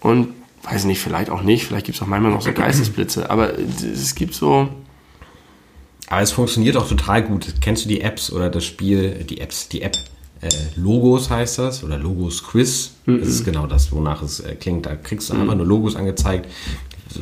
Und 0.00 0.28
weiß 0.62 0.86
nicht, 0.86 1.00
vielleicht 1.00 1.28
auch 1.28 1.42
nicht, 1.42 1.66
vielleicht 1.66 1.84
gibt 1.84 1.96
es 1.96 2.02
auch 2.02 2.06
manchmal 2.06 2.32
noch 2.32 2.40
so 2.40 2.52
Geistesblitze, 2.52 3.28
aber 3.28 3.58
es 3.58 4.14
gibt 4.14 4.32
so, 4.32 4.68
Aber 6.08 6.22
es 6.22 6.32
funktioniert 6.32 6.78
auch 6.78 6.88
total 6.88 7.22
gut. 7.22 7.56
Kennst 7.60 7.84
du 7.84 7.88
die 7.88 8.00
Apps 8.00 8.32
oder 8.32 8.48
das 8.48 8.64
Spiel, 8.64 9.24
die 9.24 9.40
Apps, 9.40 9.68
die 9.68 9.82
App 9.82 9.98
äh, 10.44 10.48
Logos 10.76 11.30
heißt 11.30 11.58
das 11.58 11.82
oder 11.84 11.98
Logos 11.98 12.42
Quiz? 12.44 12.92
Das 13.06 13.28
ist 13.28 13.44
genau 13.44 13.66
das, 13.66 13.90
wonach 13.92 14.22
es 14.22 14.40
äh, 14.40 14.54
klingt. 14.54 14.86
Da 14.86 14.94
kriegst 14.96 15.30
du 15.30 15.34
einfach 15.34 15.54
nur 15.54 15.66
Logos 15.66 15.96
angezeigt. 15.96 16.48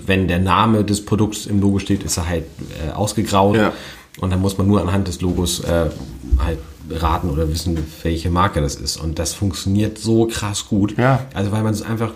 Wenn 0.07 0.29
der 0.29 0.39
Name 0.39 0.85
des 0.85 1.05
Produkts 1.05 1.47
im 1.47 1.61
Logo 1.61 1.79
steht, 1.79 2.03
ist 2.03 2.17
er 2.17 2.29
halt 2.29 2.45
äh, 2.87 2.93
ausgegraut. 2.93 3.57
Ja. 3.57 3.73
Und 4.21 4.31
dann 4.31 4.41
muss 4.41 4.59
man 4.59 4.67
nur 4.67 4.81
anhand 4.81 5.09
des 5.09 5.21
Logos 5.21 5.61
äh, 5.61 5.91
halt 6.39 6.59
raten 6.91 7.31
oder 7.31 7.49
wissen, 7.49 7.79
welche 8.03 8.31
Marke 8.31 8.61
das 8.61 8.75
ist. 8.77 8.97
Und 8.99 9.19
das 9.19 9.35
funktioniert 9.35 9.99
so 9.99 10.27
krass 10.27 10.67
gut. 10.69 10.97
Ja. 10.99 11.27
Also 11.35 11.53
weil 11.53 11.63
man 11.63 11.73
es 11.75 11.83
einfach 11.83 12.13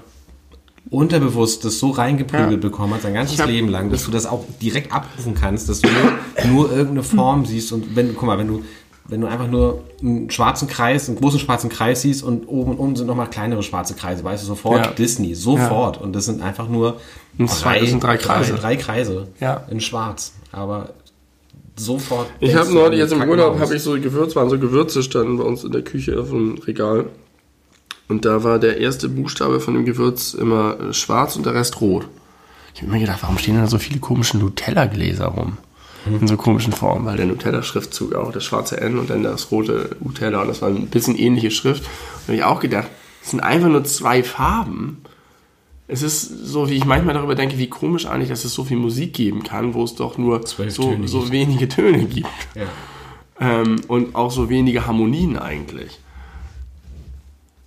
unterbewusst 0.89 1.65
das 1.65 1.79
so 1.81 1.91
reingeprügelt 1.91 2.51
Ja. 2.53 2.57
bekommen 2.59 2.95
hat, 2.95 3.03
sein 3.03 3.15
ganzes 3.15 3.41
hab- 3.41 3.49
Leben 3.49 3.69
lang, 3.69 3.91
dass 3.91 4.05
du 4.05 4.11
das 4.11 4.25
auch 4.27 4.45
direkt 4.63 4.93
abrufen 4.93 5.35
kannst, 5.35 5.69
dass 5.69 5.81
du 5.81 5.89
nur, 5.89 6.53
nur 6.53 6.71
irgendeine 6.71 7.03
Form 7.17 7.45
siehst 7.45 7.73
und 7.73 7.97
wenn, 7.97 8.15
guck 8.15 8.27
mal, 8.27 8.39
wenn 8.39 8.47
du, 8.49 8.63
wenn 9.09 9.21
du 9.21 9.27
einfach 9.29 9.47
nur 9.49 9.83
einen 10.03 10.31
schwarzen 10.31 10.67
Kreis, 10.69 11.09
einen 11.09 11.19
großen 11.19 11.39
schwarzen 11.39 11.71
Kreis 11.71 12.03
siehst 12.03 12.23
und 12.25 12.47
oben 12.49 12.73
und 12.73 12.79
unten 12.79 12.97
sind 12.97 13.07
nochmal 13.07 13.31
kleinere 13.31 13.63
schwarze 13.63 13.95
Kreise, 13.95 14.25
weißt 14.25 14.43
du 14.43 14.47
sofort 14.49 14.85
Ja. 14.85 14.93
Disney, 14.93 15.35
sofort. 15.35 16.01
Und 16.01 16.13
das 16.15 16.25
sind 16.25 16.43
einfach 16.43 16.69
nur 16.69 16.97
Und 17.39 17.49
zwei- 17.51 17.79
das 17.81 17.91
sind 17.91 18.03
drei 18.03 18.17
Kreise. 18.17 18.53
Drei, 18.55 18.61
drei 18.61 18.77
Kreise 18.77 19.29
Ja. 19.41 19.65
in 19.71 19.81
schwarz. 19.81 20.33
Aber 20.53 20.91
sofort. 21.77 22.29
Ich 22.41 22.55
habe 22.55 22.73
neulich 22.73 22.99
jetzt 22.99 23.13
im 23.13 23.23
Urlaub 23.29 23.59
habe 23.61 23.77
ich 23.77 23.83
so 23.83 23.93
Gewürze, 24.01 24.35
waren 24.37 24.51
so 24.51 24.59
Gewürze 24.59 25.03
standen 25.03 25.37
bei 25.39 25.45
uns 25.45 25.63
in 25.63 25.73
der 25.73 25.83
Küche 25.83 26.19
auf 26.21 26.31
dem 26.31 26.59
Regal. 26.67 27.07
Und 28.09 28.25
da 28.25 28.43
war 28.45 28.59
der 28.59 28.79
erste 28.79 29.09
Buchstabe 29.09 29.61
von 29.61 29.75
dem 29.75 29.85
Gewürz 29.85 30.33
immer 30.35 30.79
äh, 30.81 30.93
schwarz 30.93 31.37
und 31.37 31.45
der 31.45 31.55
Rest 31.55 31.81
rot. 31.81 32.07
Ich 32.75 32.83
habe 32.83 32.93
mir 32.93 33.01
gedacht, 33.01 33.19
warum 33.23 33.37
stehen 33.39 33.57
da 33.57 33.67
so 33.67 33.79
viele 33.79 33.99
komische 34.01 34.37
Nutella-Gläser 34.39 35.27
rum? 35.27 35.57
In 36.07 36.27
so 36.29 36.37
komischen 36.37 36.73
Formen, 36.73 37.05
weil 37.05 37.17
der 37.17 37.27
Nutella-Schriftzug 37.27 38.15
auch, 38.15 38.33
das 38.33 38.45
schwarze 38.45 38.81
N 38.81 38.99
und 38.99 39.11
dann 39.11 39.23
das 39.23 39.51
rote 39.51 39.97
Nutella 40.01 40.43
und 40.43 40.49
das 40.49 40.63
war 40.63 40.69
ein 40.69 40.87
bisschen 40.87 41.17
ähnliche 41.17 41.51
Schrift. 41.51 41.85
Da 41.85 42.29
habe 42.29 42.37
ich 42.37 42.45
auch 42.45 42.61
gedacht, 42.61 42.89
es 43.23 43.31
sind 43.31 43.41
einfach 43.41 43.69
nur 43.69 43.85
zwei 43.85 44.23
Farben. 44.23 45.03
Es 45.89 46.03
ist 46.03 46.23
so, 46.23 46.69
wie 46.69 46.75
ich 46.75 46.85
manchmal 46.85 47.15
darüber 47.15 47.35
denke, 47.35 47.59
wie 47.59 47.69
komisch 47.69 48.07
eigentlich, 48.07 48.29
dass 48.29 48.45
es 48.45 48.55
so 48.55 48.65
viel 48.65 48.77
Musik 48.77 49.15
geben 49.15 49.43
kann, 49.43 49.75
wo 49.75 49.85
es 49.85 49.95
doch 49.95 50.19
nur 50.19 50.41
so, 50.47 50.97
so 51.05 51.31
wenige 51.31 51.69
Töne 51.69 52.05
gibt. 52.05 52.29
Ja. 52.55 52.65
Ähm, 53.39 53.81
und 53.89 54.15
auch 54.15 54.31
so 54.31 54.49
wenige 54.49 54.87
Harmonien 54.87 55.39
eigentlich. 55.39 55.99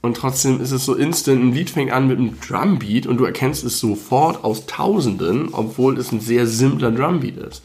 Und 0.02 0.16
trotzdem 0.16 0.62
ist 0.62 0.72
es 0.72 0.86
so 0.86 0.96
instant, 0.96 1.42
ein 1.42 1.54
Lied 1.54 1.70
fängt 1.70 1.92
an 1.92 2.08
mit 2.08 2.18
einem 2.18 2.40
Drumbeat 2.40 3.06
und 3.06 3.18
du 3.18 3.26
erkennst 3.26 3.66
es 3.66 3.80
sofort 3.80 4.44
aus 4.46 4.66
Tausenden, 4.66 5.50
obwohl 5.52 5.98
es 5.98 6.12
ein 6.12 6.22
sehr 6.22 6.48
simpler 6.48 6.92
Drumbeat 6.92 7.38
ist. 7.38 7.64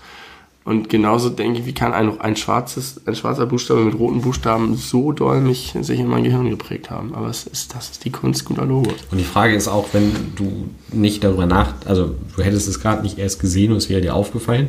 Und 0.64 0.88
genauso 0.88 1.28
denke 1.28 1.60
ich, 1.60 1.66
wie 1.66 1.74
kann 1.74 1.92
ein, 1.92 2.18
ein, 2.22 2.36
schwarzes, 2.36 3.00
ein 3.06 3.14
schwarzer 3.14 3.44
Buchstabe 3.44 3.84
mit 3.84 3.98
roten 3.98 4.22
Buchstaben 4.22 4.76
so 4.76 5.12
doll 5.12 5.42
mich 5.42 5.74
sich 5.82 6.00
in 6.00 6.06
mein 6.06 6.24
Gehirn 6.24 6.48
geprägt 6.48 6.90
haben. 6.90 7.14
Aber 7.14 7.28
es 7.28 7.46
ist, 7.46 7.74
das 7.74 7.90
ist 7.90 8.04
die 8.04 8.10
Kunst 8.10 8.46
guter 8.46 8.64
Logos. 8.64 8.94
Und 9.10 9.18
die 9.18 9.24
Frage 9.24 9.54
ist 9.54 9.68
auch, 9.68 9.88
wenn 9.92 10.10
du 10.36 10.70
nicht 10.90 11.22
darüber 11.22 11.44
nach, 11.44 11.74
also 11.84 12.14
du 12.34 12.42
hättest 12.42 12.66
es 12.66 12.80
gerade 12.80 13.02
nicht 13.02 13.18
erst 13.18 13.40
gesehen 13.40 13.72
und 13.72 13.76
es 13.78 13.90
wäre 13.90 14.00
dir 14.00 14.14
aufgefallen 14.14 14.68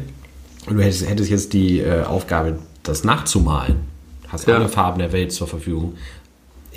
und 0.68 0.76
du 0.76 0.84
hättest, 0.84 1.08
hättest 1.10 1.30
jetzt 1.30 1.54
die 1.54 1.80
äh, 1.80 2.04
Aufgabe, 2.04 2.60
das 2.84 3.06
nachzumalen, 3.06 3.78
hast 4.28 4.48
Ja. 4.48 4.56
alle 4.58 4.68
Farben 4.68 5.00
der 5.00 5.14
Welt 5.14 5.32
zur 5.32 5.48
Verfügung. 5.48 5.94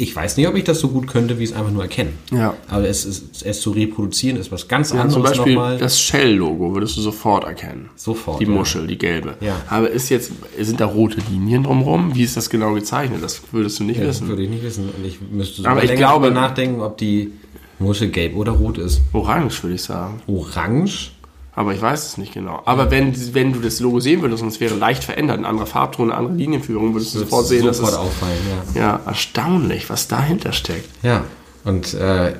Ich 0.00 0.14
weiß 0.14 0.36
nicht, 0.36 0.46
ob 0.46 0.54
ich 0.54 0.62
das 0.64 0.78
so 0.78 0.88
gut 0.88 1.08
könnte, 1.08 1.38
wie 1.40 1.44
es 1.44 1.52
einfach 1.52 1.72
nur 1.72 1.82
erkennen. 1.82 2.12
Ja. 2.30 2.54
Aber 2.68 2.88
es, 2.88 3.04
ist, 3.04 3.44
es 3.44 3.60
zu 3.60 3.72
reproduzieren 3.72 4.36
ist 4.38 4.52
was 4.52 4.68
ganz 4.68 4.90
Ja, 4.92 5.00
anderes 5.02 5.14
zum 5.14 5.22
Beispiel 5.24 5.54
nochmal. 5.54 5.76
das 5.78 6.00
Shell-Logo 6.00 6.72
würdest 6.74 6.96
du 6.96 7.00
sofort 7.00 7.42
erkennen. 7.44 7.90
Sofort, 7.96 8.40
Die 8.40 8.44
ja. 8.44 8.50
Muschel, 8.50 8.86
die 8.86 8.96
gelbe. 8.96 9.34
Ja. 9.40 9.60
Aber 9.68 9.90
ist 9.90 10.08
jetzt, 10.08 10.30
sind 10.58 10.80
da 10.80 10.86
rote 10.86 11.20
Linien 11.30 11.64
drumherum? 11.64 12.14
Wie 12.14 12.22
ist 12.22 12.36
das 12.36 12.48
genau 12.48 12.74
gezeichnet? 12.74 13.22
Das 13.22 13.42
würdest 13.50 13.80
du 13.80 13.84
nicht 13.84 13.98
Ja, 13.98 14.06
das 14.06 14.16
wissen. 14.16 14.28
würde 14.28 14.42
ich 14.44 14.50
nicht 14.50 14.62
wissen. 14.62 14.88
Und 14.96 15.04
ich 15.04 15.18
müsste 15.20 15.68
Aber 15.68 15.80
sogar 15.80 15.92
ich 15.92 15.98
glaube- 15.98 16.30
nachdenken, 16.30 16.80
ob 16.80 16.96
die 16.96 17.32
Muschel 17.80 18.08
gelb 18.10 18.36
oder 18.36 18.52
rot 18.52 18.78
ist. 18.78 19.00
Orange, 19.12 19.62
würde 19.64 19.74
ich 19.74 19.82
sagen. 19.82 20.22
Orange? 20.28 21.10
Aber 21.58 21.74
ich 21.74 21.82
weiß 21.82 22.06
es 22.06 22.18
nicht 22.18 22.34
genau. 22.34 22.62
Aber 22.66 22.92
wenn, 22.92 23.34
wenn 23.34 23.52
du 23.52 23.58
das 23.58 23.80
Logo 23.80 23.98
sehen 23.98 24.22
würdest 24.22 24.44
und 24.44 24.48
es 24.48 24.60
wäre 24.60 24.76
leicht 24.76 25.02
verändert, 25.02 25.38
ein 25.38 25.44
anderer 25.44 25.66
Farbton, 25.66 26.12
eine 26.12 26.16
andere 26.20 26.36
Linienführung, 26.36 26.94
würdest 26.94 27.16
du 27.16 27.18
sofort 27.18 27.48
sehen, 27.48 27.66
dass 27.66 27.78
sofort 27.78 27.94
es... 27.94 27.98
auffallen, 27.98 28.38
ja. 28.76 28.80
Ja, 28.80 29.00
erstaunlich, 29.04 29.90
was 29.90 30.06
dahinter 30.06 30.52
steckt. 30.52 30.88
Ja, 31.02 31.24
und 31.64 31.94
äh, 31.94 32.34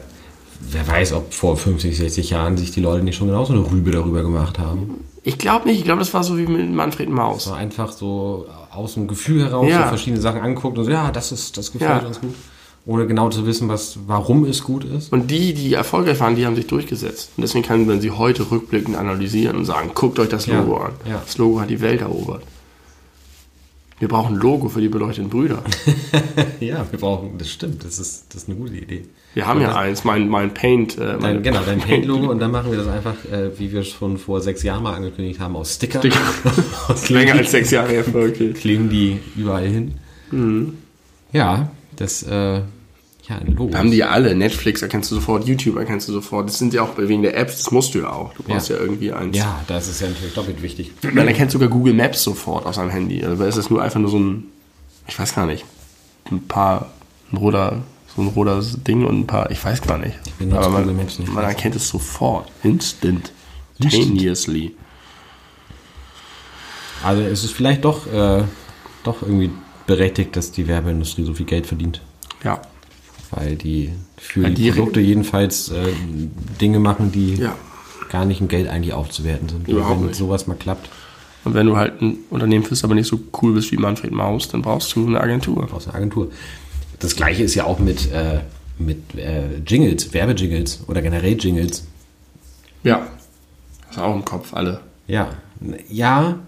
wer 0.61 0.87
weiß, 0.87 1.15
ob 1.15 1.35
vor 1.35 1.57
50, 1.57 1.97
60 1.99 2.31
Jahren 2.31 2.57
sich 2.57 2.71
die 2.71 2.81
Leute 2.81 3.03
nicht 3.03 3.17
schon 3.17 3.27
genauso 3.27 3.55
eine 3.55 3.69
Rübe 3.69 3.91
darüber 3.91 4.23
gemacht 4.23 4.61
haben. 4.61 5.03
Ich 5.25 5.37
glaube 5.37 5.67
nicht. 5.67 5.79
Ich 5.79 5.85
glaube, 5.85 5.99
das 5.99 6.15
war 6.15 6.23
so 6.23 6.39
wie 6.39 6.47
mit 6.47 6.71
Manfred 6.73 7.09
Maus. 7.09 7.47
So 7.47 7.53
einfach 7.55 7.91
so 7.91 8.47
aus 8.71 8.95
dem 8.95 9.09
Gefühl 9.09 9.43
heraus 9.47 9.69
Ja. 9.69 9.83
so 9.83 9.89
verschiedene 9.89 10.23
Sachen 10.23 10.43
anguckt 10.43 10.79
und 10.79 10.85
so, 10.85 10.93
ja, 10.93 11.11
das 11.11 11.33
ist, 11.33 11.57
das 11.57 11.73
gefällt 11.73 12.03
Ja. 12.03 12.07
uns 12.07 12.21
gut. 12.21 12.37
Ohne 12.89 13.07
genau 13.07 13.29
zu 13.29 13.45
wissen, 13.45 13.69
was, 13.69 13.99
warum 14.07 14.47
es 14.47 14.65
gut 14.65 14.83
ist. 14.83 15.13
Und 15.13 15.31
die, 15.31 15.53
die 15.53 15.75
erfolgreich 15.75 16.19
waren, 16.21 16.37
die 16.37 16.47
haben 16.47 16.57
sich 16.57 16.67
durchgesetzt. 16.69 17.33
Und 17.37 17.43
deswegen 17.43 17.63
kann 17.63 17.87
man 17.87 18.01
sie 18.01 18.13
heute 18.13 18.51
rückblickend 18.51 18.97
analysieren 18.97 19.57
und 19.59 19.67
sagen, 19.67 19.91
guckt 19.93 20.19
euch 20.19 20.31
das 20.31 20.47
Ja, 20.47 20.61
Logo 20.61 20.79
an. 20.79 20.93
ja. 21.07 21.21
Das 21.23 21.37
Logo 21.37 21.61
hat 21.61 21.69
die 21.69 21.83
Welt 21.83 22.01
erobert. 22.01 22.45
Wir 23.99 24.09
brauchen 24.09 24.37
ein 24.37 24.41
Logo 24.41 24.71
für 24.71 24.81
die 24.81 24.89
beleuchteten 24.89 25.29
Brüder. 25.31 25.63
Ja, 26.61 26.87
wir 26.91 26.99
brauchen, 26.99 27.37
das 27.39 27.51
stimmt, 27.51 27.85
das 27.85 27.99
ist, 28.01 28.27
das 28.31 28.43
ist 28.43 28.49
eine 28.49 28.59
gute 28.59 28.75
Idee. 28.75 29.05
Wir 29.35 29.47
haben 29.47 29.61
ja 29.61 29.77
eins, 29.77 30.03
mein, 30.05 30.29
mein 30.29 30.55
Paint. 30.55 30.99
Äh, 30.99 31.19
Dein, 31.21 31.43
genau, 31.43 31.61
dein 31.65 31.79
Paint-Logo 31.79 32.29
und 32.31 32.41
dann 32.41 32.51
machen 32.51 32.71
wir 32.73 32.79
das 32.79 32.89
einfach, 32.89 33.15
äh, 33.31 33.51
wie 33.59 33.71
wir 33.71 33.81
es 33.81 33.89
schon 33.89 34.19
vor 34.19 34.41
sechs 34.41 34.63
Jahren 34.65 34.83
mal 34.83 34.95
angekündigt 34.95 35.39
haben, 35.39 35.55
aus 35.55 35.75
Sticker. 35.75 35.99
Sticker. 36.01 36.19
aus 36.89 37.09
Länger 37.11 37.35
als 37.35 37.51
sechs 37.53 37.71
Jahre 37.71 37.91
her, 37.93 38.05
okay. 38.09 38.53
kleben 38.55 38.89
die 38.89 39.19
überall 39.37 39.67
hin. 39.69 39.95
Ja, 41.33 41.71
das, 41.97 42.23
äh, 42.25 42.63
ja, 43.29 43.39
Logo. 43.45 43.77
Haben 43.77 43.91
die 43.91 44.05
alle. 44.05 44.35
Netflix 44.35 44.81
erkennst 44.83 45.11
du 45.11 45.17
sofort, 45.17 45.47
YouTube 45.47 45.77
erkennst 45.77 46.09
du 46.09 46.13
sofort. 46.13 46.49
Das 46.49 46.59
sind 46.59 46.73
ja 46.73 46.83
auch 46.83 46.97
wegen 46.97 47.23
der 47.23 47.37
Apps, 47.37 47.59
das 47.59 47.71
musst 47.71 47.95
du 47.95 47.99
ja 48.01 48.11
auch. 48.13 48.33
Du 48.35 48.43
brauchst 48.43 48.69
ja, 48.71 48.77
Ja. 48.77 48.83
irgendwie 48.83 49.13
eins. 49.13 49.37
Ja, 49.37 49.61
das 49.69 49.89
ist 49.89 50.01
ja 50.01 50.09
natürlich 50.09 50.35
doppelt 50.35 50.63
wichtig. 50.63 50.93
Man 51.13 51.29
erkennt 51.29 51.51
sogar 51.51 51.69
Google 51.69 51.93
Maps 51.95 52.23
sofort 52.23 52.65
aus 52.67 52.77
seinem 52.77 52.91
Handy. 52.91 53.23
Also 53.25 53.45
ist 53.45 53.59
das 53.59 53.69
nur 53.71 53.83
einfach 53.83 54.01
nur 54.01 54.11
so 54.11 54.19
ein, 54.19 54.45
ich 55.07 55.19
weiß 55.19 55.35
gar 55.35 55.47
nicht, 55.47 55.65
ein 56.31 56.47
paar, 56.49 56.91
ein 57.33 57.37
roter, 57.37 57.83
so 58.17 58.23
ein 58.23 58.29
roter 58.29 58.63
Ding 58.87 59.05
und 59.05 59.21
ein 59.21 59.27
paar, 59.27 59.51
ich 59.51 59.63
weiß 59.65 59.83
gar 59.83 59.99
nicht. 59.99 60.17
benutze 60.39 60.59
Aber 60.59 60.71
man, 60.71 60.83
Google 60.85 60.97
Maps 60.97 61.19
nicht. 61.19 61.33
man 61.33 61.45
erkennt 61.45 61.77
es 61.77 61.89
sofort. 61.89 62.51
Instant. 62.63 63.33
Instant. 63.79 63.95
Instantaneously. 63.95 64.75
Also 67.05 67.23
es 67.23 67.45
ist 67.45 67.53
vielleicht 67.53 67.85
doch, 67.85 68.07
äh, 68.13 68.43
doch 69.05 69.23
irgendwie 69.23 69.51
berechtigt, 69.87 70.35
dass 70.37 70.51
die 70.51 70.67
Werbeindustrie 70.67 71.25
so 71.25 71.33
viel 71.35 71.47
Geld 71.47 71.67
verdient. 71.67 72.01
Ja. 72.43 72.61
Weil 73.31 73.57
die 73.57 73.91
für 74.17 74.43
Ja, 74.43 74.49
die, 74.51 74.55
die- 74.63 74.71
Produkte 74.73 75.01
jedenfalls 75.01 75.69
äh, 75.71 75.89
Dinge 76.61 76.79
machen, 76.79 77.13
die 77.13 77.35
Ja. 77.37 77.55
gar 78.11 78.25
nicht 78.25 78.41
im 78.41 78.49
Geld 78.49 78.69
eigentlich 78.69 78.95
aufzuwerten 78.95 79.49
sind. 79.49 79.69
Überhaupt 79.69 80.01
Wenn 80.01 80.07
nicht. 80.09 80.17
sowas 80.19 80.47
mal 80.47 80.55
klappt, 80.55 80.89
Und 81.45 81.55
wenn 81.55 81.67
du 81.67 81.77
halt 81.77 82.03
ein 82.03 82.19
Unternehmen 82.31 82.65
bist, 82.69 82.85
aber 82.85 82.95
nicht 82.95 83.07
so 83.07 83.21
cool 83.41 83.55
bist 83.55 83.71
wie 83.73 83.77
Manfred 83.77 84.11
Maus, 84.11 84.49
dann 84.49 84.61
brauchst 84.61 84.95
du 84.97 85.07
eine 85.07 85.21
Agentur. 85.21 85.69
aus 85.73 85.85
der 85.85 85.95
Agentur. 85.95 86.31
Das 86.99 87.15
gleiche 87.17 87.43
ist 87.45 87.55
ja 87.55 87.65
auch 87.65 87.79
mit, 87.79 88.11
äh, 88.13 88.41
mit 88.79 89.15
äh, 89.15 89.59
Jingles, 89.67 90.13
Werbejingles 90.13 90.81
oder 90.89 91.01
generell 91.01 91.37
Jingles. 91.39 91.85
Ja. 92.83 93.07
Hast 93.87 93.99
du 93.99 94.01
auch 94.03 94.15
im 94.17 94.25
Kopf, 94.25 94.53
alle. 94.53 94.81
Ja, 95.07 95.31
ja, 95.89 96.39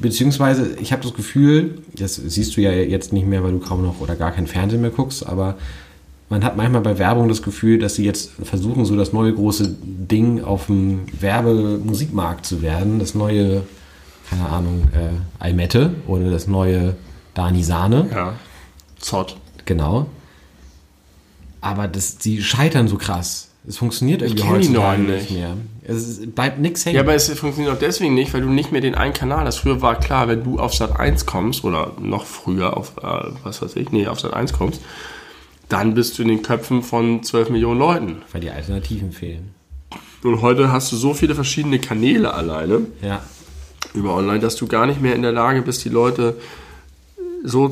beziehungsweise 0.00 0.76
ich 0.80 0.92
habe 0.92 1.02
das 1.02 1.12
Gefühl, 1.14 1.82
das 1.94 2.16
siehst 2.16 2.56
du 2.56 2.60
ja 2.60 2.72
jetzt 2.72 3.12
nicht 3.12 3.26
mehr, 3.26 3.42
weil 3.42 3.52
du 3.52 3.58
kaum 3.58 3.82
noch 3.82 4.00
oder 4.00 4.16
gar 4.16 4.32
kein 4.32 4.46
Fernsehen 4.46 4.80
mehr 4.80 4.90
guckst, 4.90 5.26
aber 5.26 5.56
man 6.30 6.44
hat 6.44 6.56
manchmal 6.56 6.80
bei 6.80 6.96
Werbung 6.96 7.28
das 7.28 7.42
Gefühl, 7.42 7.78
dass 7.78 7.96
sie 7.96 8.04
jetzt 8.04 8.30
versuchen, 8.42 8.84
so 8.84 8.96
das 8.96 9.12
neue 9.12 9.34
große 9.34 9.76
Ding 9.82 10.42
auf 10.42 10.66
dem 10.66 11.00
Werbemusikmarkt 11.20 12.46
zu 12.46 12.62
werden. 12.62 13.00
Das 13.00 13.16
neue, 13.16 13.64
keine 14.30 14.48
Ahnung, 14.48 14.84
äh, 14.94 15.42
Almette 15.42 15.92
oder 16.06 16.30
das 16.30 16.46
neue 16.46 16.94
Dani 17.34 17.64
Sahne. 17.64 18.08
Ja. 18.14 18.34
Zott. 19.00 19.36
Genau. 19.64 20.06
Aber 21.60 21.88
das, 21.88 22.18
die 22.18 22.42
scheitern 22.42 22.86
so 22.86 22.96
krass. 22.96 23.48
Es 23.66 23.76
funktioniert 23.76 24.22
irgendwie 24.22 24.44
heutzutage 24.44 25.02
nicht 25.02 25.30
nicht. 25.30 25.32
mehr. 25.32 25.56
Es 25.82 26.20
bleibt 26.32 26.60
nichts 26.60 26.86
hängen. 26.86 26.94
Ja, 26.94 27.02
aber 27.02 27.14
es 27.14 27.28
funktioniert 27.28 27.74
auch 27.74 27.78
deswegen 27.78 28.14
nicht, 28.14 28.32
weil 28.32 28.40
du 28.40 28.48
nicht 28.48 28.70
mehr 28.70 28.80
den 28.80 28.94
einen 28.94 29.12
Kanal 29.12 29.46
hast. 29.46 29.58
Früher 29.58 29.82
war 29.82 29.98
klar, 29.98 30.28
wenn 30.28 30.44
du 30.44 30.60
auf 30.60 30.74
Sat 30.74 30.98
1 30.98 31.26
kommst 31.26 31.64
oder 31.64 31.92
noch 32.00 32.24
früher 32.24 32.76
auf, 32.76 32.96
äh, 33.02 33.30
was 33.42 33.60
weiß 33.60 33.74
ich, 33.76 33.90
nee, 33.90 34.06
auf 34.06 34.20
Sat 34.20 34.32
1 34.32 34.52
kommst, 34.52 34.80
dann 35.70 35.94
bist 35.94 36.18
du 36.18 36.22
in 36.22 36.28
den 36.28 36.42
Köpfen 36.42 36.82
von 36.82 37.22
12 37.22 37.48
Millionen 37.50 37.78
Leuten. 37.78 38.22
weil 38.32 38.40
die 38.42 38.50
Alternativen 38.50 39.12
fehlen. 39.12 39.54
Und 40.22 40.42
heute 40.42 40.70
hast 40.70 40.92
du 40.92 40.96
so 40.96 41.14
viele 41.14 41.34
verschiedene 41.34 41.78
Kanäle 41.78 42.34
alleine 42.34 42.82
Ja. 43.00 43.22
über 43.94 44.14
online, 44.14 44.40
dass 44.40 44.56
du 44.56 44.66
gar 44.66 44.86
nicht 44.86 45.00
mehr 45.00 45.14
in 45.14 45.22
der 45.22 45.32
Lage 45.32 45.62
bist, 45.62 45.82
die 45.84 45.88
Leute 45.88 46.36
so, 47.42 47.68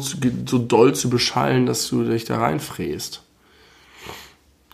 so 0.47 0.59
doll 0.59 0.95
zu 0.95 1.11
beschallen, 1.11 1.67
dass 1.67 1.89
du 1.89 2.05
dich 2.05 2.25
da 2.25 2.39
reinfräst. 2.39 3.23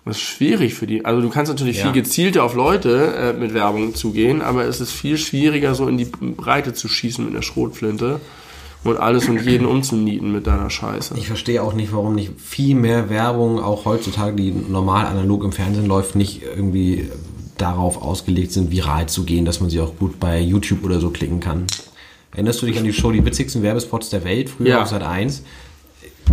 Das 0.05 0.17
ist 0.19 0.23
schwierig 0.23 0.75
für 0.75 0.87
die. 0.87 1.05
Also 1.05 1.23
du 1.23 1.31
kannst 1.31 1.51
natürlich 1.51 1.79
Ja. 1.79 1.85
viel 1.85 1.93
gezielter 2.03 2.45
auf 2.45 2.55
Leute 2.55 3.15
äh, 3.17 3.33
mit 3.33 3.55
Werbung 3.55 3.95
zugehen, 3.95 4.43
aber 4.43 4.65
es 4.67 4.81
ist 4.81 4.93
viel 4.93 5.17
schwieriger, 5.19 5.75
so 5.75 5.89
in 5.89 5.97
die 5.97 6.05
Breite 6.05 6.75
zu 6.75 6.89
schießen 6.89 7.25
mit 7.25 7.33
einer 7.35 7.43
Schrotflinte 7.43 8.21
und 8.85 8.97
alles 8.99 9.29
und 9.29 9.45
jeden 9.45 9.67
umzunieten 9.67 10.33
mit 10.33 10.47
deiner 10.47 10.71
Scheiße. 10.71 11.15
Ich 11.17 11.27
verstehe 11.27 11.63
auch 11.63 11.73
nicht, 11.73 11.93
warum 11.93 12.15
nicht 12.15 12.33
viel 12.39 12.75
mehr 12.75 13.11
Werbung, 13.11 13.61
auch 13.61 13.85
heutzutage, 13.85 14.37
die 14.37 14.51
normal 14.53 15.07
analog 15.07 15.45
im 15.45 15.53
Fernsehen 15.53 15.87
läuft, 15.87 16.15
nicht 16.17 16.43
irgendwie 16.43 17.11
darauf 17.57 18.03
ausgelegt 18.03 18.53
sind, 18.53 18.71
viral 18.71 19.09
zu 19.09 19.25
gehen, 19.25 19.45
dass 19.45 19.61
man 19.61 19.71
sie 19.71 19.81
auch 19.81 19.97
gut 19.99 20.21
bei 20.21 20.41
YouTube 20.41 20.85
oder 20.85 21.01
so 21.01 21.11
klicken 21.11 21.41
kann. 21.41 21.67
Erinnerst 22.33 22.63
du 22.63 22.67
dich 22.67 22.79
an 22.79 22.85
die 22.85 22.93
Show 22.93 23.13
Die 23.13 23.25
witzigsten 23.25 23.63
Werbespots 23.63 24.11
der 24.11 24.25
Welt, 24.25 24.51
früher 24.51 24.69
Ja. 24.69 24.83
auf 24.83 24.89
Sat 24.89 25.03
1? 25.03 25.43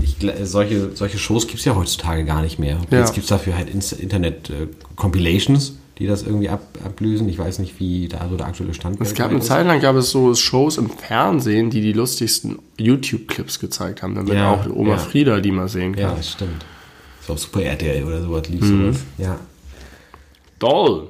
Ich, 0.01 0.15
solche, 0.43 0.91
solche 0.95 1.19
Shows 1.19 1.47
gibt 1.47 1.59
es 1.59 1.65
ja 1.65 1.75
heutzutage 1.75 2.25
gar 2.25 2.41
nicht 2.41 2.57
mehr. 2.57 2.77
Ja. 2.89 2.99
Jetzt 2.99 3.13
gibt 3.13 3.25
es 3.25 3.29
dafür 3.29 3.55
halt 3.55 3.69
Internet-Compilations, 3.69 5.77
die 6.01 6.07
das 6.07 6.23
irgendwie 6.23 6.49
ab, 6.49 6.61
ablösen. 6.83 7.29
Ich 7.29 7.37
weiß 7.37 7.59
nicht, 7.59 7.79
wie 7.79 8.07
da 8.07 8.27
so 8.27 8.35
der 8.35 8.47
aktuelle 8.47 8.73
Stand 8.73 8.99
Es 9.01 9.13
gab 9.13 9.29
eine 9.29 9.39
Zeit 9.39 9.67
lang 9.67 9.79
gab 9.81 9.95
es 9.95 10.09
so 10.09 10.33
Shows 10.33 10.77
im 10.77 10.89
Fernsehen, 10.89 11.69
die 11.69 11.79
die 11.81 11.93
lustigsten 11.93 12.57
YouTube-Clips 12.79 13.59
gezeigt 13.59 14.01
haben, 14.01 14.15
damit 14.15 14.33
Ja, 14.33 14.51
auch 14.51 14.65
Oma 14.67 14.93
ja. 14.93 14.97
Frieda 14.97 15.39
die 15.39 15.51
mal 15.51 15.67
sehen 15.69 15.93
kann. 15.93 16.03
Ja, 16.03 16.13
das 16.15 16.31
stimmt. 16.31 16.65
So 17.27 17.33
auf 17.33 17.39
Super 17.39 17.61
RTL 17.61 18.03
oder 18.03 18.21
sowas 18.23 18.49
lief 18.49 18.61
Mhm. 18.61 18.93
sowas. 18.93 19.03
Ja. 19.19 19.39
Doll. 20.57 21.09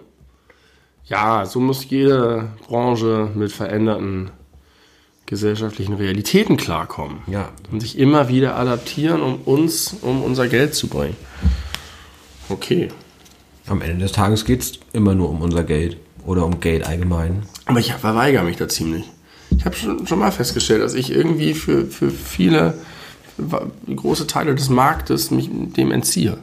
Ja, 1.06 1.46
so 1.46 1.60
muss 1.62 1.89
jede 1.89 2.50
Branche 2.68 3.30
mit 3.34 3.52
veränderten 3.54 4.32
gesellschaftlichen 5.26 5.94
Realitäten 5.94 6.58
klarkommen. 6.58 7.20
Ja. 7.28 7.50
Und 7.72 7.80
sich 7.80 7.98
immer 7.98 8.28
wieder 8.28 8.58
adaptieren, 8.58 9.22
um 9.22 9.36
uns, 9.46 9.96
um 10.02 10.22
unser 10.22 10.50
Geld 10.50 10.76
zu 10.76 10.88
bringen. 10.88 11.16
Okay. 12.50 12.89
Am 13.72 13.82
Ende 13.82 14.00
des 14.00 14.12
Tages 14.12 14.44
geht 14.44 14.62
es 14.62 14.74
immer 14.92 15.16
nur 15.16 15.30
um 15.30 15.42
unser 15.42 15.64
Geld 15.64 15.96
oder 16.26 16.46
um 16.46 16.60
Geld 16.60 16.86
allgemein. 16.86 17.44
Aber 17.64 17.80
ich 17.80 17.94
verweigere 17.94 18.44
mich 18.44 18.58
da 18.58 18.68
ziemlich. 18.68 19.06
Ich 19.50 19.64
habe 19.64 19.78
schon, 19.78 20.06
schon 20.06 20.20
mal 20.20 20.34
festgestellt, 20.34 20.82
dass 20.82 20.94
ich 20.94 21.10
irgendwie 21.10 21.54
für, 21.54 21.86
für 21.86 22.12
viele, 22.12 22.74
für 23.38 23.72
große 23.96 24.28
Teile 24.28 24.56
des 24.56 24.68
Marktes 24.68 25.32
mich 25.32 25.50
dem 25.50 25.94
entziehe. 25.94 26.38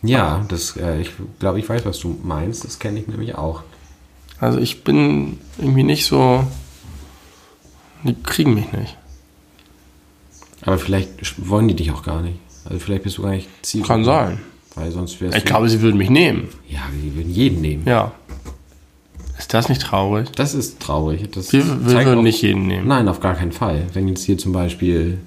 Ja, 0.00 0.46
das, 0.48 0.78
äh, 0.78 1.02
ich 1.02 1.10
glaube, 1.38 1.58
ich 1.58 1.68
weiß, 1.68 1.84
was 1.84 1.98
du 1.98 2.18
meinst. 2.22 2.64
Das 2.64 2.78
kenne 2.78 3.00
ich 3.00 3.06
nämlich 3.06 3.34
auch. 3.34 3.62
Also 4.40 4.60
ich 4.60 4.84
bin 4.84 5.38
irgendwie 5.58 5.82
nicht 5.82 6.06
so. 6.06 6.46
Die 8.04 8.14
kriegen 8.22 8.54
mich 8.54 8.72
nicht. 8.72 8.96
Aber 10.62 10.78
vielleicht 10.78 11.46
wollen 11.46 11.68
die 11.68 11.76
dich 11.76 11.90
auch 11.90 12.02
gar 12.02 12.22
nicht. 12.22 12.38
Also 12.64 12.78
vielleicht 12.78 13.02
bist 13.02 13.18
du 13.18 13.22
gar 13.22 13.32
nicht 13.32 13.50
Ziel. 13.60 13.82
Kann 13.82 14.02
sein. 14.02 14.40
Weil 14.74 14.90
sonst 14.90 15.20
wärst 15.20 15.36
Ich 15.36 15.44
glaube, 15.44 15.68
sie 15.68 15.80
würden 15.80 15.96
mich 15.98 16.10
nehmen. 16.10 16.48
Ja, 16.68 16.80
die 17.02 17.14
würden 17.14 17.32
jeden 17.32 17.60
nehmen. 17.60 17.84
Ja. 17.86 18.12
Ist 19.38 19.52
das 19.54 19.68
nicht 19.68 19.82
traurig? 19.82 20.30
Das 20.36 20.54
ist 20.54 20.80
traurig. 20.80 21.30
Das 21.32 21.52
Wir, 21.52 21.64
wir 21.64 21.86
würden 22.04 22.18
auch- 22.18 22.22
nicht 22.22 22.42
jeden 22.42 22.66
nehmen. 22.66 22.86
Nein, 22.88 23.08
auf 23.08 23.20
gar 23.20 23.34
keinen 23.34 23.52
Fall. 23.52 23.86
Wenn 23.92 24.08
jetzt 24.08 24.24
hier 24.24 24.38
zum 24.38 24.52
Beispiel 24.52 25.18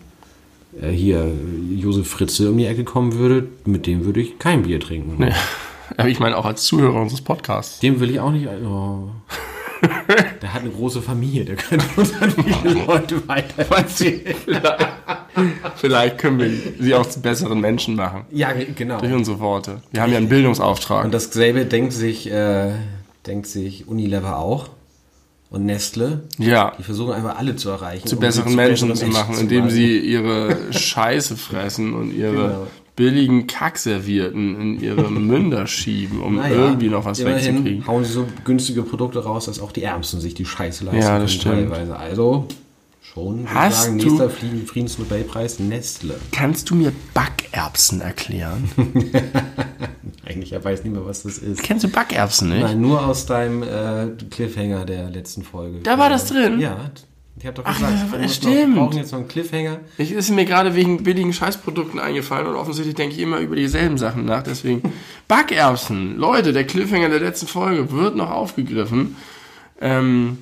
äh, 0.81 0.89
hier 0.91 1.31
Josef 1.75 2.07
Fritze 2.09 2.49
um 2.49 2.57
die 2.57 2.65
Ecke 2.65 2.83
kommen 2.83 3.13
würde, 3.13 3.47
mit 3.65 3.85
dem 3.87 4.05
würde 4.05 4.21
ich 4.21 4.39
kein 4.39 4.63
Bier 4.63 4.79
trinken. 4.79 5.15
Nee. 5.17 5.31
Aber 5.97 6.09
ich 6.09 6.19
meine 6.19 6.37
auch 6.37 6.45
als 6.45 6.63
Zuhörer 6.63 7.01
unseres 7.01 7.21
Podcasts. 7.21 7.79
Dem 7.79 7.99
will 7.99 8.09
ich 8.09 8.19
auch 8.19 8.31
nicht. 8.31 8.47
Oh. 8.65 9.09
Der 10.41 10.53
hat 10.53 10.61
eine 10.61 10.69
große 10.71 11.01
Familie, 11.01 11.43
der 11.45 11.55
könnte 11.55 11.86
uns 11.97 12.13
an 12.21 12.32
viele 12.32 12.86
Leute 12.86 13.28
weitererzählen. 13.28 14.36
Vielleicht 15.75 16.17
können 16.17 16.39
wir 16.39 16.51
sie 16.80 16.93
auch 16.95 17.05
zu 17.05 17.21
besseren 17.21 17.59
Menschen 17.59 17.95
machen. 17.95 18.25
Ja, 18.32 18.49
genau. 18.53 18.99
Durch 18.99 19.13
unsere 19.13 19.39
Worte. 19.39 19.82
Wir 19.91 20.01
haben 20.01 20.11
ja 20.11 20.17
einen 20.17 20.30
Bildungsauftrag. 20.30 21.05
Und 21.05 21.13
dasselbe 21.13 21.65
denkt 21.65 21.93
sich, 21.93 22.32
äh, 22.32 22.71
denkt 23.25 23.47
sich 23.47 23.88
Unilever 23.88 24.38
auch. 24.38 24.69
Und 25.49 25.65
Nestle. 25.65 26.23
ja. 26.38 26.73
Die 26.78 26.84
versuchen 26.84 27.13
einfach 27.13 27.38
alle 27.38 27.55
zu 27.55 27.69
erreichen. 27.69 28.05
zu 28.05 28.15
um 28.15 28.21
besseren 28.21 28.49
sie 28.49 28.55
Menschen 28.57 28.89
besseren 28.89 29.11
zu 29.11 29.17
machen, 29.17 29.36
zu 29.36 29.41
indem 29.41 29.59
machen. 29.65 29.71
sie 29.71 29.97
ihre 29.99 30.73
Scheiße 30.73 31.38
fressen 31.38 31.93
und 31.93 32.11
ihre 32.11 32.32
Genau. 32.34 32.67
Billigen 32.97 33.47
Kackservierten 33.47 34.59
in 34.59 34.81
ihre 34.81 35.09
Münder 35.11 35.65
schieben, 35.67 36.19
um 36.21 36.35
Naja, 36.35 36.55
irgendwie 36.55 36.89
noch 36.89 37.05
was 37.05 37.23
wegzukriegen. 37.23 37.87
hauen 37.87 38.03
sie 38.03 38.11
so 38.11 38.25
günstige 38.43 38.83
Produkte 38.83 39.23
raus, 39.23 39.45
dass 39.45 39.61
auch 39.61 39.71
die 39.71 39.83
Ärmsten 39.83 40.19
sich 40.19 40.33
die 40.33 40.45
Scheiße 40.45 40.83
leisten 40.83 40.99
Ja, 41.01 41.07
können 41.11 41.21
das 41.21 41.31
stimmt. 41.33 41.55
teilweise. 41.55 41.95
Also 41.95 42.47
schon, 43.01 43.43
ich 43.45 43.49
Hast 43.53 43.83
sagen, 43.85 43.99
du- 43.99 44.05
nächster 44.05 44.29
Frieden- 44.29 44.65
Friedensnobelpreis 44.67 45.59
Nestle. 45.59 46.15
Kannst 46.33 46.69
du 46.69 46.75
mir 46.75 46.91
Backerbsen 47.13 48.01
erklären? 48.01 48.69
Eigentlich 50.25 50.51
er 50.51 50.63
weiß 50.63 50.83
nicht 50.83 50.93
mehr, 50.93 51.05
was 51.05 51.23
das 51.23 51.37
ist. 51.37 51.63
Kennst 51.63 51.83
du 51.85 51.87
Backerbsen 51.89 52.49
nicht? 52.49 52.61
Nein, 52.61 52.81
nur 52.81 53.05
aus 53.05 53.25
deinem 53.25 53.63
äh, 53.63 54.07
Cliffhanger 54.29 54.85
der 54.85 55.09
letzten 55.09 55.43
Folge. 55.43 55.79
Da 55.83 55.97
war 55.97 56.09
das 56.09 56.25
drin? 56.27 56.59
Ja. 56.59 56.91
Ich 57.39 57.45
habe 57.45 57.55
doch 57.57 57.65
Ach, 57.67 57.75
gesagt, 57.75 57.93
das- 58.13 58.19
wir 58.21 58.29
stimmt. 58.29 58.75
Noch, 58.75 58.85
brauchen 58.88 58.97
jetzt 58.97 59.11
noch 59.11 59.19
einen 59.19 59.27
Cliffhanger. 59.27 59.79
Ich 59.99 60.11
ist 60.11 60.31
mir 60.31 60.45
gerade 60.45 60.73
wegen 60.75 61.03
billigen 61.03 61.33
Scheißprodukten 61.33 61.99
eingefallen 61.99 62.47
und 62.47 62.55
offensichtlich 62.55 62.95
denke 62.95 63.15
ich 63.15 63.21
immer 63.21 63.38
über 63.39 63.55
dieselben 63.55 63.97
Sachen 63.99 64.25
nach. 64.25 64.41
Deswegen 64.41 64.81
Backerbsen. 65.27 66.17
Leute, 66.17 66.51
der 66.51 66.65
Cliffhanger 66.65 67.09
der 67.09 67.19
letzten 67.19 67.45
Folge 67.47 67.91
wird 67.91 68.15
noch 68.15 68.31
aufgegriffen. 68.31 69.15
Ähm, 69.79 70.39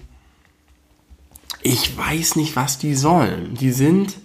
ich 1.62 1.98
weiß 1.98 2.36
nicht, 2.38 2.56
was 2.56 2.78
die 2.78 2.96
sollen. 2.96 3.56
Die 3.60 3.72
sind. 3.72 4.16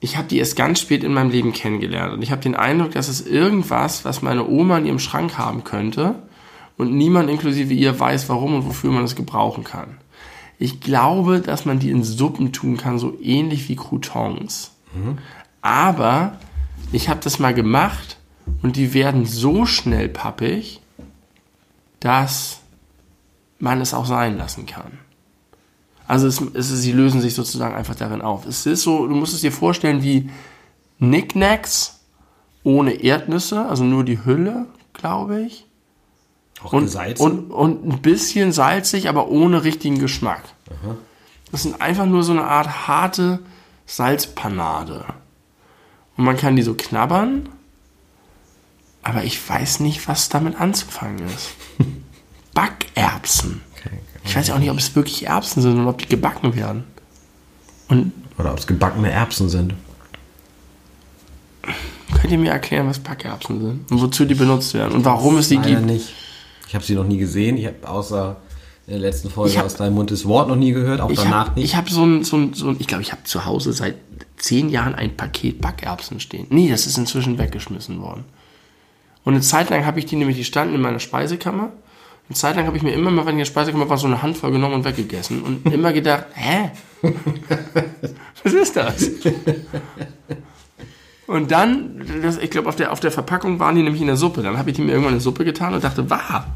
Ich 0.00 0.16
habe 0.16 0.28
die 0.28 0.38
erst 0.38 0.56
ganz 0.56 0.80
spät 0.80 1.02
in 1.02 1.12
meinem 1.14 1.30
Leben 1.30 1.52
kennengelernt 1.52 2.12
und 2.12 2.22
ich 2.22 2.30
habe 2.30 2.42
den 2.42 2.54
Eindruck, 2.54 2.92
dass 2.92 3.08
es 3.08 3.26
irgendwas, 3.26 4.04
was 4.04 4.20
meine 4.22 4.46
Oma 4.46 4.76
in 4.78 4.86
ihrem 4.86 4.98
Schrank 4.98 5.38
haben 5.38 5.64
könnte 5.64 6.14
und 6.76 6.94
niemand 6.94 7.30
inklusive 7.30 7.72
ihr 7.72 7.98
weiß, 7.98 8.28
warum 8.28 8.54
und 8.54 8.66
wofür 8.66 8.90
man 8.92 9.04
es 9.04 9.16
gebrauchen 9.16 9.64
kann. 9.64 9.96
Ich 10.58 10.80
glaube, 10.80 11.40
dass 11.40 11.64
man 11.64 11.78
die 11.78 11.90
in 11.90 12.04
Suppen 12.04 12.52
tun 12.52 12.76
kann, 12.76 12.98
so 12.98 13.18
ähnlich 13.20 13.68
wie 13.68 13.76
Croutons. 13.76 14.72
Aber 15.62 16.38
ich 16.92 17.08
habe 17.08 17.20
das 17.22 17.38
mal 17.38 17.54
gemacht 17.54 18.18
und 18.62 18.76
die 18.76 18.94
werden 18.94 19.26
so 19.26 19.66
schnell 19.66 20.08
pappig, 20.08 20.80
dass 22.00 22.60
man 23.58 23.80
es 23.80 23.94
auch 23.94 24.06
sein 24.06 24.36
lassen 24.36 24.66
kann. 24.66 24.98
Also 26.06 26.26
es, 26.26 26.40
es, 26.52 26.68
sie 26.68 26.92
lösen 26.92 27.20
sich 27.20 27.34
sozusagen 27.34 27.74
einfach 27.74 27.94
darin 27.94 28.20
auf. 28.20 28.46
Es 28.46 28.66
ist 28.66 28.82
so, 28.82 29.06
du 29.06 29.14
musst 29.14 29.34
es 29.34 29.40
dir 29.40 29.52
vorstellen 29.52 30.02
wie 30.02 30.30
Knickknacks 30.98 32.00
ohne 32.62 32.92
Erdnüsse, 32.92 33.66
also 33.66 33.84
nur 33.84 34.04
die 34.04 34.24
Hülle, 34.24 34.66
glaube 34.92 35.42
ich. 35.42 35.66
Auch 36.62 36.72
Und, 36.72 36.84
gesalzen. 36.84 37.22
und, 37.22 37.50
und 37.50 37.86
ein 37.86 38.00
bisschen 38.02 38.52
salzig, 38.52 39.08
aber 39.08 39.28
ohne 39.28 39.64
richtigen 39.64 39.98
Geschmack. 39.98 40.42
Das 41.52 41.62
sind 41.62 41.80
einfach 41.80 42.06
nur 42.06 42.22
so 42.22 42.32
eine 42.32 42.44
Art 42.44 42.86
harte 42.88 43.40
Salzpanade. 43.86 45.04
Und 46.16 46.24
man 46.24 46.36
kann 46.36 46.56
die 46.56 46.62
so 46.62 46.74
knabbern, 46.74 47.48
aber 49.02 49.24
ich 49.24 49.46
weiß 49.48 49.80
nicht, 49.80 50.08
was 50.08 50.28
damit 50.30 50.58
anzufangen 50.60 51.26
ist. 51.26 51.50
Backerbsen. 52.54 53.60
Okay, 53.76 53.98
Ich 54.24 54.34
weiß 54.36 54.48
ja 54.48 54.54
auch 54.54 54.58
nicht, 54.58 54.70
ob 54.70 54.78
es 54.78 54.94
wirklich 54.94 55.26
Erbsen 55.26 55.60
sind 55.62 55.78
oder 55.78 55.90
ob 55.90 55.98
die 55.98 56.06
gebacken 56.08 56.54
werden. 56.54 56.84
Und 57.88 58.12
Oder 58.38 58.52
ob 58.52 58.58
es 58.58 58.66
gebackene 58.66 59.10
Erbsen 59.10 59.48
sind. 59.50 59.74
könnt 62.14 62.32
ihr 62.32 62.38
mir 62.38 62.52
erklären, 62.52 62.86
was 62.88 62.98
Backerbsen 62.98 63.60
sind? 63.60 63.90
Und 63.90 64.00
wozu 64.00 64.24
die 64.24 64.34
benutzt 64.34 64.72
werden? 64.74 64.92
Und 64.92 65.04
warum 65.04 65.36
es 65.36 65.48
die 65.48 65.58
gibt? 65.58 65.82
nicht. 65.82 66.14
Ich 66.68 66.74
habe 66.74 66.84
sie 66.84 66.94
noch 66.94 67.04
nie 67.04 67.18
gesehen. 67.18 67.56
Ich 67.56 67.66
habe 67.66 67.88
außer 67.88 68.36
in 68.86 68.92
der 68.94 69.00
letzten 69.00 69.30
Folge 69.30 69.50
Ich 69.52 69.58
hab- 69.58 69.66
aus 69.66 69.74
deinem 69.76 69.94
Mund 69.94 70.10
das 70.10 70.24
Wort 70.26 70.48
noch 70.48 70.56
nie 70.56 70.72
gehört, 70.72 71.00
auch 71.00 71.10
Ich 71.10 71.18
danach 71.18 71.48
habe 71.48 71.60
nicht. 71.60 71.74
hab 71.76 71.88
so 71.88 72.04
ein, 72.04 72.24
so 72.24 72.36
ein, 72.36 72.54
so 72.54 72.68
ein, 72.68 72.76
ich 72.78 72.86
glaube, 72.86 73.02
ich 73.02 73.12
habe 73.12 73.22
zu 73.24 73.44
Hause 73.46 73.72
seit 73.72 73.96
zehn 74.36 74.68
Jahren 74.68 74.94
ein 74.94 75.16
Paket 75.16 75.60
Backerbsen 75.60 76.20
stehen. 76.20 76.46
Nee, 76.50 76.68
das 76.68 76.86
ist 76.86 76.98
inzwischen 76.98 77.38
weggeschmissen 77.38 78.00
worden. 78.02 78.24
Und 79.24 79.32
eine 79.34 79.42
Zeit 79.42 79.70
lang 79.70 79.86
habe 79.86 79.98
ich 80.00 80.06
die 80.06 80.16
nämlich, 80.16 80.36
die 80.36 80.44
standen 80.44 80.74
in 80.74 80.80
meiner 80.82 81.00
Speisekammer. 81.00 81.72
Eine 82.28 82.36
Zeit 82.36 82.56
lang 82.56 82.66
habe 82.66 82.76
ich 82.76 82.82
mir 82.82 82.92
immer 82.92 83.10
mal, 83.10 83.22
wenn 83.24 83.28
ich 83.30 83.32
in 83.34 83.38
der 83.38 83.44
Speisekammer 83.46 83.88
war, 83.88 83.96
so 83.98 84.06
eine 84.06 84.20
Handvoll 84.22 84.50
genommen 84.50 84.74
und 84.74 84.84
weggegessen. 84.84 85.42
Und 85.42 85.72
immer 85.72 85.92
gedacht, 85.92 86.26
hä? 86.34 86.70
Was 88.42 88.52
ist 88.52 88.76
das? 88.76 89.10
Und 91.26 91.50
dann, 91.50 92.02
das, 92.22 92.36
ich 92.38 92.50
glaube, 92.50 92.68
auf 92.68 92.76
der, 92.76 92.92
auf 92.92 93.00
der 93.00 93.10
Verpackung 93.10 93.58
waren 93.58 93.76
die 93.76 93.82
nämlich 93.82 94.00
in 94.02 94.06
der 94.08 94.16
Suppe. 94.16 94.42
Dann 94.42 94.58
habe 94.58 94.70
ich 94.70 94.76
die 94.76 94.82
mir 94.82 94.90
irgendwann 94.92 95.14
in 95.14 95.18
die 95.18 95.24
Suppe 95.24 95.44
getan 95.44 95.72
und 95.74 95.82
dachte, 95.82 96.08
wahr, 96.10 96.46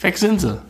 weg 0.00 0.16
sind 0.16 0.40
sie. 0.40 0.60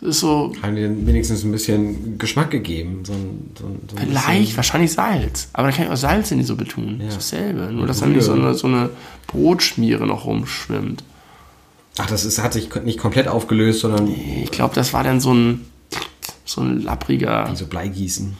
Das 0.00 0.08
ist 0.16 0.20
so, 0.20 0.52
Haben 0.60 0.74
die 0.74 0.82
denn 0.82 1.06
wenigstens 1.06 1.44
ein 1.44 1.52
bisschen 1.52 2.18
Geschmack 2.18 2.50
gegeben? 2.50 3.04
So 3.04 3.12
ein, 3.12 3.50
so 3.58 3.66
ein, 3.66 3.80
so 3.88 3.96
ein 3.96 4.08
Vielleicht, 4.08 4.40
bisschen- 4.40 4.56
wahrscheinlich 4.56 4.92
Salz. 4.92 5.48
Aber 5.52 5.68
dann 5.68 5.76
kann 5.76 5.86
ich 5.86 5.92
auch 5.92 5.96
Salz 5.96 6.30
in 6.32 6.38
die 6.38 6.44
Suppe 6.44 6.64
tun. 6.64 7.00
Ist 7.00 7.16
dasselbe. 7.16 7.72
Nur, 7.72 7.86
dass 7.86 8.00
da 8.00 8.06
Brühe. 8.06 8.16
nicht 8.16 8.24
so 8.24 8.32
eine, 8.32 8.54
so 8.54 8.66
eine 8.66 8.90
Brotschmiere 9.28 10.06
noch 10.06 10.26
rumschwimmt. 10.26 11.04
Ach, 11.98 12.06
das 12.06 12.24
ist, 12.24 12.42
hat 12.42 12.52
sich 12.52 12.74
nicht 12.82 12.98
komplett 12.98 13.28
aufgelöst, 13.28 13.80
sondern 13.80 14.08
Ich 14.42 14.50
glaube, 14.50 14.74
das 14.74 14.92
war 14.92 15.04
dann 15.04 15.20
so 15.20 15.32
ein, 15.32 15.64
so 16.44 16.60
ein 16.60 16.82
lappriger, 16.82 17.48
so 17.54 17.66
Bleigießen. 17.66 18.36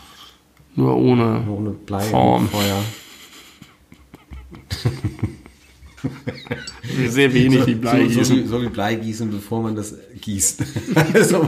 nur 0.75 0.97
ohne. 0.97 1.45
Ohne 1.49 1.71
Blei 1.71 2.01
Form. 2.01 2.49
Feuer. 2.49 2.83
Sehr 7.09 7.33
wenig 7.33 7.67
wie 7.67 8.13
So, 8.13 8.25
so, 8.25 8.35
wie, 8.35 8.47
so 8.47 8.63
wie 8.63 8.69
Bleigießen, 8.69 9.31
bevor 9.31 9.63
man 9.63 9.75
das 9.75 9.95
gießt. 10.21 10.63
also, 11.15 11.47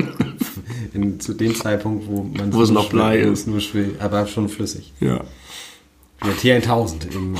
in, 0.94 1.20
zu 1.20 1.34
dem 1.34 1.54
Zeitpunkt, 1.54 2.06
wo 2.06 2.22
man 2.22 2.52
Wo 2.52 2.62
es 2.62 2.70
noch 2.70 2.88
Blei 2.88 3.20
ist. 3.20 3.46
Nur 3.46 3.60
schwill, 3.60 3.96
aber 3.98 4.26
schon 4.26 4.48
flüssig. 4.48 4.92
Ja. 5.00 5.22
Der 6.24 6.62
T1000 6.62 7.14
im 7.14 7.36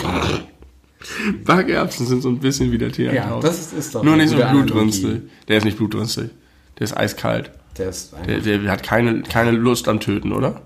Backerbsen 1.45 2.07
sind 2.07 2.23
so 2.23 2.29
ein 2.29 2.39
bisschen 2.39 2.73
wie 2.73 2.79
der 2.79 2.93
Tee. 2.93 3.13
Ja, 3.13 3.39
das 3.41 3.61
ist, 3.61 3.73
ist 3.73 3.95
doch 3.95 4.03
Nur 4.03 4.17
nicht 4.17 4.31
so 4.31 4.37
blutrünstig. 4.37 5.23
Der 5.49 5.59
ist 5.59 5.65
nicht 5.65 5.79
blutrünstig. 5.79 6.31
Der 6.79 6.85
ist 6.85 6.97
eiskalt. 6.97 7.51
Der 7.79 7.91
ist 7.91 8.15
Der, 8.27 8.41
der 8.41 8.71
hat 8.71 8.83
keine, 8.83 9.23
keine 9.23 9.53
Lust 9.53 9.89
am 9.89 10.01
Töten, 10.01 10.33
oder? 10.33 10.63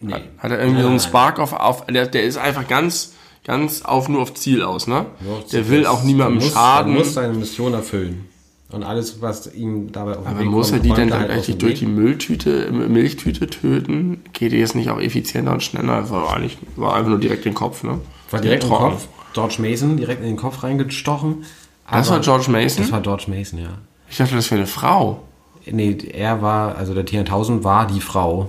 nee. 0.00 0.14
Hat 0.38 0.50
er 0.50 0.58
irgendwie 0.58 0.80
so 0.80 0.86
einen 0.86 0.96
Nein. 0.96 1.06
Spark 1.06 1.38
auf, 1.38 1.52
auf 1.52 1.86
der, 1.86 2.06
der 2.06 2.24
ist 2.24 2.38
einfach 2.38 2.66
ganz, 2.66 3.14
ganz 3.44 3.82
auf, 3.82 4.08
nur 4.08 4.22
auf 4.22 4.34
Ziel 4.34 4.62
aus, 4.62 4.86
ne? 4.86 5.06
Der 5.52 5.68
will 5.68 5.86
auch 5.86 6.02
niemandem 6.02 6.38
er 6.38 6.44
muss, 6.44 6.52
schaden. 6.52 6.92
Er 6.92 6.98
muss 6.98 7.14
seine 7.14 7.34
Mission 7.34 7.74
erfüllen. 7.74 8.26
Und 8.72 8.84
alles, 8.84 9.20
was 9.20 9.52
ihm 9.52 9.90
dabei 9.90 10.12
auf 10.12 10.24
den 10.24 10.26
Aber 10.28 10.40
Weg 10.40 10.46
muss 10.48 10.70
er 10.70 10.78
kommt, 10.78 10.84
die 10.84 10.88
räumt 10.90 11.00
dann 11.00 11.08
er 11.10 11.28
halt 11.28 11.48
dem 11.48 11.58
durch 11.58 11.80
die. 11.80 11.86
Mülltüte, 11.86 12.70
Milchtüte 12.70 13.48
töten? 13.48 14.22
Geht 14.32 14.52
die 14.52 14.58
jetzt 14.58 14.76
nicht 14.76 14.90
auch 14.90 15.00
effizienter 15.00 15.52
und 15.52 15.62
schneller? 15.62 16.08
War 16.10 16.36
eigentlich, 16.36 16.56
war 16.76 16.94
einfach 16.94 17.10
nur 17.10 17.18
direkt 17.18 17.44
den 17.44 17.54
Kopf, 17.54 17.82
ne? 17.82 18.00
War 18.30 18.40
direkt 18.40 18.64
im. 18.64 18.70
Kopf. 18.70 19.08
George 19.32 19.56
Mason 19.58 19.96
direkt 19.96 20.22
in 20.22 20.28
den 20.28 20.36
Kopf 20.36 20.62
reingestochen. 20.62 21.44
Das 21.90 22.10
war 22.10 22.20
George 22.20 22.50
Mason? 22.50 22.84
Das 22.84 22.92
war 22.92 23.00
George 23.00 23.24
Mason, 23.28 23.58
ja. 23.58 23.78
Ich 24.08 24.16
dachte, 24.16 24.34
das 24.34 24.50
wäre 24.50 24.60
eine 24.60 24.66
Frau. 24.66 25.22
Nee, 25.66 25.96
er 26.12 26.40
war, 26.42 26.76
also 26.76 26.94
der 26.94 27.06
T1000 27.06 27.64
war 27.64 27.86
die 27.86 28.00
Frau. 28.00 28.48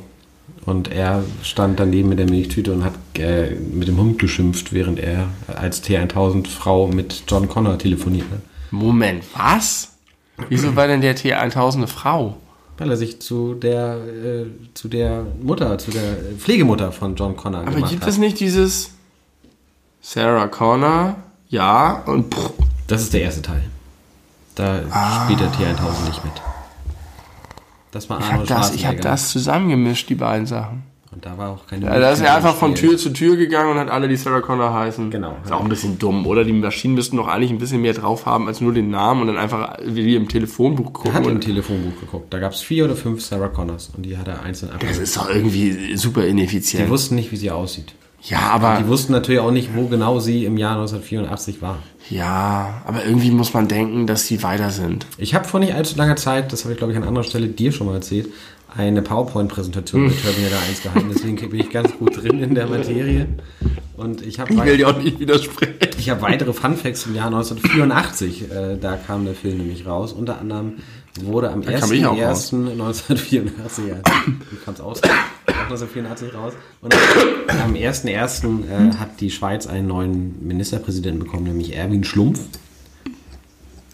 Und 0.65 0.91
er 0.91 1.23
stand 1.43 1.79
daneben 1.79 2.09
mit 2.09 2.19
der 2.19 2.29
Milchtüte 2.29 2.71
und 2.73 2.83
hat 2.83 2.93
äh, 3.17 3.51
mit 3.55 3.87
dem 3.87 3.97
Hund 3.97 4.19
geschimpft, 4.19 4.73
während 4.73 4.99
er 4.99 5.27
als 5.47 5.83
T1000 5.83 6.47
Frau 6.47 6.87
mit 6.87 7.23
John 7.27 7.49
Connor 7.49 7.77
telefonierte. 7.77 8.41
Moment, 8.69 9.23
was? 9.35 9.89
Wieso 10.49 10.75
war 10.75 10.87
denn 10.87 11.01
der 11.01 11.15
T1000 11.17 11.75
eine 11.77 11.87
Frau? 11.87 12.37
Weil 12.77 12.89
er 12.91 12.97
sich 12.97 13.19
zu 13.21 13.53
der, 13.55 13.97
äh, 13.97 14.45
zu 14.73 14.87
der 14.87 15.25
Mutter, 15.41 15.77
zu 15.77 15.91
der 15.91 16.15
Pflegemutter 16.37 16.91
von 16.91 17.15
John 17.15 17.35
Connor 17.35 17.61
Aber 17.67 17.81
gibt 17.87 18.01
hat. 18.03 18.09
es 18.09 18.17
nicht 18.17 18.39
dieses 18.39 18.91
Sarah 20.01 20.47
Connor, 20.47 21.15
ja, 21.49 22.01
und 22.05 22.33
pff, 22.33 22.51
Das 22.87 23.01
ist 23.01 23.13
der 23.13 23.21
erste 23.23 23.41
Teil. 23.41 23.63
Da 24.55 24.81
Ah. 24.89 25.25
spielt 25.25 25.39
der 25.41 25.51
T1000 25.51 26.07
nicht 26.07 26.23
mit. 26.23 26.33
Das 27.91 28.09
war 28.09 28.19
ich 28.19 28.25
habe 28.25 28.33
Arnold 28.33 28.49
das, 28.49 28.57
ich 28.75 28.85
hab 28.85 28.93
Schwarzenegger. 28.93 29.01
das 29.09 29.29
zusammengemischt, 29.31 30.09
die 30.09 30.15
beiden 30.15 30.45
Sachen. 30.45 30.83
Und 31.13 31.25
da 31.25 31.37
war 31.37 31.49
auch 31.49 31.67
keine 31.67 31.85
Ja, 31.87 31.99
da 31.99 32.11
ist 32.11 32.21
er 32.21 32.37
einfach 32.37 32.55
von. 32.55 32.73
Tür 32.73 32.95
zu 32.97 33.09
Tür 33.11 33.35
gegangen 33.35 33.71
und 33.71 33.77
hat 33.77 33.89
alle, 33.89 34.07
die 34.07 34.15
Sarah 34.15 34.39
Connor 34.39 34.73
heißen. 34.73 35.11
Genau. 35.11 35.35
Ist 35.43 35.51
auch 35.51 35.59
ein 35.61 35.67
bisschen 35.67 35.99
dumm, 35.99 36.25
oder? 36.25 36.45
Die 36.45 36.53
Maschinen 36.53 36.93
müssten 36.95 37.17
doch 37.17 37.27
eigentlich 37.27 37.51
ein 37.51 37.57
bisschen 37.57 37.81
mehr 37.81 37.91
drauf 37.93 38.25
haben 38.25 38.47
als 38.47 38.61
nur 38.61 38.73
den 38.73 38.89
Namen 38.91 39.19
und 39.21 39.27
dann 39.27 39.35
einfach 39.37 39.77
wie 39.85 40.15
im 40.15 40.29
Telefonbuch 40.29 40.85
Er 40.87 40.93
gucken. 40.93 41.13
hat 41.13 41.25
im 41.27 41.41
Telefonbuch 41.41 41.99
geguckt. 41.99 42.33
Da 42.33 42.39
gab 42.39 42.53
es 42.53 42.61
vier 42.61 42.85
oder 42.85 42.95
fünf 42.95 43.21
Sarah 43.21 43.49
Connors 43.49 43.91
und 43.97 44.03
die 44.05 44.17
hat 44.17 44.29
er 44.29 44.41
einzeln 44.41 44.69
das 44.69 44.75
abgegeben. 44.75 45.03
ist 45.03 45.17
doch 45.17 45.29
irgendwie 45.29 45.97
super 45.97 46.21
Die 46.21 46.29
ineffizient. 46.29 46.89
wussten 46.89 47.15
nicht, 47.15 47.29
wie 47.33 47.37
sie 47.37 47.51
aussieht. 47.51 47.93
Ja, 48.23 48.39
aber 48.51 48.77
Die 48.79 48.87
wussten 48.87 49.11
natürlich 49.13 49.41
auch 49.41 49.51
nicht, 49.51 49.75
wo 49.75 49.87
genau 49.87 50.19
sie 50.19 50.45
im 50.45 50.57
Jahr 50.57 50.73
1984 50.73 51.61
war. 51.61 51.79
ja, 52.09 52.81
aber 52.85 53.03
irgendwie 53.05 53.31
muss 53.31 53.53
man 53.53 53.67
denken, 53.67 54.05
dass 54.07 54.27
sie 54.27 54.43
weiter 54.43 54.69
sind. 54.69 55.05
Ich 55.17 55.33
habe 55.33 55.47
vor 55.47 55.59
nicht 55.59 55.73
allzu 55.73 55.97
langer 55.97 56.15
Zeit, 56.17 56.53
das 56.53 56.63
habe 56.63 56.73
ich 56.73 56.77
glaube 56.77 56.93
ich 56.93 56.97
an 56.97 57.03
anderer 57.03 57.23
Stelle 57.23 57.47
dir 57.47 57.71
schon 57.71 57.87
mal 57.87 57.95
erzählt, 57.95 58.27
eine 58.75 59.01
PowerPoint-Präsentation 59.01 60.03
mit 60.07 60.21
Terminator 60.21 60.59
1 60.69 60.83
gehalten. 60.83 61.09
Deswegen 61.13 61.35
bin 61.49 61.59
ich 61.59 61.69
ganz 61.71 61.91
gut 61.97 62.21
drin 62.21 62.41
in 62.41 62.55
der 62.55 62.67
Materie. 62.67 63.27
Und 63.97 64.25
ich 64.25 64.39
habe 64.39 64.53
Ich 64.53 64.63
will 64.63 64.77
dir 64.77 64.87
auch 64.89 64.97
nicht 64.97 65.19
widersprechen. 65.19 65.73
Ich 65.97 66.09
habe 66.09 66.21
weitere 66.21 66.53
Funfacts 66.53 67.05
im 67.05 67.15
Jahr 67.15 67.27
1984. 67.27 68.49
Äh, 68.49 68.77
da 68.79 68.95
kam 68.95 69.25
der 69.25 69.35
Film 69.35 69.57
nämlich 69.57 69.85
raus. 69.85 70.13
Unter 70.13 70.39
anderem 70.39 70.75
wurde 71.21 71.51
am 71.51 71.61
kam 71.63 71.91
ich 71.91 72.05
auch 72.05 72.17
raus. 72.17 72.53
1.1.1984, 72.53 73.87
ja, 73.87 73.95
du 73.95 74.55
kamst 74.63 74.81
aus, 74.81 75.01
auch 75.03 75.09
1984 75.69 76.33
raus. 76.33 76.53
Und 76.81 76.93
am 77.47 77.73
1.1. 77.73 78.67
Äh, 78.67 78.95
hat 78.97 79.19
die 79.19 79.29
Schweiz 79.29 79.67
einen 79.67 79.87
neuen 79.87 80.45
Ministerpräsidenten 80.47 81.19
bekommen, 81.23 81.43
nämlich 81.45 81.75
Erwin 81.75 82.03
Schlumpf. 82.03 82.39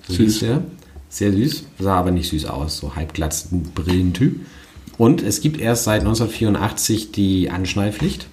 So 0.08 0.14
Süß. 0.14 0.40
der. 0.40 0.64
Sehr 1.10 1.32
süß, 1.32 1.64
sah 1.80 1.96
aber 2.00 2.12
nicht 2.12 2.30
süß 2.30 2.46
aus, 2.46 2.78
so 2.78 2.96
halbglatzen 2.96 3.72
Brillentyp. 3.74 4.46
Und 4.98 5.22
es 5.22 5.42
gibt 5.42 5.60
erst 5.60 5.86
seit 5.86 6.02
1984 6.02 7.12
die 7.12 7.50
Anschnallpflicht. 7.50 8.28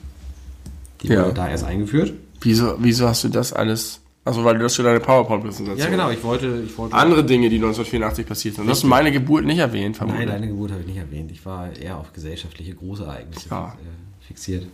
Die 1.03 1.09
Ja. 1.09 1.25
wurde 1.25 1.35
da 1.35 1.49
erst 1.49 1.65
eingeführt. 1.65 2.13
Wieso, 2.41 2.75
wieso 2.81 3.07
hast 3.09 3.23
du 3.25 3.29
das 3.29 3.53
alles? 3.53 4.01
Also 4.27 4.43
weil 4.43 4.55
du 4.57 4.63
das 4.63 4.75
für 4.77 4.83
deine 4.83 5.01
PowerPoint-Präsentation. 5.01 5.79
Ja, 5.79 5.91
genau, 5.91 6.11
ich 6.11 6.23
wollte, 6.25 6.63
ich 6.67 6.77
wollte. 6.79 6.95
Andere 6.97 7.25
Dinge, 7.25 7.51
die 7.51 7.57
1984 7.57 8.27
passiert 8.27 8.55
sind. 8.55 8.65
Du 8.67 8.71
hast 8.71 8.83
meine 8.85 9.13
Geburt 9.13 9.45
nicht 9.45 9.59
erwähnt, 9.59 9.85
Nein, 9.85 10.09
vermutlich. 10.09 10.27
deine 10.29 10.49
Geburt 10.49 10.71
habe 10.71 10.81
ich 10.81 10.87
nicht 10.87 10.97
erwähnt. 10.97 11.31
Ich 11.31 11.45
war 11.45 11.69
eher 11.77 11.99
auf 11.99 12.13
gesellschaftliche 12.15 12.75
Großereignisse 12.75 13.49
Ja. 13.51 13.69
äh, 13.79 14.27
fixiert. 14.27 14.65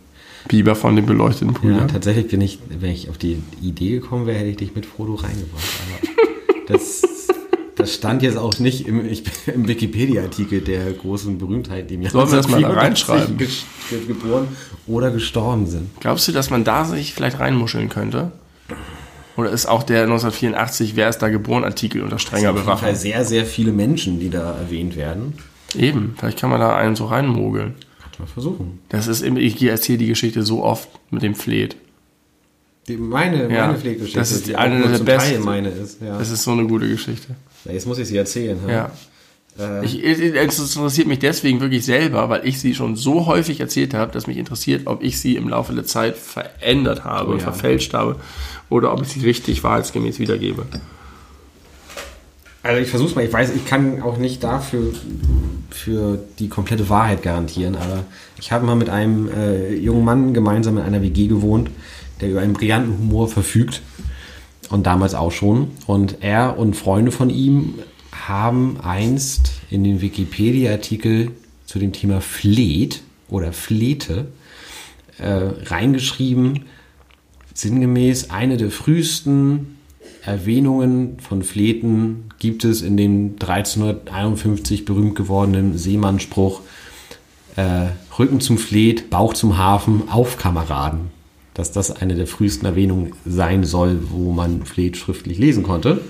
Biber 0.47 0.75
von 0.75 0.95
den 0.95 1.05
beleuchteten 1.05 1.53
Ja, 1.53 1.59
Brüdern. 1.59 1.87
tatsächlich 1.89 2.29
bin 2.29 2.39
ich, 2.39 2.59
wenn 2.69 2.91
ich 2.91 3.09
auf 3.09 3.17
die 3.17 3.43
Idee 3.61 3.91
gekommen 3.91 4.25
wäre, 4.25 4.37
hätte 4.39 4.49
ich 4.51 4.57
dich 4.57 4.73
mit 4.75 4.85
Frodo 4.85 5.15
reingebracht. 5.15 5.63
Aber 5.99 6.07
das, 6.67 7.01
das 7.75 7.93
stand 7.93 8.23
jetzt 8.23 8.37
auch 8.37 8.57
nicht 8.59 8.87
im, 8.87 9.01
im 9.05 9.67
Wikipedia-Artikel 9.67 10.61
der 10.61 10.93
großen 10.93 11.37
Berühmtheit, 11.37 11.89
die 11.89 11.95
Jahr 11.95 12.11
Sollen 12.11 12.29
wir 12.31 12.37
das 12.37 12.47
mal 12.47 12.61
da 12.61 12.69
1984 12.69 13.09
reinschreiben? 13.09 13.37
ge- 13.37 13.47
ge- 13.89 14.05
geboren 14.07 14.47
oder 14.87 15.11
gestorben 15.11 15.67
sind. 15.67 15.89
Glaubst 15.99 16.27
du, 16.29 16.31
dass 16.31 16.49
man 16.49 16.63
da 16.63 16.85
sich 16.85 17.13
vielleicht 17.13 17.39
reinmuscheln 17.39 17.89
könnte? 17.89 18.31
Oder 19.41 19.49
ist 19.51 19.65
auch 19.65 19.83
der 19.83 20.03
1984 20.03 20.95
Wer 20.95 21.09
ist 21.09 21.17
da 21.19 21.29
geboren 21.29 21.63
Artikel 21.63 22.01
unter 22.03 22.19
strenger 22.19 22.51
Auf 22.51 22.55
jeden 22.57 22.65
Fall 22.67 22.75
Bewachung? 22.77 22.95
sehr, 22.95 23.25
sehr 23.25 23.45
viele 23.45 23.71
Menschen, 23.71 24.19
die 24.19 24.29
da 24.29 24.55
erwähnt 24.57 24.95
werden. 24.95 25.33
Eben, 25.75 26.15
vielleicht 26.17 26.39
kann 26.39 26.49
man 26.49 26.59
da 26.59 26.75
einen 26.75 26.95
so 26.95 27.05
reinmogeln. 27.05 27.75
Kann 28.01 28.11
mal 28.19 28.25
versuchen. 28.27 28.79
Das 28.89 29.07
ist, 29.07 29.21
im- 29.21 29.37
ich 29.37 29.61
erzähle 29.63 29.97
die 29.99 30.07
Geschichte 30.07 30.43
so 30.43 30.63
oft 30.63 30.89
mit 31.09 31.21
dem 31.23 31.33
Fleet. 31.35 31.75
Die, 32.87 32.97
meine, 32.97 33.43
Ja, 33.51 33.67
meine 33.67 33.77
Pflegegeschichte, 33.79 34.19
das 34.19 34.31
ist 34.31 34.47
die 34.47 34.55
eine 34.55 34.75
auch 34.75 34.79
nur 34.89 34.97
der 34.97 35.03
besten. 35.03 35.29
Teil 35.35 35.39
meine 35.39 35.69
ist. 35.69 36.01
Ja. 36.01 36.17
Das 36.17 36.29
ist 36.31 36.43
so 36.43 36.51
eine 36.51 36.65
gute 36.67 36.87
Geschichte. 36.89 37.35
Ja, 37.65 37.71
jetzt 37.73 37.85
muss 37.87 37.97
ich 37.99 38.07
sie 38.07 38.17
erzählen. 38.17 38.57
Ja. 38.67 38.85
Äh, 38.85 38.89
Ich, 39.83 40.03
es 40.03 40.19
interessiert 40.19 41.07
mich 41.07 41.19
deswegen 41.19 41.59
wirklich 41.59 41.85
selber, 41.85 42.29
weil 42.29 42.47
ich 42.47 42.59
sie 42.59 42.73
schon 42.73 42.95
so 42.95 43.25
häufig 43.25 43.59
erzählt 43.59 43.93
habe, 43.93 44.11
dass 44.11 44.25
mich 44.25 44.37
interessiert, 44.37 44.87
ob 44.87 45.03
ich 45.03 45.19
sie 45.19 45.35
im 45.35 45.49
Laufe 45.49 45.73
der 45.73 45.85
Zeit 45.85 46.15
verändert 46.17 47.03
habe 47.03 47.29
Oh 47.29 47.33
und 47.33 47.39
ja. 47.39 47.43
verfälscht 47.43 47.93
habe 47.93 48.15
oder 48.69 48.93
ob 48.93 49.01
ich 49.01 49.09
sie 49.09 49.19
richtig 49.21 49.63
wahrheitsgemäß 49.63 50.19
wiedergebe. 50.19 50.65
Also 52.63 52.81
ich 52.81 52.89
versuch's 52.89 53.15
mal, 53.15 53.25
ich 53.25 53.33
weiß, 53.33 53.53
ich 53.55 53.65
kann 53.65 54.01
auch 54.01 54.17
nicht 54.17 54.43
dafür 54.43 54.93
für 55.69 56.19
die 56.39 56.47
komplette 56.47 56.89
Wahrheit 56.89 57.23
garantieren, 57.23 57.75
aber 57.75 58.03
ich 58.39 58.51
habe 58.51 58.65
mal 58.65 58.75
mit 58.75 58.89
einem 58.89 59.29
äh, 59.29 59.73
jungen 59.73 60.05
Mann 60.05 60.33
gemeinsam 60.33 60.77
in 60.77 60.83
einer 60.83 61.01
WG 61.01 61.27
gewohnt, 61.27 61.71
der 62.21 62.29
über 62.29 62.41
einen 62.41 62.53
brillanten 62.53 62.97
Humor 62.97 63.27
verfügt 63.27 63.81
und 64.69 64.85
damals 64.85 65.15
auch 65.15 65.31
schon. 65.31 65.71
Und 65.87 66.17
er 66.21 66.57
und 66.57 66.75
Freunde 66.75 67.11
von 67.11 67.29
ihm 67.29 67.75
haben 68.11 68.79
einst 68.81 69.53
in 69.69 69.83
den 69.83 70.01
Wikipedia-Artikel 70.01 71.31
zu 71.65 71.79
dem 71.79 71.93
Thema 71.93 72.21
Fleht 72.21 73.01
oder 73.29 73.53
Flete 73.53 74.27
äh, 75.17 75.49
reingeschrieben, 75.65 76.65
sinngemäß 77.53 78.29
eine 78.29 78.57
der 78.57 78.71
frühesten 78.71 79.77
Erwähnungen 80.23 81.19
von 81.19 81.41
Fleten 81.41 82.25
gibt 82.39 82.63
es 82.63 82.81
in 82.81 82.97
dem 82.97 83.35
1351 83.39 84.85
berühmt 84.85 85.15
gewordenen 85.15 85.77
Seemannsspruch 85.77 86.61
äh, 87.55 87.87
Rücken 88.17 88.39
zum 88.39 88.57
Fleet, 88.57 89.09
Bauch 89.09 89.33
zum 89.33 89.57
Hafen, 89.57 90.09
auf 90.09 90.37
Kameraden. 90.37 91.11
Dass 91.53 91.71
das 91.71 91.91
eine 91.91 92.15
der 92.15 92.27
frühesten 92.27 92.65
Erwähnungen 92.65 93.13
sein 93.25 93.63
soll, 93.63 93.99
wo 94.09 94.31
man 94.31 94.65
Fleet 94.65 94.95
schriftlich 94.95 95.37
lesen 95.37 95.63
konnte. 95.63 96.01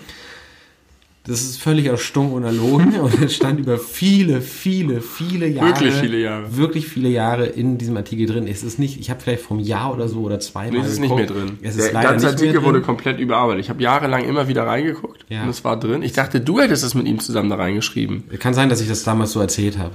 Das 1.24 1.42
ist 1.42 1.62
völlig 1.62 1.86
erstunken 1.86 2.34
und 2.34 2.44
erlogen 2.44 3.00
und 3.00 3.22
es 3.22 3.36
stand 3.36 3.60
über 3.60 3.78
viele, 3.78 4.42
viele, 4.42 5.02
viele 5.02 5.48
Jahre. 5.48 5.68
Wirklich 5.70 5.94
viele 5.94 6.18
Jahre. 6.20 6.58
Wirklich 6.58 6.88
viele 6.88 7.10
Jahre 7.10 7.46
in 7.46 7.78
diesem 7.78 7.96
Artikel 7.96 8.26
drin. 8.26 8.48
Es 8.48 8.64
ist 8.64 8.80
nicht, 8.80 9.00
ich 9.00 9.12
habe 9.12 9.20
vielleicht 9.22 9.44
vom 9.44 9.60
Jahr 9.60 9.94
oder 9.94 10.08
so 10.08 10.22
oder 10.22 10.40
zweimal. 10.40 10.80
Nee, 10.80 10.86
es 10.86 10.94
ist 10.94 11.00
nicht 11.00 11.14
mehr 11.16 11.28
geguckt. 11.28 11.48
drin. 11.48 11.58
Es 11.62 11.76
ist 11.76 11.86
Der 11.86 11.94
leider 11.94 12.10
ganze 12.10 12.28
Artikel 12.28 12.64
wurde 12.64 12.82
komplett 12.82 13.20
überarbeitet. 13.20 13.64
Ich 13.64 13.70
habe 13.70 13.84
jahrelang 13.84 14.24
immer 14.26 14.48
wieder 14.48 14.66
reingeguckt 14.66 15.26
Ja. 15.30 15.44
und 15.44 15.50
es 15.50 15.64
war 15.64 15.80
drin. 15.80 16.02
Ich 16.02 16.14
dachte, 16.14 16.42
du 16.42 16.60
hättest 16.60 16.84
es 16.84 16.96
mit 16.96 17.06
ihm 17.08 17.20
zusammen 17.20 17.52
da 17.52 17.56
reingeschrieben. 17.58 18.24
Kann 18.40 18.56
sein, 18.56 18.70
dass 18.70 18.82
ich 18.82 18.88
das 18.88 19.04
damals 19.04 19.32
so 19.32 19.40
erzählt 19.42 19.78
habe. 19.78 19.92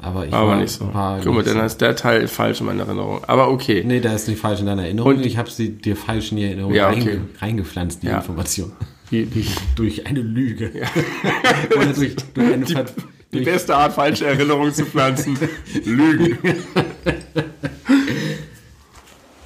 Aber 0.00 0.26
ich 0.26 0.32
Ah. 0.34 0.38
Aber 0.40 0.48
war, 0.50 0.56
nicht 0.60 0.70
so. 0.70 0.92
War 0.94 1.18
Guck 1.24 1.34
mal, 1.34 1.42
dann 1.42 1.64
ist 1.64 1.78
der 1.80 1.96
Teil 1.96 2.28
falsch 2.28 2.60
in 2.60 2.66
meiner 2.66 2.84
Erinnerung. 2.84 3.20
Aber 3.26 3.50
okay. 3.50 3.82
Nee, 3.84 4.00
der 4.00 4.14
ist 4.14 4.28
nicht 4.28 4.38
falsch 4.40 4.60
in 4.60 4.66
deiner 4.66 4.82
Erinnerung. 4.84 5.14
Und- 5.16 5.26
ich 5.26 5.38
habe 5.38 5.50
sie 5.50 5.70
dir 5.72 5.96
falsch 5.96 6.30
in 6.30 6.36
die 6.36 6.44
Erinnerung 6.44 6.72
Ja, 6.74 6.88
okay. 6.90 7.00
reinge 7.00 7.20
reingepflanzt, 7.40 8.02
die 8.02 8.06
Ja. 8.08 8.18
Information. 8.18 8.72
Die, 9.10 9.26
die, 9.26 9.46
Durch 9.74 10.06
eine 10.06 10.20
Lüge. 10.20 10.70
Oder 11.76 11.92
durch, 11.92 12.16
durch 12.34 12.52
eine 12.52 12.66
Ver 12.66 12.86
die 13.32 13.40
beste 13.40 13.76
Art, 13.76 13.92
falsche 13.92 14.26
Erinnerungen 14.26 14.72
zu 14.72 14.86
pflanzen. 14.86 15.38
Lügen. 15.84 16.38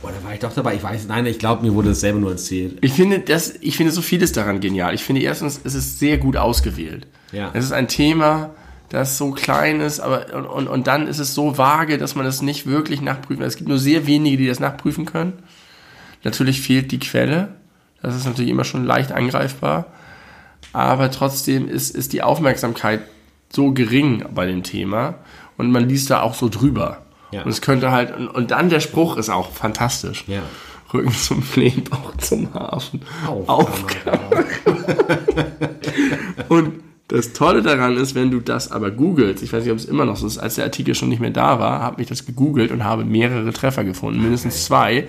Boah, 0.00 0.12
da 0.12 0.24
war 0.24 0.34
ich 0.34 0.40
doch 0.40 0.52
dabei. 0.52 0.76
Ich 0.76 0.82
weiß, 0.82 1.06
nein, 1.08 1.26
ich 1.26 1.38
glaube, 1.38 1.64
mir 1.64 1.74
wurde 1.74 1.88
das 1.90 2.00
selber 2.00 2.20
nur 2.20 2.30
erzählt. 2.30 2.78
Ich 2.80 2.92
finde, 2.92 3.20
das, 3.20 3.54
ich 3.60 3.76
finde 3.76 3.92
so 3.92 4.00
vieles 4.00 4.32
daran 4.32 4.60
genial. 4.60 4.94
Ich 4.94 5.02
finde 5.02 5.22
erstens, 5.22 5.60
es 5.64 5.74
ist 5.74 5.98
sehr 5.98 6.18
gut 6.18 6.36
ausgewählt. 6.36 7.08
Ja. 7.32 7.50
Es 7.54 7.64
ist 7.64 7.72
ein 7.72 7.88
Thema, 7.88 8.54
das 8.88 9.18
so 9.18 9.32
klein 9.32 9.80
ist, 9.80 10.00
aber 10.00 10.32
und, 10.34 10.46
und, 10.46 10.68
und 10.68 10.86
dann 10.86 11.08
ist 11.08 11.18
es 11.18 11.34
so 11.34 11.58
vage, 11.58 11.98
dass 11.98 12.14
man 12.14 12.26
es 12.26 12.42
nicht 12.42 12.66
wirklich 12.66 13.00
nachprüfen 13.00 13.40
kann. 13.40 13.48
Es 13.48 13.56
gibt 13.56 13.68
nur 13.68 13.78
sehr 13.78 14.06
wenige, 14.06 14.36
die 14.36 14.46
das 14.46 14.60
nachprüfen 14.60 15.06
können. 15.06 15.32
Natürlich 16.24 16.60
fehlt 16.60 16.92
die 16.92 17.00
Quelle. 17.00 17.56
Das 18.02 18.16
ist 18.16 18.26
natürlich 18.26 18.50
immer 18.50 18.64
schon 18.64 18.84
leicht 18.84 19.12
angreifbar. 19.12 19.86
Aber 20.72 21.10
trotzdem 21.10 21.68
ist, 21.68 21.94
ist 21.94 22.12
die 22.12 22.22
Aufmerksamkeit 22.22 23.02
so 23.50 23.72
gering 23.72 24.24
bei 24.34 24.46
dem 24.46 24.62
Thema 24.62 25.14
und 25.56 25.70
man 25.70 25.88
liest 25.88 26.10
da 26.10 26.22
auch 26.22 26.34
so 26.34 26.48
drüber. 26.48 27.02
Ja. 27.30 27.42
Und 27.42 27.50
es 27.50 27.60
könnte 27.60 27.90
halt, 27.90 28.16
und, 28.16 28.28
und 28.28 28.50
dann 28.50 28.70
der 28.70 28.80
Spruch 28.80 29.16
ist 29.16 29.30
auch 29.30 29.50
fantastisch. 29.50 30.24
Ja. 30.26 30.42
Rücken 30.92 31.12
zum 31.12 31.42
Flehen, 31.42 31.84
Bauch 31.84 32.16
zum 32.18 32.52
Hafen. 32.52 33.00
Auf, 33.26 33.48
Auf. 33.48 33.84
Und 36.48 36.82
das 37.08 37.32
Tolle 37.32 37.62
daran 37.62 37.96
ist, 37.96 38.14
wenn 38.14 38.30
du 38.30 38.40
das 38.40 38.70
aber 38.70 38.90
googelst, 38.90 39.42
ich 39.42 39.52
weiß 39.52 39.64
nicht, 39.64 39.72
ob 39.72 39.78
es 39.78 39.84
immer 39.84 40.04
noch 40.04 40.16
so 40.16 40.26
ist, 40.26 40.38
als 40.38 40.54
der 40.56 40.64
Artikel 40.64 40.94
schon 40.94 41.08
nicht 41.08 41.20
mehr 41.20 41.30
da 41.30 41.58
war, 41.58 41.80
habe 41.80 42.02
ich 42.02 42.08
das 42.08 42.26
gegoogelt 42.26 42.70
und 42.70 42.84
habe 42.84 43.04
mehrere 43.04 43.52
Treffer 43.52 43.84
gefunden, 43.84 44.22
mindestens 44.22 44.64
zwei, 44.64 45.08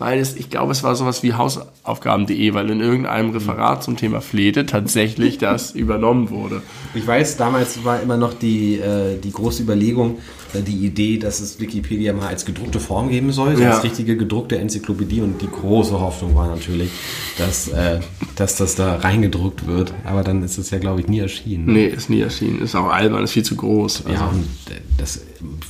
weil 0.00 0.18
es, 0.18 0.34
ich 0.34 0.48
glaube, 0.48 0.72
es 0.72 0.82
war 0.82 0.96
sowas 0.96 1.22
wie 1.22 1.34
Hausaufgaben.de, 1.34 2.54
weil 2.54 2.70
in 2.70 2.80
irgendeinem 2.80 3.30
Referat 3.30 3.84
zum 3.84 3.98
Thema 3.98 4.22
Flete 4.22 4.64
tatsächlich 4.64 5.36
das 5.38 5.72
übernommen 5.72 6.30
wurde. 6.30 6.62
Ich 6.94 7.06
weiß, 7.06 7.36
damals 7.36 7.84
war 7.84 8.00
immer 8.00 8.16
noch 8.16 8.32
die, 8.32 8.78
äh, 8.78 9.18
die 9.18 9.30
große 9.30 9.62
Überlegung, 9.62 10.18
die 10.58 10.84
Idee, 10.84 11.18
dass 11.18 11.40
es 11.40 11.60
Wikipedia 11.60 12.12
mal 12.12 12.26
als 12.28 12.44
gedruckte 12.44 12.80
Form 12.80 13.08
geben 13.10 13.30
soll, 13.32 13.56
so 13.56 13.62
Ja. 13.62 13.72
als 13.74 13.84
richtige 13.84 14.16
gedruckte 14.16 14.58
Enzyklopädie. 14.58 15.20
Und 15.20 15.40
die 15.40 15.48
große 15.48 15.98
Hoffnung 16.00 16.34
war 16.34 16.48
natürlich, 16.48 16.90
dass, 17.38 17.68
äh, 17.68 18.00
dass 18.36 18.56
das 18.56 18.74
da 18.74 18.96
reingedruckt 18.96 19.66
wird. 19.66 19.94
Aber 20.04 20.24
dann 20.24 20.42
ist 20.42 20.58
es 20.58 20.70
ja, 20.70 20.78
glaube 20.78 21.00
ich, 21.00 21.06
nie 21.08 21.20
erschienen. 21.20 21.72
Nee, 21.72 21.86
ist 21.86 22.10
nie 22.10 22.20
erschienen, 22.20 22.60
ist 22.62 22.74
auch 22.74 22.88
albern, 22.90 23.22
ist 23.22 23.32
viel 23.32 23.44
zu 23.44 23.54
groß. 23.56 24.06
Also, 24.06 24.12
Ja, 24.18 24.26
und 24.28 24.42
äh, 24.70 24.80
das 24.98 25.20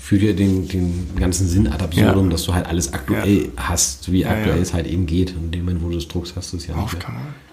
führt 0.01 0.23
ja 0.23 0.33
den, 0.33 0.67
den 0.69 1.09
ganzen 1.19 1.47
Sinn 1.47 1.69
ad 1.69 1.85
absurdum, 1.85 2.25
Ja. 2.27 2.31
dass 2.33 2.45
du 2.45 2.55
halt 2.55 2.67
alles 2.67 2.93
aktuell 2.93 3.51
hast, 3.57 4.11
wie 4.11 4.25
aktuell 4.27 4.57
ja. 4.57 4.63
es 4.63 4.73
halt 4.73 4.87
eben 4.87 5.07
geht. 5.07 5.35
Und 5.37 5.45
in 5.47 5.51
dem 5.53 5.61
Moment, 5.67 5.85
wo 5.85 5.89
du 5.91 5.97
es 5.99 6.09
druckst, 6.09 6.35
hast 6.37 6.53
du 6.53 6.57
es 6.57 6.67
ja 6.67 6.75
nicht 6.77 6.95
mehr. 6.95 7.07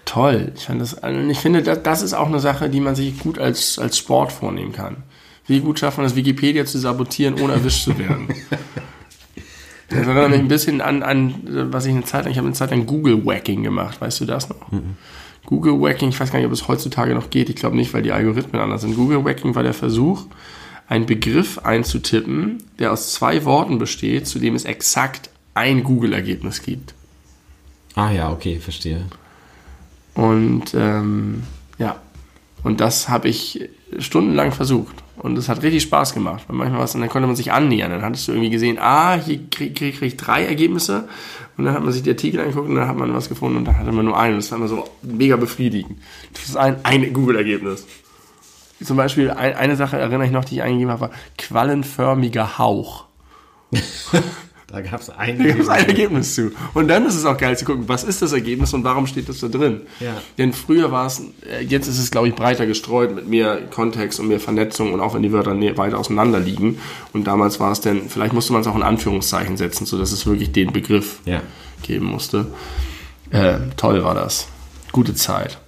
Toll. 0.04 0.52
Ich, 0.56 0.64
fand 0.64 0.80
das, 0.80 0.94
also 1.02 1.20
ich 1.28 1.38
finde, 1.38 1.62
das, 1.62 1.82
das 1.82 2.00
ist 2.02 2.14
auch 2.14 2.28
eine 2.28 2.40
Sache, 2.40 2.70
die 2.70 2.80
man 2.80 2.94
sich 2.94 3.18
gut 3.18 3.38
als, 3.38 3.78
als 3.78 3.98
Sport 3.98 4.32
vornehmen 4.32 4.72
kann. 4.72 4.96
Wie 5.48 5.60
gut 5.60 5.78
schafft 5.78 5.96
man 5.96 6.06
es, 6.06 6.14
Wikipedia 6.14 6.64
zu 6.64 6.78
sabotieren, 6.78 7.40
ohne 7.40 7.54
erwischt 7.54 7.84
zu 7.84 7.98
werden? 7.98 8.28
Das 9.90 10.06
erinnert 10.06 10.28
mich 10.28 10.40
ein 10.40 10.48
bisschen 10.48 10.82
an, 10.82 11.02
an 11.02 11.34
was 11.72 11.86
ich 11.86 11.94
eine 11.94 12.04
Zeit 12.04 12.24
lang, 12.24 12.32
ich 12.32 12.36
habe 12.36 12.46
eine 12.46 12.54
Zeit 12.54 12.70
lang 12.70 12.84
Google-Wacking 12.84 13.62
gemacht, 13.62 13.98
weißt 13.98 14.20
du 14.20 14.26
das 14.26 14.50
noch? 14.50 14.70
Google-Wacking, 15.46 16.10
ich 16.10 16.20
weiß 16.20 16.30
gar 16.30 16.38
nicht, 16.38 16.46
ob 16.46 16.52
es 16.52 16.68
heutzutage 16.68 17.14
noch 17.14 17.30
geht, 17.30 17.48
ich 17.48 17.56
glaube 17.56 17.74
nicht, 17.74 17.94
weil 17.94 18.02
die 18.02 18.12
Algorithmen 18.12 18.60
anders 18.60 18.82
sind. 18.82 18.96
Google-Wacking 18.96 19.54
war 19.54 19.62
der 19.62 19.72
Versuch, 19.72 20.26
einen 20.88 21.06
Begriff 21.06 21.60
einzutippen, 21.60 22.62
der 22.78 22.92
aus 22.92 23.14
zwei 23.14 23.46
Worten 23.46 23.78
besteht, 23.78 24.26
zu 24.26 24.38
dem 24.38 24.54
es 24.54 24.66
exakt 24.66 25.30
ein 25.54 25.82
Google-Ergebnis 25.84 26.62
gibt. 26.62 26.92
Ah 27.94 28.10
ja, 28.10 28.30
okay, 28.30 28.58
verstehe. 28.58 29.06
Und 30.14 30.74
ähm, 30.74 31.44
ja, 31.78 31.96
und 32.62 32.80
das 32.80 33.08
habe 33.08 33.28
ich 33.28 33.70
stundenlang 33.98 34.52
versucht. 34.52 34.96
Und 35.16 35.36
es 35.36 35.48
hat 35.48 35.62
richtig 35.62 35.82
Spaß 35.82 36.14
gemacht. 36.14 36.44
Weil 36.46 36.56
manchmal 36.56 36.80
was, 36.80 36.94
und 36.94 37.00
dann 37.00 37.10
konnte 37.10 37.26
man 37.26 37.36
sich 37.36 37.52
annähern. 37.52 37.90
Dann 37.90 38.02
hattest 38.02 38.28
du 38.28 38.32
irgendwie 38.32 38.50
gesehen, 38.50 38.78
ah, 38.78 39.14
hier 39.14 39.40
krieg, 39.50 39.74
krieg, 39.74 39.98
krieg 39.98 40.08
ich 40.08 40.16
drei 40.16 40.44
Ergebnisse. 40.44 41.08
Und 41.56 41.64
dann 41.64 41.74
hat 41.74 41.82
man 41.82 41.92
sich 41.92 42.02
die 42.02 42.10
Artikel 42.10 42.40
angeguckt 42.40 42.68
und 42.68 42.76
dann 42.76 42.86
hat 42.86 42.96
man 42.96 43.12
was 43.12 43.28
gefunden 43.28 43.58
und 43.58 43.64
dann 43.64 43.78
hatte 43.78 43.90
man 43.90 44.04
nur 44.04 44.18
einen. 44.18 44.36
Das 44.36 44.50
war 44.50 44.58
immer 44.58 44.68
so 44.68 44.88
mega 45.02 45.36
befriedigend. 45.36 45.98
Das 46.32 46.44
ist 46.44 46.56
ein, 46.56 46.76
ein 46.84 47.12
Google-Ergebnis. 47.12 47.86
Zum 48.82 48.96
Beispiel 48.96 49.30
ein, 49.32 49.54
eine 49.56 49.74
Sache 49.74 49.98
erinnere 49.98 50.26
ich 50.26 50.30
noch, 50.30 50.44
die 50.44 50.56
ich 50.56 50.62
eingegeben 50.62 50.92
habe, 50.92 51.00
war 51.00 51.10
quallenförmiger 51.36 52.58
Hauch. 52.58 53.06
Da 54.70 54.82
gab 54.82 55.00
es 55.00 55.08
ein 55.08 55.40
ein 55.68 55.86
Ergebnis 55.86 56.34
zu. 56.34 56.52
Und 56.74 56.88
dann 56.88 57.06
ist 57.06 57.14
es 57.14 57.24
auch 57.24 57.38
geil 57.38 57.56
zu 57.56 57.64
gucken, 57.64 57.88
was 57.88 58.04
ist 58.04 58.20
das 58.20 58.32
Ergebnis 58.32 58.74
und 58.74 58.84
warum 58.84 59.06
steht 59.06 59.26
das 59.30 59.38
da 59.40 59.48
drin. 59.48 59.80
Ja. 59.98 60.20
Denn 60.36 60.52
früher 60.52 60.92
war 60.92 61.06
es, 61.06 61.22
äh, 61.50 61.62
jetzt 61.64 61.88
ist 61.88 61.98
es, 61.98 62.10
glaube 62.10 62.28
ich, 62.28 62.34
breiter 62.34 62.66
gestreut 62.66 63.14
mit 63.14 63.26
mehr 63.26 63.62
Kontext 63.70 64.20
und 64.20 64.28
mehr 64.28 64.40
Vernetzung 64.40 64.92
und 64.92 65.00
auch 65.00 65.14
wenn 65.14 65.22
die 65.22 65.32
Wörter 65.32 65.58
weiter 65.78 65.98
auseinander 65.98 66.38
liegen. 66.38 66.78
Und 67.14 67.24
damals 67.26 67.58
war 67.60 67.72
es 67.72 67.80
denn, 67.80 68.10
vielleicht 68.10 68.34
musste 68.34 68.52
man 68.52 68.60
es 68.60 68.66
auch 68.68 68.76
in 68.76 68.82
Anführungszeichen 68.82 69.56
setzen, 69.56 69.86
sodass 69.86 70.12
es 70.12 70.26
wirklich 70.26 70.52
den 70.52 70.70
Begriff 70.72 71.20
Ja. 71.24 71.40
geben 71.82 72.04
musste. 72.06 72.46
Äh, 73.30 73.58
toll 73.78 74.04
war 74.04 74.14
das. 74.14 74.48
Gute 74.92 75.14
Zeit. 75.14 75.58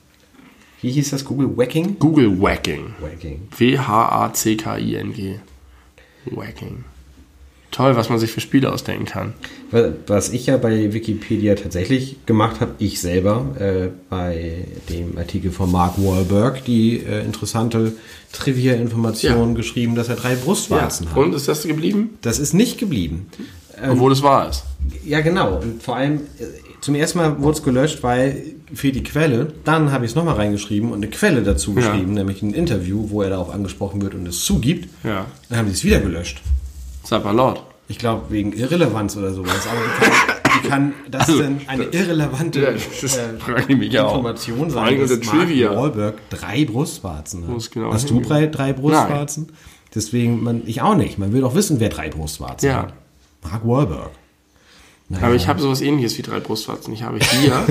Wie 0.82 0.90
hieß 0.90 1.10
das? 1.10 1.24
Google 1.24 1.56
Wacking? 1.56 1.98
Google 1.98 2.38
Wacking. 2.40 2.94
Wacking. 3.00 3.48
W-H-A-C-K-I-N-G. 3.56 5.40
Wacking. 6.26 6.84
Toll, 7.70 7.94
was 7.94 8.08
man 8.08 8.18
sich 8.18 8.32
für 8.32 8.40
Spiele 8.40 8.72
ausdenken 8.72 9.04
kann. 9.04 9.32
Was 10.08 10.30
ich 10.30 10.46
ja 10.46 10.56
bei 10.56 10.92
Wikipedia 10.92 11.54
tatsächlich 11.54 12.16
gemacht 12.26 12.60
habe, 12.60 12.72
ich 12.78 13.00
selber, 13.00 13.46
äh, 13.60 13.88
bei 14.08 14.64
dem 14.88 15.16
Artikel 15.16 15.52
von 15.52 15.70
Mark 15.70 15.94
Wahlberg, 15.98 16.64
die 16.64 16.96
äh, 16.98 17.24
interessante 17.24 17.92
Trivia-Information 18.32 19.50
Ja. 19.50 19.54
geschrieben, 19.54 19.94
dass 19.94 20.08
er 20.08 20.16
drei 20.16 20.34
Brustwarzen 20.34 21.08
hat. 21.10 21.16
Und 21.16 21.34
ist 21.34 21.46
das 21.48 21.62
geblieben? 21.62 22.18
Das 22.22 22.38
ist 22.40 22.54
nicht 22.54 22.78
geblieben. 22.78 23.26
Obwohl 23.88 24.12
es 24.12 24.22
wahr 24.22 24.50
ist. 24.50 24.64
Ja, 25.06 25.20
genau. 25.20 25.58
Und 25.60 25.82
vor 25.82 25.96
allem, 25.96 26.16
äh, 26.38 26.44
zum 26.80 26.94
ersten 26.96 27.18
Mal 27.18 27.40
wurde 27.40 27.58
es 27.58 27.62
gelöscht, 27.62 28.02
weil 28.02 28.42
für 28.74 28.90
die 28.92 29.02
Quelle, 29.02 29.52
dann 29.64 29.90
habe 29.92 30.04
ich 30.04 30.10
es 30.10 30.14
nochmal 30.14 30.34
reingeschrieben 30.34 30.90
und 30.90 30.96
eine 30.98 31.08
Quelle 31.08 31.42
dazu 31.42 31.70
Ja. 31.70 31.76
geschrieben, 31.76 32.14
nämlich 32.14 32.42
ein 32.42 32.52
Interview, 32.52 33.06
wo 33.10 33.22
er 33.22 33.30
darauf 33.30 33.50
angesprochen 33.50 34.02
wird 34.02 34.14
und 34.14 34.26
es 34.26 34.44
zugibt. 34.44 34.88
Ja. 35.04 35.26
Dann 35.48 35.58
haben 35.58 35.68
sie 35.68 35.74
es 35.74 35.84
wieder 35.84 36.00
gelöscht. 36.00 36.40
Laut. 37.32 37.62
Ich 37.88 37.98
glaube, 37.98 38.30
wegen 38.30 38.52
Irrelevanz 38.52 39.16
oder 39.16 39.32
sowas. 39.34 39.66
Aber 39.68 39.80
wie 39.80 40.04
kann, 40.04 40.12
wie 40.62 40.68
kann 40.68 40.94
das 41.10 41.28
Also, 41.28 41.42
denn 41.42 41.60
eine 41.66 41.84
irrelevante 41.84 42.62
Ja, 42.62 42.70
das 42.72 43.16
äh, 43.16 43.32
mich 43.74 43.98
auch. 43.98 44.14
Information 44.16 44.58
allem 44.60 44.70
sein, 44.70 45.00
dass 45.00 45.26
Mark 45.26 45.46
Trivia. 45.48 45.76
Wahlberg 45.76 46.30
drei 46.30 46.64
Brustwarzen 46.64 47.42
hat? 47.42 47.50
Muss 47.50 47.70
genau 47.70 47.92
Hast 47.92 48.08
du 48.10 48.20
drei, 48.20 48.46
drei 48.46 48.72
Brustwarzen? 48.72 49.48
Deswegen, 49.94 50.42
man, 50.42 50.62
ich 50.66 50.82
auch 50.82 50.94
nicht. 50.94 51.18
Man 51.18 51.32
will 51.32 51.40
doch 51.40 51.54
wissen, 51.56 51.80
wer 51.80 51.88
drei 51.88 52.10
Brustwarzen 52.10 52.68
Ja. 52.68 52.82
hat. 52.82 52.94
Mark 53.42 53.66
Wahlberg. 53.66 54.10
Naja. 55.08 55.26
Aber 55.26 55.34
ich 55.34 55.48
habe 55.48 55.60
sowas 55.60 55.80
ähnliches 55.80 56.16
wie 56.18 56.22
drei 56.22 56.38
Brustwarzen. 56.38 56.94
Ich 56.94 57.02
habe 57.02 57.18
hier, 57.18 57.66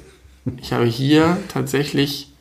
ich 0.60 0.72
habe 0.72 0.86
hier 0.86 1.36
tatsächlich 1.46 2.32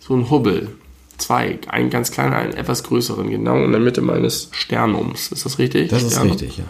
so 0.00 0.14
einen 0.14 0.30
Hubbel. 0.30 0.74
Zwei. 1.22 1.58
Einen 1.68 1.90
ganz 1.90 2.10
kleinen, 2.10 2.32
einen 2.32 2.54
etwas 2.54 2.82
größeren. 2.84 3.30
Genau 3.30 3.62
in 3.64 3.70
der 3.72 3.80
Mitte 3.80 4.00
meines 4.02 4.48
Sternums. 4.52 5.30
Ist 5.32 5.44
das 5.44 5.58
richtig? 5.58 5.90
Das 5.90 6.02
ist 6.02 6.12
Sternum? 6.12 6.32
richtig, 6.32 6.58
ja. 6.58 6.64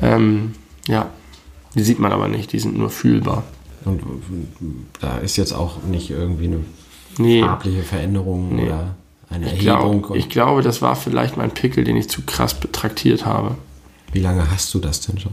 Ähm, 0.00 0.52
ja. 0.86 1.10
Die 1.74 1.82
sieht 1.82 1.98
man 1.98 2.12
aber 2.12 2.28
nicht. 2.28 2.52
Die 2.52 2.58
sind 2.58 2.76
nur 2.76 2.90
fühlbar. 2.90 3.44
Und 3.84 4.00
äh, 4.00 4.04
da 5.00 5.18
ist 5.18 5.36
jetzt 5.36 5.52
auch 5.52 5.82
nicht 5.84 6.10
irgendwie 6.10 6.46
eine 6.46 6.60
Nee. 7.18 7.40
farbliche 7.42 7.82
Veränderung 7.82 8.60
oder 8.60 8.94
eine 9.30 9.46
Ich, 9.52 9.66
Erhebung. 9.66 10.02
glaub, 10.02 10.16
ich 10.16 10.28
glaube, 10.28 10.62
das 10.62 10.82
war 10.82 10.94
vielleicht 10.94 11.36
mein 11.36 11.50
Pickel, 11.50 11.84
den 11.84 11.96
ich 11.96 12.08
zu 12.08 12.22
krass 12.22 12.54
betraktiert 12.54 13.24
habe. 13.26 13.56
wie 14.12 14.20
lange 14.20 14.50
hast 14.50 14.72
du 14.74 14.78
das 14.78 15.00
denn 15.00 15.18
schon? 15.18 15.32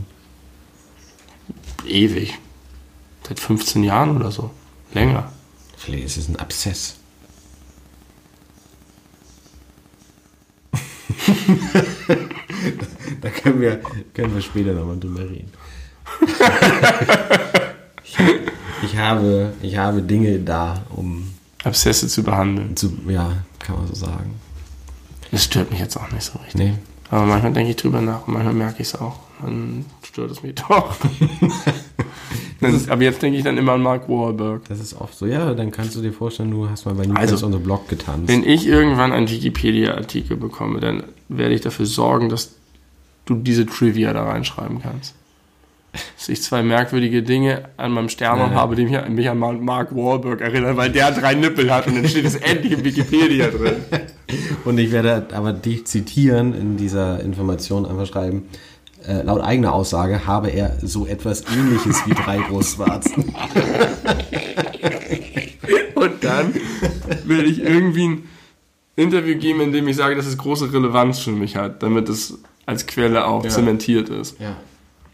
Ewig. 1.87 2.37
Seit 3.27 3.39
15 3.39 3.83
Jahren 3.83 4.15
oder 4.15 4.31
so. 4.31 4.49
Länger. 4.93 5.31
Vielleicht 5.77 6.05
ist 6.05 6.17
es 6.17 6.27
ein 6.29 6.35
Abszess. 6.37 6.95
da 13.21 13.29
können 13.29 13.61
wir, 13.61 13.79
können 14.13 14.33
wir 14.33 14.41
später 14.41 14.73
nochmal 14.73 14.99
drüber 14.99 15.21
reden. 15.21 15.51
ich, 18.03 18.17
ich, 18.83 18.97
habe, 18.97 19.53
ich 19.61 19.77
habe 19.77 20.01
Dinge 20.01 20.39
da, 20.39 20.83
um 20.89 21.33
Abszesse 21.63 22.07
zu 22.07 22.23
behandeln. 22.23 22.75
zu, 22.75 22.97
ja, 23.07 23.33
kann 23.59 23.75
man 23.77 23.87
so 23.87 23.95
sagen. 23.95 24.35
Das 25.31 25.43
stört 25.43 25.71
mich 25.71 25.79
jetzt 25.79 25.97
auch 25.97 26.11
nicht 26.11 26.23
so 26.23 26.39
richtig. 26.39 26.55
Nee. 26.55 26.73
Aber 27.09 27.25
manchmal 27.25 27.53
denke 27.53 27.71
ich 27.71 27.75
drüber 27.77 28.01
nach 28.01 28.27
und 28.27 28.33
manchmal 28.33 28.53
merke 28.53 28.81
ich 28.81 28.89
es 28.89 28.95
auch. 28.95 29.19
Dann 29.45 29.85
stört 30.03 30.31
es 30.31 30.43
mich 30.43 30.55
doch. 30.67 30.95
Dann- 32.61 32.81
aber 32.89 33.03
jetzt 33.03 33.21
denke 33.21 33.37
ich 33.37 33.43
dann 33.43 33.57
immer 33.57 33.73
an 33.73 33.81
Mark 33.81 34.07
Wahlberg. 34.09 34.61
Das 34.69 34.79
ist 34.79 34.99
oft 34.99 35.15
so, 35.17 35.25
ja, 35.25 35.53
dann 35.53 35.71
kannst 35.71 35.95
du 35.95 36.01
dir 36.01 36.13
vorstellen, 36.13 36.51
du 36.51 36.69
hast 36.69 36.85
mal 36.85 36.95
bei 36.95 37.05
Newcast 37.05 37.31
Also, 37.33 37.45
unser 37.45 37.59
Blog 37.59 37.87
getanzt. 37.89 38.27
Wenn 38.27 38.43
ich 38.43 38.65
irgendwann 38.65 39.11
einen 39.11 39.29
Wikipedia-Artikel 39.29 40.37
bekomme, 40.37 40.79
dann 40.79 41.03
werde 41.29 41.53
ich 41.53 41.61
dafür 41.61 41.85
sorgen, 41.85 42.29
dass 42.29 42.53
du 43.25 43.35
diese 43.35 43.65
Trivia 43.65 44.13
da 44.13 44.23
reinschreiben 44.23 44.81
kannst. 44.81 45.15
Dass 46.17 46.27
ich 46.29 46.41
zwei 46.41 46.61
merkwürdige 46.61 47.23
Dinge 47.23 47.69
an 47.77 47.91
meinem 47.91 48.09
Sternum 48.09 48.51
Ja. 48.51 48.55
habe, 48.55 48.75
die 48.75 48.85
mich, 48.85 48.97
mich 49.09 49.29
an 49.29 49.37
Mark 49.39 49.95
Wahlberg 49.95 50.41
erinnern, 50.41 50.75
weil 50.77 50.91
der 50.91 51.11
drei 51.11 51.35
Nippel 51.35 51.73
hat 51.73 51.87
und 51.87 51.95
dann 51.95 52.07
steht 52.07 52.25
es 52.25 52.35
endlich 52.35 52.73
im 52.73 52.83
Wikipedia 52.83 53.47
drin. 53.49 53.75
Und 54.65 54.79
ich 54.79 54.91
werde 54.91 55.27
aber 55.33 55.53
dich 55.53 55.85
zitieren 55.85 56.53
in 56.55 56.75
dieser 56.77 57.19
Information 57.21 57.85
einfach 57.85 58.07
schreiben. 58.07 58.43
Äh, 59.07 59.21
laut 59.23 59.41
eigener 59.41 59.73
Aussage 59.73 60.25
habe 60.25 60.49
er 60.49 60.77
so 60.81 61.05
etwas 61.05 61.43
ähnliches 61.55 62.05
wie 62.07 62.13
drei 62.13 62.39
Brustwarzen. 62.39 63.35
Und 65.95 66.23
dann 66.23 66.53
werde 67.25 67.45
ich 67.45 67.59
irgendwie 67.61 68.07
ein 68.07 68.29
Interview 68.95 69.37
geben, 69.37 69.61
in 69.61 69.71
dem 69.71 69.87
ich 69.87 69.95
sage, 69.95 70.15
dass 70.15 70.25
es 70.25 70.37
große 70.37 70.71
Relevanz 70.73 71.19
für 71.19 71.31
mich 71.31 71.55
hat, 71.55 71.83
damit 71.83 72.09
es 72.09 72.37
als 72.65 72.85
Quelle 72.87 73.25
auch 73.25 73.43
Ja. 73.43 73.49
zementiert 73.49 74.09
ist. 74.09 74.39
Ja. 74.39 74.55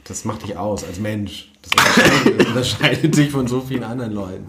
Das 0.05 0.25
macht 0.25 0.43
dich 0.43 0.57
aus 0.57 0.83
als 0.83 0.99
Mensch. 0.99 1.51
Das 1.61 2.47
unterscheidet, 2.47 3.15
dich 3.17 3.29
von 3.29 3.47
so 3.47 3.61
vielen 3.61 3.83
anderen 3.83 4.13
Leuten. 4.13 4.47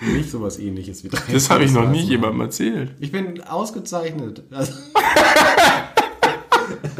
Die 0.00 0.12
nicht 0.16 0.30
sowas 0.30 0.58
ähnliches 0.58 1.02
wie 1.04 1.08
drei 1.08 1.32
Das 1.32 1.50
habe 1.50 1.64
ich 1.64 1.72
noch 1.72 1.88
nie 1.88 2.02
jemandem 2.02 2.42
erzählt. 2.42 2.90
Ich 3.00 3.10
bin 3.12 3.40
ausgezeichnet. 3.42 4.42
Also, 4.50 4.72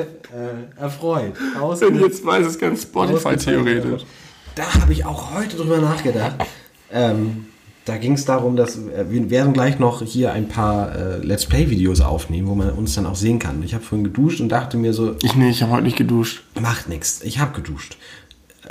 äh, 0.03 0.81
erfreut. 0.81 1.35
Und 1.55 1.61
Ausgezeichnet. 1.61 2.03
jetzt 2.03 2.25
weiß 2.25 2.47
es 2.47 2.59
ganz 2.59 2.83
Spotify 2.83 3.37
theoretisch. 3.37 4.03
Da 4.55 4.75
habe 4.81 4.93
ich 4.93 5.05
auch 5.05 5.35
heute 5.35 5.57
drüber 5.57 5.79
nachgedacht. 5.79 6.37
Ähm, 6.91 7.47
da 7.85 7.97
ging 7.97 8.13
es 8.15 8.25
darum, 8.25 8.57
dass 8.57 8.77
äh, 8.77 9.07
wir 9.09 9.31
werden 9.31 9.53
gleich 9.53 9.79
noch 9.79 10.03
hier 10.03 10.33
ein 10.33 10.49
paar 10.49 10.95
äh, 10.95 11.17
Let's 11.19 11.47
Play-Videos 11.47 12.01
aufnehmen, 12.01 12.49
wo 12.49 12.55
man 12.55 12.71
uns 12.71 12.95
dann 12.95 13.07
auch 13.07 13.15
sehen 13.17 13.39
kann. 13.39 13.63
Ich 13.63 13.73
habe 13.75 13.85
vorhin 13.85 14.05
geduscht 14.05 14.41
und 14.41 14.49
dachte 14.51 14.77
mir 14.77 14.93
so, 14.93 15.15
Ich 15.23 15.35
nee, 15.37 15.49
ich 15.51 15.63
habe 15.63 15.73
heute 15.73 15.85
nicht 15.85 15.97
geduscht. 15.97 16.43
macht 16.61 16.89
nichts. 16.89 17.23
Ich 17.23 17.39
habe 17.39 17.53
geduscht. 17.55 17.97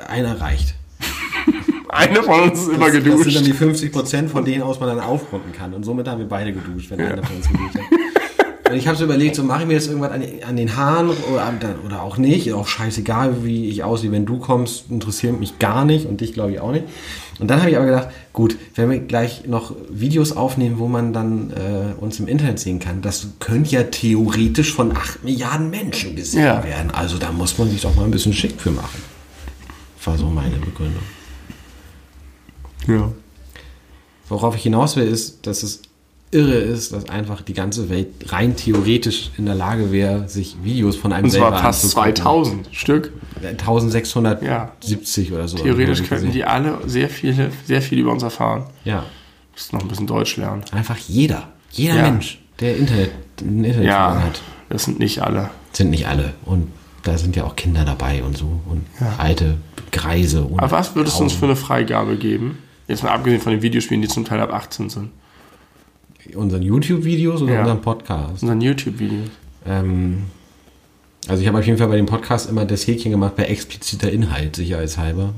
Einer 0.08 0.40
reicht. 0.40 0.76
Einer 1.90 2.22
von 2.22 2.42
uns 2.52 2.60
ist 2.62 2.68
immer 2.68 2.86
Das 2.88 2.94
sind 2.94 3.08
dann 3.08 3.18
geduscht. 3.18 3.46
die 3.48 3.54
50 3.54 3.92
Prozent, 3.92 4.30
von 4.30 4.44
denen 4.46 4.62
aus 4.62 4.80
man 4.80 4.90
dann 4.90 5.00
aufrunden 5.00 5.52
kann. 5.54 5.74
Und 5.74 5.84
somit 5.84 6.08
haben 6.08 6.20
wir 6.20 6.28
beide 6.28 6.52
geduscht, 6.54 6.92
wenn 6.92 7.00
einer 7.00 7.24
von 7.24 7.38
uns 7.38 7.48
geduscht 7.48 7.76
hat. 7.76 7.84
Und 8.70 8.76
ich 8.76 8.88
habe 8.88 8.98
so 8.98 9.06
überlegt, 9.06 9.36
so 9.36 9.44
mache 9.44 9.62
ich 9.62 9.68
mir 9.68 9.74
jetzt 9.74 9.88
irgendwas 9.88 10.12
an, 10.12 10.24
an 10.48 10.56
den 10.58 10.76
Haaren 10.76 11.10
oder, 11.10 11.54
oder 11.86 12.02
auch 12.02 12.18
nicht. 12.18 12.52
Auch 12.54 12.68
scheißegal, 12.68 13.44
wie 13.46 13.70
ich 13.70 13.84
aussehe. 13.84 14.12
Wenn 14.12 14.26
du 14.26 14.40
kommst, 14.40 14.90
interessiert 14.90 15.40
mich 15.40 15.58
gar 15.60 15.86
nicht 15.86 16.06
und 16.06 16.20
dich 16.22 16.34
glaube 16.34 16.52
ich 16.52 16.60
auch 16.60 16.72
nicht. 16.72 16.86
Und 17.40 17.50
dann 17.50 17.60
habe 17.60 17.70
ich 17.70 17.78
aber 17.78 17.86
gedacht, 17.86 18.10
gut, 18.34 18.58
wenn 18.76 18.90
wir 18.90 19.00
gleich 19.00 19.46
noch 19.46 19.74
Videos 19.90 20.32
aufnehmen, 20.36 20.80
wo 20.80 20.88
man 20.88 21.14
dann 21.14 21.52
äh, 21.52 22.02
uns 22.02 22.20
im 22.20 22.28
Internet 22.28 22.60
sehen 22.60 22.80
kann, 22.80 23.02
das 23.02 23.28
könnte 23.40 23.72
ja 23.72 23.84
theoretisch 23.84 24.74
von 24.74 24.96
8 24.96 25.24
Milliarden 25.24 25.70
Menschen 25.70 26.16
gesehen 26.16 26.44
Ja. 26.44 26.64
werden. 26.64 26.92
Also 26.92 27.18
da 27.18 27.32
muss 27.32 27.58
man 27.58 27.70
sich 27.70 27.82
doch 27.82 27.96
mal 27.96 28.06
ein 28.06 28.12
bisschen 28.12 28.34
schick 28.34 28.60
für 28.60 28.72
machen. 28.72 29.02
War 30.04 30.18
so 30.18 30.26
meine 30.28 30.56
Begründung. 30.58 31.04
Ja. 32.88 33.12
Worauf 34.30 34.56
ich 34.56 34.64
hinaus 34.64 34.96
will, 34.96 35.06
ist, 35.08 35.46
dass 35.46 35.64
es 35.64 35.82
irre 36.32 36.56
ist, 36.56 36.92
dass 36.94 37.08
einfach 37.10 37.42
die 37.42 37.54
ganze 37.54 37.90
Welt 37.90 38.08
rein 38.34 38.56
theoretisch 38.56 39.32
in 39.38 39.46
der 39.46 39.56
Lage 39.56 39.92
wäre, 39.92 40.28
sich 40.28 40.58
Videos 40.64 40.96
von 40.98 41.14
einem 41.14 41.26
Und 41.26 41.32
zwar 41.32 41.58
fast 41.58 41.84
anzugucken. 41.86 42.16
2000 42.16 42.70
Stück. 42.72 43.12
1670 44.16 45.32
oder 45.34 45.48
so. 45.48 45.58
Theoretisch 45.58 46.02
ich 46.02 46.10
könnten 46.10 46.32
die 46.32 46.44
alle 46.44 46.78
sehr 46.86 47.10
viele, 47.10 47.52
sehr 47.66 47.82
viel 47.82 48.00
über 48.00 48.12
uns 48.12 48.24
erfahren. 48.24 48.66
Ja, 48.84 49.06
Müssen 49.54 49.76
noch 49.76 49.82
ein 49.84 49.88
bisschen 49.88 50.08
Deutsch 50.08 50.38
lernen. 50.38 50.64
einfach 50.72 50.98
jeder. 50.98 51.48
Jeder 51.72 51.96
Ja. 51.96 52.02
Mensch, 52.04 52.40
der 52.60 52.78
Internet, 52.78 53.12
einen 53.42 53.64
Internetzugang 53.64 53.86
Ja, 54.18 54.24
hat. 54.24 54.42
das 54.70 54.84
sind 54.84 55.00
nicht 55.00 55.22
alle. 55.22 55.50
Sind 55.72 55.90
nicht 55.90 56.08
alle. 56.08 56.34
Und 56.46 56.68
da 57.04 57.18
sind 57.18 57.36
ja 57.36 57.44
auch 57.46 57.56
Kinder 57.56 57.84
dabei 57.86 58.24
und 58.24 58.38
so. 58.38 58.60
Und 58.70 58.86
alte 59.18 59.58
Greise. 59.92 60.44
Und 60.44 60.60
Aber 60.60 60.72
was 60.72 60.96
würdest 60.96 61.20
du 61.20 61.24
uns 61.24 61.34
für 61.34 61.46
eine 61.46 61.56
Freigabe 61.56 62.18
geben? 62.18 62.60
Jetzt 62.88 63.04
mal 63.04 63.12
abgesehen 63.12 63.42
von 63.42 63.52
den 63.52 63.62
Videospielen, 63.62 64.02
die 64.02 64.08
zum 64.08 64.26
Teil 64.26 64.40
ab 64.40 64.54
18 64.54 64.90
sind. 64.90 65.10
Unseren 66.36 66.62
YouTube-Videos 66.62 67.42
oder 67.42 67.54
Ja. 67.54 67.60
unseren 67.62 67.82
Podcast? 67.82 68.42
Unseren 68.44 68.62
YouTube-Videos. 68.62 69.30
Ähm, 69.66 70.24
also 71.28 71.42
ich 71.42 71.48
habe 71.48 71.60
auf 71.60 71.66
jeden 71.66 71.78
Fall 71.78 71.88
bei 71.88 71.96
dem 71.98 72.06
Podcast 72.06 72.50
immer 72.50 72.66
das 72.66 72.86
Häkchen 72.88 73.12
gemacht 73.12 73.36
bei 73.36 73.44
expliziter 73.44 74.12
Inhalt, 74.12 74.56
sicherheitshalber. 74.56 75.34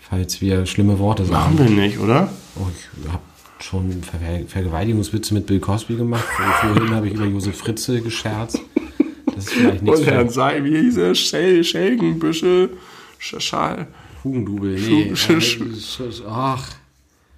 Falls 0.00 0.40
wir 0.40 0.66
schlimme 0.66 0.98
Worte 0.98 1.22
Machen 1.24 1.56
sagen. 1.56 1.70
wir 1.76 1.82
nicht, 1.82 1.98
oder? 1.98 2.28
Oh, 2.56 2.66
ich 3.02 3.08
habe 3.10 3.22
schon 3.60 4.02
Ver 4.02 4.18
Vergewaltigungswitze 4.46 5.32
mit 5.34 5.46
Bill 5.46 5.60
Cosby 5.60 5.96
gemacht. 5.96 6.24
Vorhin 6.60 6.90
habe 6.94 7.08
ich 7.08 7.14
über 7.14 7.24
Josef 7.26 7.56
Fritze 7.56 8.00
gescherzt. 8.00 8.60
Das 9.34 9.46
ist 9.46 9.54
vielleicht 9.54 9.82
nichts 9.82 10.00
Und 10.00 10.06
Herrn 10.06 10.28
Sei, 10.28 10.62
wie 10.62 10.76
hieß 10.78 10.98
er? 10.98 11.14
Schel 11.14 11.64
Schelgenbüschel? 11.64 12.70
Sch- 13.20 13.40
Schal? 13.40 13.86
Hugendubel. 14.22 14.74
Nee, 14.78 15.12
Sch- 15.14 15.34
äh, 15.34 15.36
sch- 15.38 15.74
sch- 15.74 16.22
ach, 16.28 16.68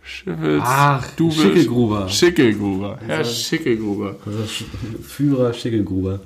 Schiffels? 0.07 0.63
Ach, 0.65 1.05
Dubel- 1.17 1.43
Schickelgruber. 1.43 2.09
Schickelgruber. 2.09 2.99
Herr 3.07 3.25
Schickelgruber. 3.25 4.17
Sch- 4.47 4.65
Führer 5.03 5.53
Schickelgruber. 5.53 6.21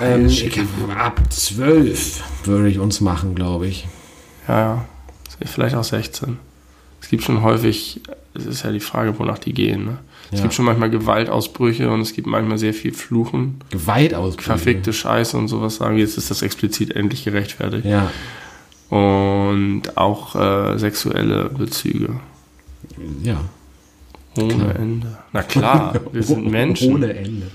Ähm, 0.00 0.26
ich, 0.26 0.58
ab 0.96 1.20
zwölf 1.30 2.22
würde 2.44 2.68
ich 2.70 2.78
uns 2.78 3.00
machen, 3.00 3.34
glaube 3.34 3.66
ich. 3.66 3.86
Ja, 4.48 4.58
ja. 4.60 4.84
Vielleicht 5.44 5.74
auch 5.74 5.84
16. 5.84 6.38
Es 7.00 7.08
gibt 7.08 7.24
schon 7.24 7.42
häufig, 7.42 8.00
es 8.34 8.46
ist 8.46 8.62
ja 8.64 8.70
die 8.72 8.80
Frage, 8.80 9.18
wonach 9.18 9.38
die 9.38 9.52
gehen. 9.52 9.84
Ne? 9.84 9.98
Es 10.30 10.38
Ja. 10.38 10.44
gibt 10.44 10.54
schon 10.54 10.64
manchmal 10.64 10.88
Gewaltausbrüche 10.88 11.90
und 11.90 12.00
es 12.00 12.14
gibt 12.14 12.26
manchmal 12.26 12.56
sehr 12.58 12.72
viel 12.72 12.94
Fluchen, 12.94 13.56
Gewalt 13.70 14.14
aus. 14.14 14.36
verfickte 14.38 14.92
Scheiße 14.92 15.36
und 15.36 15.48
sowas 15.48 15.76
sagen. 15.76 15.98
Jetzt 15.98 16.16
ist 16.16 16.30
das 16.30 16.40
explizit 16.42 16.94
endlich 16.96 17.24
gerechtfertigt. 17.24 17.84
Ja, 17.84 18.10
Und 18.92 19.96
auch 19.96 20.34
äh, 20.34 20.78
sexuelle 20.78 21.48
Bezüge. 21.48 22.20
ja. 23.22 23.40
Ohne 24.38 24.74
Ende. 24.74 25.18
Na 25.32 25.42
klar, 25.42 25.94
wir 26.12 26.22
sind 26.22 26.50
Menschen. 26.50 26.94
Ohne 26.94 27.14
Ende. 27.14 27.50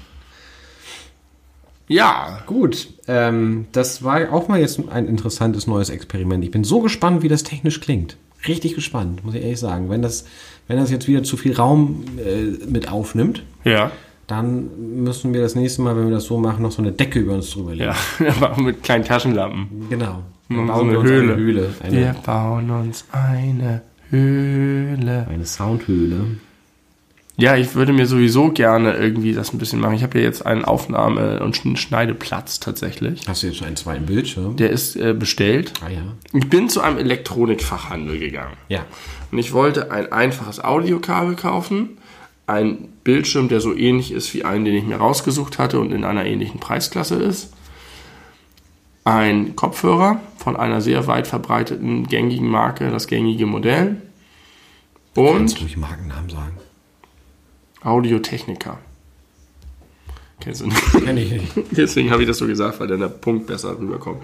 Ja, 1.87 2.39
Gut, 2.47 2.89
ähm, 3.07 3.67
das 3.71 4.03
war 4.03 4.33
auch 4.33 4.47
mal 4.47 4.59
jetzt 4.59 4.79
ein 4.89 5.07
interessantes 5.07 5.67
neues 5.67 5.89
Experiment. 5.91 6.43
Ich 6.43 6.51
bin 6.51 6.63
so 6.63 6.81
gespannt, 6.81 7.21
wie 7.21 7.27
das 7.27 7.43
technisch 7.43 7.81
klingt. 7.81 8.17
Richtig 8.47 8.73
gespannt, 8.73 9.23
muss 9.23 9.35
ich 9.35 9.41
ehrlich 9.43 9.59
sagen. 9.59 9.89
Wenn 9.91 10.01
das, 10.01 10.25
wenn 10.67 10.77
das 10.77 10.89
jetzt 10.89 11.07
wieder 11.07 11.21
zu 11.21 11.37
viel 11.37 11.55
Raum 11.55 12.03
äh, 12.17 12.65
mit 12.67 12.91
aufnimmt, 12.91 13.43
ja, 13.63 13.91
dann 14.25 15.03
müssen 15.03 15.33
wir 15.33 15.41
das 15.41 15.53
nächste 15.55 15.83
Mal, 15.83 15.95
wenn 15.95 16.07
wir 16.07 16.15
das 16.15 16.25
so 16.25 16.37
machen, 16.37 16.63
noch 16.63 16.71
so 16.71 16.81
eine 16.81 16.91
Decke 16.91 17.19
über 17.19 17.33
uns 17.35 17.51
drüber 17.51 17.75
legen. 17.75 17.91
ja. 18.19 18.27
Aber 18.37 18.53
auch 18.53 18.57
mit 18.57 18.81
kleinen 18.83 19.03
Taschenlampen. 19.05 19.87
Genau. 19.89 20.23
So 20.49 20.55
Dann 20.55 20.67
bauen 20.67 20.81
eine 20.89 20.91
wir 20.91 20.99
uns 20.99 21.09
Höhle. 21.09 21.33
Eine, 21.33 21.35
Höhle 21.41 21.69
Wir 21.89 22.09
eine, 22.09 22.15
bauen 22.25 22.69
uns 22.71 23.05
eine 23.11 23.81
Höhle. 24.09 25.27
eine 25.29 25.45
Soundhöhle. 25.45 26.25
Ja, 27.39 27.55
ich 27.55 27.75
würde 27.75 27.93
mir 27.93 28.07
sowieso 28.07 28.49
gerne 28.51 28.95
irgendwie 28.95 29.33
das 29.33 29.53
ein 29.53 29.59
bisschen 29.59 29.79
machen. 29.79 29.93
Ich 29.93 30.01
habe 30.01 30.17
ja 30.17 30.23
jetzt 30.23 30.43
einen 30.45 30.65
Aufnahme- 30.65 31.39
und 31.43 31.55
Schn- 31.55 31.77
Schneideplatz 31.77 32.59
tatsächlich. 32.59 33.27
Hast 33.27 33.43
du 33.43 33.47
jetzt 33.47 33.57
schon 33.57 33.67
einen 33.67 33.75
zweiten 33.75 34.07
Bildschirm? 34.07 34.55
Der 34.55 34.71
ist 34.71 34.95
äh, 34.95 35.13
bestellt. 35.13 35.73
ah 35.85 35.89
ja. 35.89 36.01
Ich 36.33 36.49
bin 36.49 36.67
zu 36.67 36.81
einem 36.81 36.97
Elektronikfachhandel 36.97 38.17
gegangen. 38.17 38.55
Ja. 38.69 38.85
Und 39.31 39.37
ich 39.37 39.53
wollte 39.53 39.91
ein 39.91 40.11
einfaches 40.11 40.63
Audiokabel 40.63 41.35
kaufen, 41.35 41.97
einen 42.47 42.87
Bildschirm, 43.03 43.49
der 43.49 43.59
so 43.59 43.75
ähnlich 43.75 44.11
ist 44.13 44.33
wie 44.33 44.43
einen, 44.43 44.65
den 44.65 44.73
ich 44.73 44.85
mir 44.85 44.95
rausgesucht 44.97 45.59
hatte 45.59 45.79
und 45.79 45.91
in 45.91 46.05
einer 46.05 46.25
ähnlichen 46.25 46.59
Preisklasse 46.59 47.15
ist. 47.15 47.53
Ein 49.07 49.55
Kopfhörer 49.55 50.19
von 50.35 50.57
einer 50.57 50.81
sehr 50.81 51.07
weit 51.07 51.27
verbreiteten 51.27 52.09
gängigen 52.09 52.49
Marke, 52.49 52.91
das 52.91 53.07
gängige 53.07 53.45
Modell. 53.45 54.01
Und 55.15 55.37
Kannst 55.37 55.59
du 55.59 55.61
ruhig 55.61 55.77
Markennamen 55.77 56.29
sagen? 56.29 56.57
Audiotechnica. 57.83 58.79
Kennst 60.41 60.59
du 60.59 60.65
nicht? 60.67 60.91
Kenn 60.91 61.15
ich 61.15 61.31
nicht. 61.31 61.53
Deswegen 61.71 62.11
habe 62.11 62.23
ich 62.23 62.27
das 62.27 62.37
so 62.37 62.47
gesagt, 62.47 62.81
weil 62.81 62.87
dann 62.89 62.99
der 62.99 63.07
Punkt 63.07 63.47
besser 63.47 63.79
rüberkommt. 63.79 64.21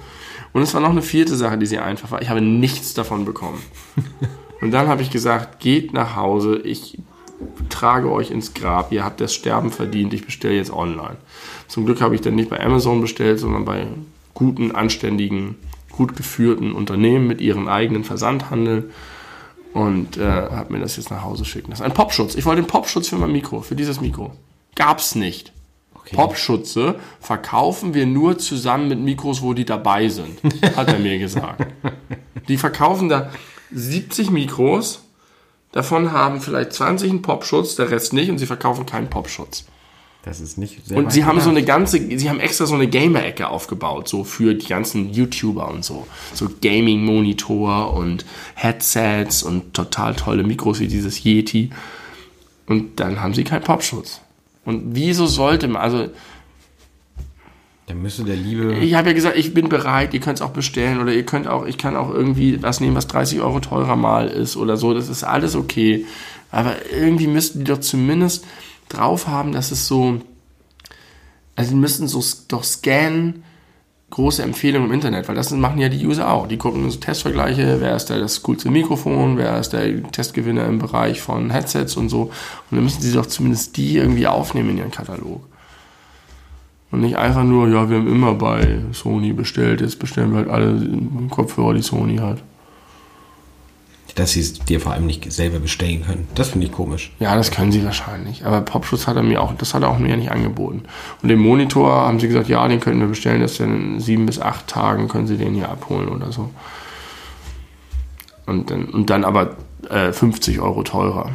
Und 0.51 0.63
es 0.63 0.73
war 0.73 0.81
noch 0.81 0.89
eine 0.89 1.01
vierte 1.01 1.37
Sache, 1.37 1.57
die 1.57 1.65
sehr 1.65 1.85
einfach 1.85 2.11
war. 2.11 2.21
Ich 2.21 2.27
habe 2.27 2.41
nichts 2.41 2.93
davon 2.93 3.23
bekommen. 3.23 3.63
Und 4.59 4.71
dann 4.71 4.89
habe 4.89 5.01
ich 5.01 5.11
gesagt, 5.11 5.61
geht 5.61 5.93
nach 5.93 6.17
Hause, 6.17 6.57
ich 6.57 6.97
trage 7.69 8.11
euch 8.11 8.31
ins 8.31 8.53
Grab, 8.53 8.91
ihr 8.91 9.05
habt 9.05 9.21
das 9.21 9.33
Sterben 9.33 9.71
verdient, 9.71 10.13
ich 10.13 10.25
bestelle 10.25 10.55
jetzt 10.55 10.73
online. 10.73 11.15
Zum 11.69 11.85
Glück 11.85 12.01
habe 12.01 12.15
ich 12.15 12.21
dann 12.21 12.35
nicht 12.35 12.49
bei 12.49 12.59
Amazon 12.59 12.99
bestellt, 12.99 13.39
sondern 13.39 13.63
bei 13.63 13.87
guten, 14.33 14.73
anständigen, 14.73 15.55
gut 15.91 16.15
geführten 16.15 16.73
Unternehmen 16.73 17.27
mit 17.27 17.41
ihren 17.41 17.67
eigenen 17.67 18.03
Versandhandel 18.03 18.91
und 19.73 20.17
äh, 20.17 20.23
habe 20.23 20.73
mir 20.73 20.79
das 20.79 20.97
jetzt 20.97 21.09
nach 21.09 21.23
Hause 21.23 21.45
schicken 21.45 21.71
lassen. 21.71 21.83
Ein 21.83 21.93
Popschutz. 21.93 22.35
Ich 22.35 22.45
wollte 22.45 22.61
den 22.61 22.67
Popschutz 22.67 23.07
für 23.07 23.17
mein 23.17 23.31
Mikro, 23.31 23.61
für 23.61 23.75
dieses 23.75 24.01
Mikro. 24.01 24.31
Gab's 24.75 25.15
nicht. 25.15 25.51
Okay. 25.95 26.15
Popschutze 26.15 26.95
verkaufen 27.21 27.93
wir 27.93 28.05
nur 28.05 28.37
zusammen 28.37 28.89
mit 28.89 28.99
Mikros, 28.99 29.41
wo 29.41 29.53
die 29.53 29.65
dabei 29.65 30.09
sind, 30.09 30.39
hat 30.75 30.89
er 30.89 30.99
mir 30.99 31.17
gesagt. 31.17 31.65
Die 32.47 32.57
verkaufen 32.57 33.07
da 33.07 33.31
70 33.71 34.29
Mikros, 34.29 35.03
davon 35.71 36.11
haben 36.11 36.41
vielleicht 36.41 36.73
20 36.73 37.09
einen 37.09 37.21
Popschutz, 37.21 37.75
der 37.75 37.89
Rest 37.89 38.11
nicht 38.11 38.29
und 38.29 38.37
sie 38.37 38.45
verkaufen 38.45 38.85
keinen 38.85 39.09
Popschutz. 39.09 39.65
Das 40.23 40.39
ist 40.39 40.57
nicht 40.57 40.85
sehr 40.87 40.97
Und 40.97 41.11
sie 41.11 41.25
haben 41.25 41.41
so 41.41 41.49
eine 41.49 41.63
ganze, 41.63 41.97
sie 42.17 42.29
haben 42.29 42.39
extra 42.39 42.65
so 42.65 42.75
eine 42.75 42.87
Gamer-Ecke 42.87 43.49
aufgebaut, 43.49 44.07
so 44.07 44.23
für 44.23 44.55
die 44.55 44.67
ganzen 44.67 45.13
YouTuber 45.13 45.69
und 45.69 45.83
so. 45.83 46.07
So 46.33 46.49
Gaming-Monitor 46.61 47.93
und 47.93 48.25
Headsets 48.55 49.43
und 49.43 49.73
total 49.73 50.15
tolle 50.15 50.43
Mikros 50.43 50.79
wie 50.79 50.87
dieses 50.87 51.25
Yeti. 51.25 51.71
Und 52.67 53.01
dann 53.01 53.19
haben 53.19 53.33
sie 53.33 53.43
keinen 53.43 53.63
Popschutz. 53.63 54.21
Und 54.63 54.95
wieso 54.95 55.27
sollte 55.27 55.67
man, 55.67 55.81
also 55.81 56.07
Dann 57.87 58.01
müsste 58.01 58.23
der 58.23 58.37
liebe. 58.37 58.75
ich 58.75 58.93
habe 58.93 59.09
ja 59.09 59.13
gesagt, 59.13 59.35
ich 59.35 59.53
bin 59.53 59.67
bereit, 59.67 60.13
ihr 60.13 60.21
könnt 60.21 60.39
es 60.39 60.41
auch 60.41 60.51
bestellen 60.51 61.01
oder 61.01 61.11
ihr 61.13 61.25
könnt 61.25 61.47
auch, 61.47 61.65
ich 61.65 61.77
kann 61.77 61.97
auch 61.97 62.09
irgendwie 62.09 62.63
was 62.63 62.79
nehmen, 62.79 62.95
was 62.95 63.07
30 63.07 63.41
Euro 63.41 63.59
teurer 63.59 63.97
mal 63.97 64.29
ist 64.29 64.55
oder 64.55 64.77
so, 64.77 64.93
das 64.93 65.09
ist 65.09 65.25
alles 65.25 65.53
okay. 65.57 66.05
Aber 66.49 66.75
irgendwie 66.93 67.27
müssten 67.27 67.59
die 67.59 67.65
doch 67.65 67.81
zumindest 67.81 68.45
drauf 68.89 69.27
haben, 69.27 69.51
dass 69.51 69.71
es 69.71 69.87
so, 69.87 70.19
also 71.55 71.71
die 71.71 71.77
müssten 71.77 72.07
so 72.07 72.23
doch 72.47 72.63
scannen, 72.63 73.43
große 74.13 74.43
Empfehlungen 74.43 74.89
im 74.89 74.93
Internet, 74.93 75.27
weil 75.27 75.35
das 75.35 75.49
machen 75.51 75.79
ja 75.79 75.89
die 75.89 76.05
User 76.05 76.31
auch. 76.31 76.47
Die 76.47 76.57
gucken 76.57 76.89
so 76.89 76.99
Testvergleiche, 76.99 77.77
wer 77.79 77.95
ist 77.95 78.11
da 78.11 78.19
das 78.19 78.43
coolste 78.43 78.69
Mikrofon, 78.69 79.37
wer 79.37 79.59
ist 79.59 79.73
der 79.73 80.03
Testgewinner 80.11 80.67
im 80.67 80.77
Bereich 80.77 81.19
von 81.19 81.49
Headsets 81.49 81.97
und 81.97 82.09
so. 82.09 82.23
Und 82.23 82.31
dann 82.71 82.83
müssen 82.83 83.01
sie 83.01 83.11
doch 83.11 83.25
zumindest 83.25 83.75
die 83.75 83.97
irgendwie 83.97 84.27
aufnehmen 84.27 84.69
in 84.69 84.77
ihren 84.77 84.91
Katalog. 84.91 85.43
Und 86.91 87.01
nicht 87.01 87.17
einfach 87.17 87.43
nur, 87.43 87.67
ja, 87.69 87.89
wir 87.89 87.97
haben 87.97 88.07
immer 88.07 88.35
bei 88.35 88.81
Sony 88.91 89.33
bestellt, 89.33 89.81
jetzt 89.81 89.97
bestellen 89.97 90.31
wir 90.31 90.39
halt 90.39 90.49
alle 90.49 90.79
Kopfhörer, 91.31 91.73
die 91.73 91.81
Sony 91.81 92.17
hat. 92.17 92.37
Dass 94.15 94.31
sie 94.31 94.41
es 94.41 94.53
dir 94.59 94.79
vor 94.79 94.91
allem 94.91 95.07
nicht 95.07 95.31
selber 95.31 95.59
bestellen 95.59 96.05
können. 96.05 96.27
Das 96.35 96.49
finde 96.49 96.67
ich 96.67 96.71
komisch. 96.71 97.11
Ja, 97.19 97.35
das 97.35 97.49
können 97.49 97.71
sie 97.71 97.83
wahrscheinlich. 97.83 98.45
Aber 98.45 98.61
Popschutz 98.61 99.07
hat 99.07 99.15
er 99.15 99.23
mir 99.23 99.41
auch, 99.41 99.55
das 99.55 99.73
hat 99.73 99.81
er 99.81 99.89
auch 99.89 99.97
mir 99.97 100.15
nicht 100.15 100.31
angeboten. 100.31 100.83
Und 101.21 101.29
den 101.29 101.39
Monitor 101.39 101.91
haben 101.91 102.19
sie 102.19 102.27
gesagt, 102.27 102.47
ja, 102.47 102.67
den 102.67 102.79
können 102.79 102.99
wir 102.99 103.07
bestellen, 103.07 103.41
dass 103.41 103.57
dann 103.57 103.95
in 103.95 103.99
sieben 103.99 104.25
bis 104.27 104.39
acht 104.39 104.67
Tagen 104.67 105.07
können 105.07 105.25
sie 105.25 105.37
den 105.37 105.55
hier 105.55 105.69
abholen 105.69 106.09
oder 106.09 106.31
so. 106.31 106.51
Und 108.45 108.69
dann, 108.69 108.85
und 108.85 109.09
dann 109.09 109.23
aber 109.23 109.55
äh, 109.89 110.11
50 110.11 110.59
Euro 110.59 110.83
teurer. 110.83 111.31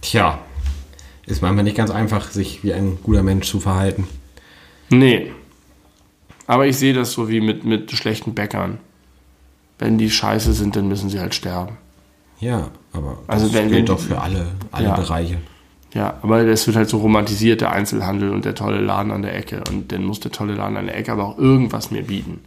Tja, 0.00 0.38
ist 1.26 1.42
manchmal 1.42 1.64
nicht 1.64 1.76
ganz 1.76 1.90
einfach, 1.90 2.30
sich 2.30 2.64
wie 2.64 2.72
ein 2.72 2.98
guter 3.02 3.22
Mensch 3.22 3.48
zu 3.48 3.60
verhalten. 3.60 4.08
Nee. 4.88 5.32
Aber 6.46 6.66
ich 6.66 6.76
sehe 6.76 6.94
das 6.94 7.12
so 7.12 7.28
wie 7.28 7.40
mit, 7.40 7.64
mit 7.64 7.90
schlechten 7.92 8.34
Bäckern. 8.34 8.78
Wenn 9.80 9.98
die 9.98 10.10
scheiße 10.10 10.52
sind, 10.52 10.76
dann 10.76 10.86
müssen 10.86 11.08
sie 11.10 11.18
halt 11.18 11.34
sterben. 11.34 11.76
Ja, 12.38 12.68
aber 12.92 13.18
Also 13.26 13.46
das 13.46 13.54
wenn- 13.54 13.66
gilt 13.68 13.78
wenn- 13.80 13.86
doch 13.86 13.98
für 13.98 14.20
alle, 14.20 14.46
alle 14.70 14.86
Ja. 14.86 14.94
Bereiche. 14.94 15.38
Ja, 15.92 16.14
aber 16.22 16.42
es 16.46 16.66
wird 16.68 16.76
halt 16.76 16.88
so 16.88 16.98
romantisiert, 16.98 17.60
der 17.62 17.72
Einzelhandel 17.72 18.30
und 18.30 18.44
der 18.44 18.54
tolle 18.54 18.80
Laden 18.80 19.10
an 19.10 19.22
der 19.22 19.34
Ecke. 19.34 19.64
Und 19.68 19.90
dann 19.90 20.04
muss 20.04 20.20
der 20.20 20.30
tolle 20.30 20.54
Laden 20.54 20.76
an 20.76 20.86
der 20.86 20.96
Ecke 20.96 21.10
aber 21.10 21.24
auch 21.24 21.36
irgendwas 21.38 21.90
mir 21.90 22.02
bieten. 22.02 22.40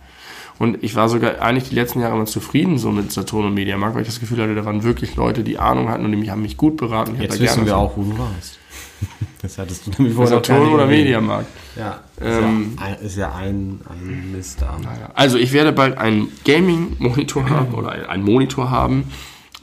Und 0.60 0.82
ich 0.84 0.96
war 0.96 1.10
sogar 1.10 1.42
eigentlich 1.42 1.68
die 1.70 1.76
letzten 1.76 2.00
Jahre 2.00 2.16
immer 2.16 2.26
zufrieden 2.26 2.78
so 2.78 2.92
mit 2.92 3.12
Saturn 3.12 3.46
und 3.48 3.54
Mediamarkt, 3.56 3.96
weil 3.96 4.04
ich 4.04 4.08
das 4.08 4.20
Gefühl 4.22 4.42
hatte, 4.42 4.56
da 4.56 4.64
waren 4.64 4.84
wirklich 4.84 5.16
Leute, 5.18 5.44
die 5.44 5.58
Ahnung 5.60 5.90
hatten 5.90 6.06
und 6.06 6.12
die 6.12 6.18
mich, 6.18 6.30
haben 6.30 6.44
mich 6.44 6.56
gut 6.56 6.78
beraten. 6.78 7.16
Ich 7.16 7.22
Jetzt 7.22 7.40
wissen 7.42 7.66
wir 7.66 7.72
so- 7.74 7.78
auch, 7.80 7.98
wo 7.98 8.04
du 8.04 8.18
warst. 8.18 8.60
Das 9.42 9.58
hattest 9.58 9.86
du 9.88 9.92
nämlich 9.92 10.14
vorher 10.16 10.36
Saturn 10.38 10.64
nicht 10.64 10.74
oder. 10.74 10.86
Mediamarkt. 10.88 11.48
Ja, 11.78 12.00
ist, 12.16 12.24
Ähm, 12.24 12.78
ja, 12.80 12.86
ein, 12.86 12.96
ist 13.06 13.18
ja 13.18 13.36
ein, 13.36 13.82
ein 13.90 14.32
Mist. 14.32 14.62
Ja. 14.62 14.70
Also 15.16 15.38
ich 15.38 15.52
werde 15.52 15.74
bald 15.74 15.98
einen 15.98 16.30
Gaming-Monitor 16.46 17.50
haben 17.50 17.74
oder 17.76 17.92
ein- 17.92 18.06
einen 18.06 18.24
Monitor 18.24 18.70
haben, 18.72 19.12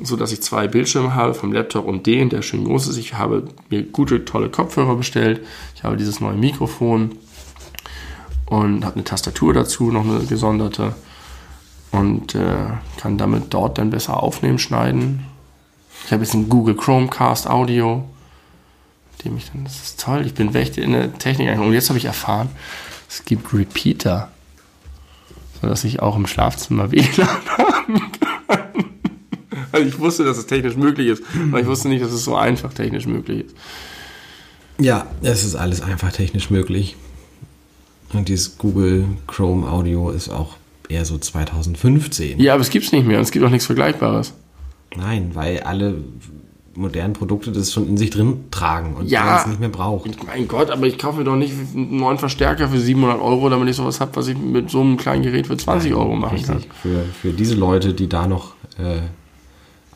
so 0.02 0.16
dass 0.16 0.32
ich 0.32 0.42
zwei 0.42 0.68
Bildschirme 0.68 1.14
habe 1.14 1.32
vom 1.32 1.52
Laptop 1.52 1.86
und 1.86 2.04
den, 2.06 2.28
der 2.28 2.42
schön 2.42 2.64
groß 2.64 2.88
ist. 2.88 2.98
Ich 2.98 3.14
habe 3.14 3.44
mir 3.70 3.82
gute, 3.84 4.26
tolle 4.26 4.50
Kopfhörer 4.50 4.96
bestellt. 4.96 5.46
Ich 5.74 5.82
habe 5.82 5.96
dieses 5.96 6.20
neue 6.20 6.36
Mikrofon 6.36 7.12
und 8.46 8.84
habe 8.84 8.96
eine 8.96 9.04
Tastatur 9.04 9.54
dazu, 9.54 9.90
noch 9.90 10.04
eine 10.04 10.20
gesonderte 10.26 10.94
und 11.92 12.34
äh, 12.34 12.66
kann 12.98 13.16
damit 13.18 13.44
dort 13.54 13.78
dann 13.78 13.90
besser 13.90 14.22
aufnehmen, 14.22 14.58
schneiden. 14.58 15.24
Ich 16.06 16.12
habe 16.12 16.22
jetzt 16.22 16.34
einen 16.34 16.48
Google 16.48 16.74
Chromecast 16.76 17.48
Audio, 17.48 18.04
dem 19.24 19.36
ich 19.36 19.50
dann, 19.50 19.64
das 19.64 19.82
ist 19.82 20.00
toll, 20.00 20.24
ich 20.26 20.34
bin 20.34 20.54
echt 20.54 20.78
in 20.78 20.92
der 20.92 21.12
Technik 21.18 21.48
eingegangen. 21.48 21.68
Und 21.68 21.74
jetzt 21.74 21.88
habe 21.88 21.98
ich 21.98 22.04
erfahren, 22.04 22.48
es 23.08 23.24
gibt 23.24 23.52
Repeater 23.52 24.30
sodass 25.60 25.84
ich 25.84 26.00
auch 26.00 26.16
im 26.16 26.26
Schlafzimmer 26.26 26.90
WLAN 26.92 27.28
haben 27.58 28.12
kann. 28.20 28.84
Also 29.72 29.86
ich 29.86 29.98
wusste, 29.98 30.24
dass 30.24 30.38
es 30.38 30.46
technisch 30.46 30.76
möglich 30.76 31.08
ist, 31.08 31.22
aber 31.48 31.60
ich 31.60 31.66
wusste 31.66 31.88
nicht, 31.88 32.02
dass 32.02 32.12
es 32.12 32.24
so 32.24 32.34
einfach 32.36 32.72
technisch 32.72 33.06
möglich 33.06 33.46
ist. 33.46 33.56
Ja, 34.80 35.06
es 35.22 35.44
ist 35.44 35.54
alles 35.54 35.80
einfach 35.82 36.10
technisch 36.10 36.50
möglich. 36.50 36.96
Und 38.12 38.28
dieses 38.28 38.58
Google 38.58 39.04
Chrome 39.28 39.70
Audio 39.70 40.10
ist 40.10 40.28
auch 40.28 40.56
eher 40.88 41.04
so 41.04 41.18
2015. 41.18 42.40
Ja, 42.40 42.54
aber 42.54 42.62
es 42.62 42.70
gibt 42.70 42.86
es 42.86 42.92
nicht 42.92 43.06
mehr 43.06 43.18
und 43.18 43.22
es 43.22 43.30
gibt 43.30 43.44
auch 43.44 43.50
nichts 43.50 43.66
Vergleichbares. 43.66 44.32
Nein, 44.96 45.30
weil 45.34 45.60
alle 45.60 46.02
modernen 46.74 47.12
Produkte 47.14 47.50
das 47.52 47.72
schon 47.72 47.88
in 47.88 47.96
sich 47.96 48.10
drin 48.10 48.44
tragen 48.50 48.94
und 48.94 49.08
Ja. 49.10 49.24
man 49.24 49.36
es 49.40 49.46
nicht 49.46 49.60
mehr 49.60 49.68
braucht. 49.68 50.08
Mein 50.26 50.46
Gott, 50.48 50.70
aber 50.70 50.86
ich 50.86 50.98
kaufe 50.98 51.18
mir 51.18 51.24
doch 51.24 51.36
nicht 51.36 51.52
einen 51.74 51.96
neuen 51.96 52.18
Verstärker 52.18 52.68
für 52.68 52.78
700 52.78 53.20
Euro, 53.20 53.48
damit 53.48 53.68
ich 53.68 53.76
sowas 53.76 54.00
habe, 54.00 54.14
was 54.14 54.28
ich 54.28 54.38
mit 54.38 54.70
so 54.70 54.80
einem 54.80 54.96
kleinen 54.96 55.22
Gerät 55.22 55.46
für 55.48 55.56
20 55.56 55.94
Euro 55.94 56.14
machen 56.14 56.40
kann. 56.42 56.56
Richtig. 56.58 56.72
Für, 56.80 57.02
für 57.20 57.32
diese 57.32 57.54
Leute, 57.56 57.92
die 57.92 58.08
da 58.08 58.26
noch 58.26 58.54
äh, 58.78 59.00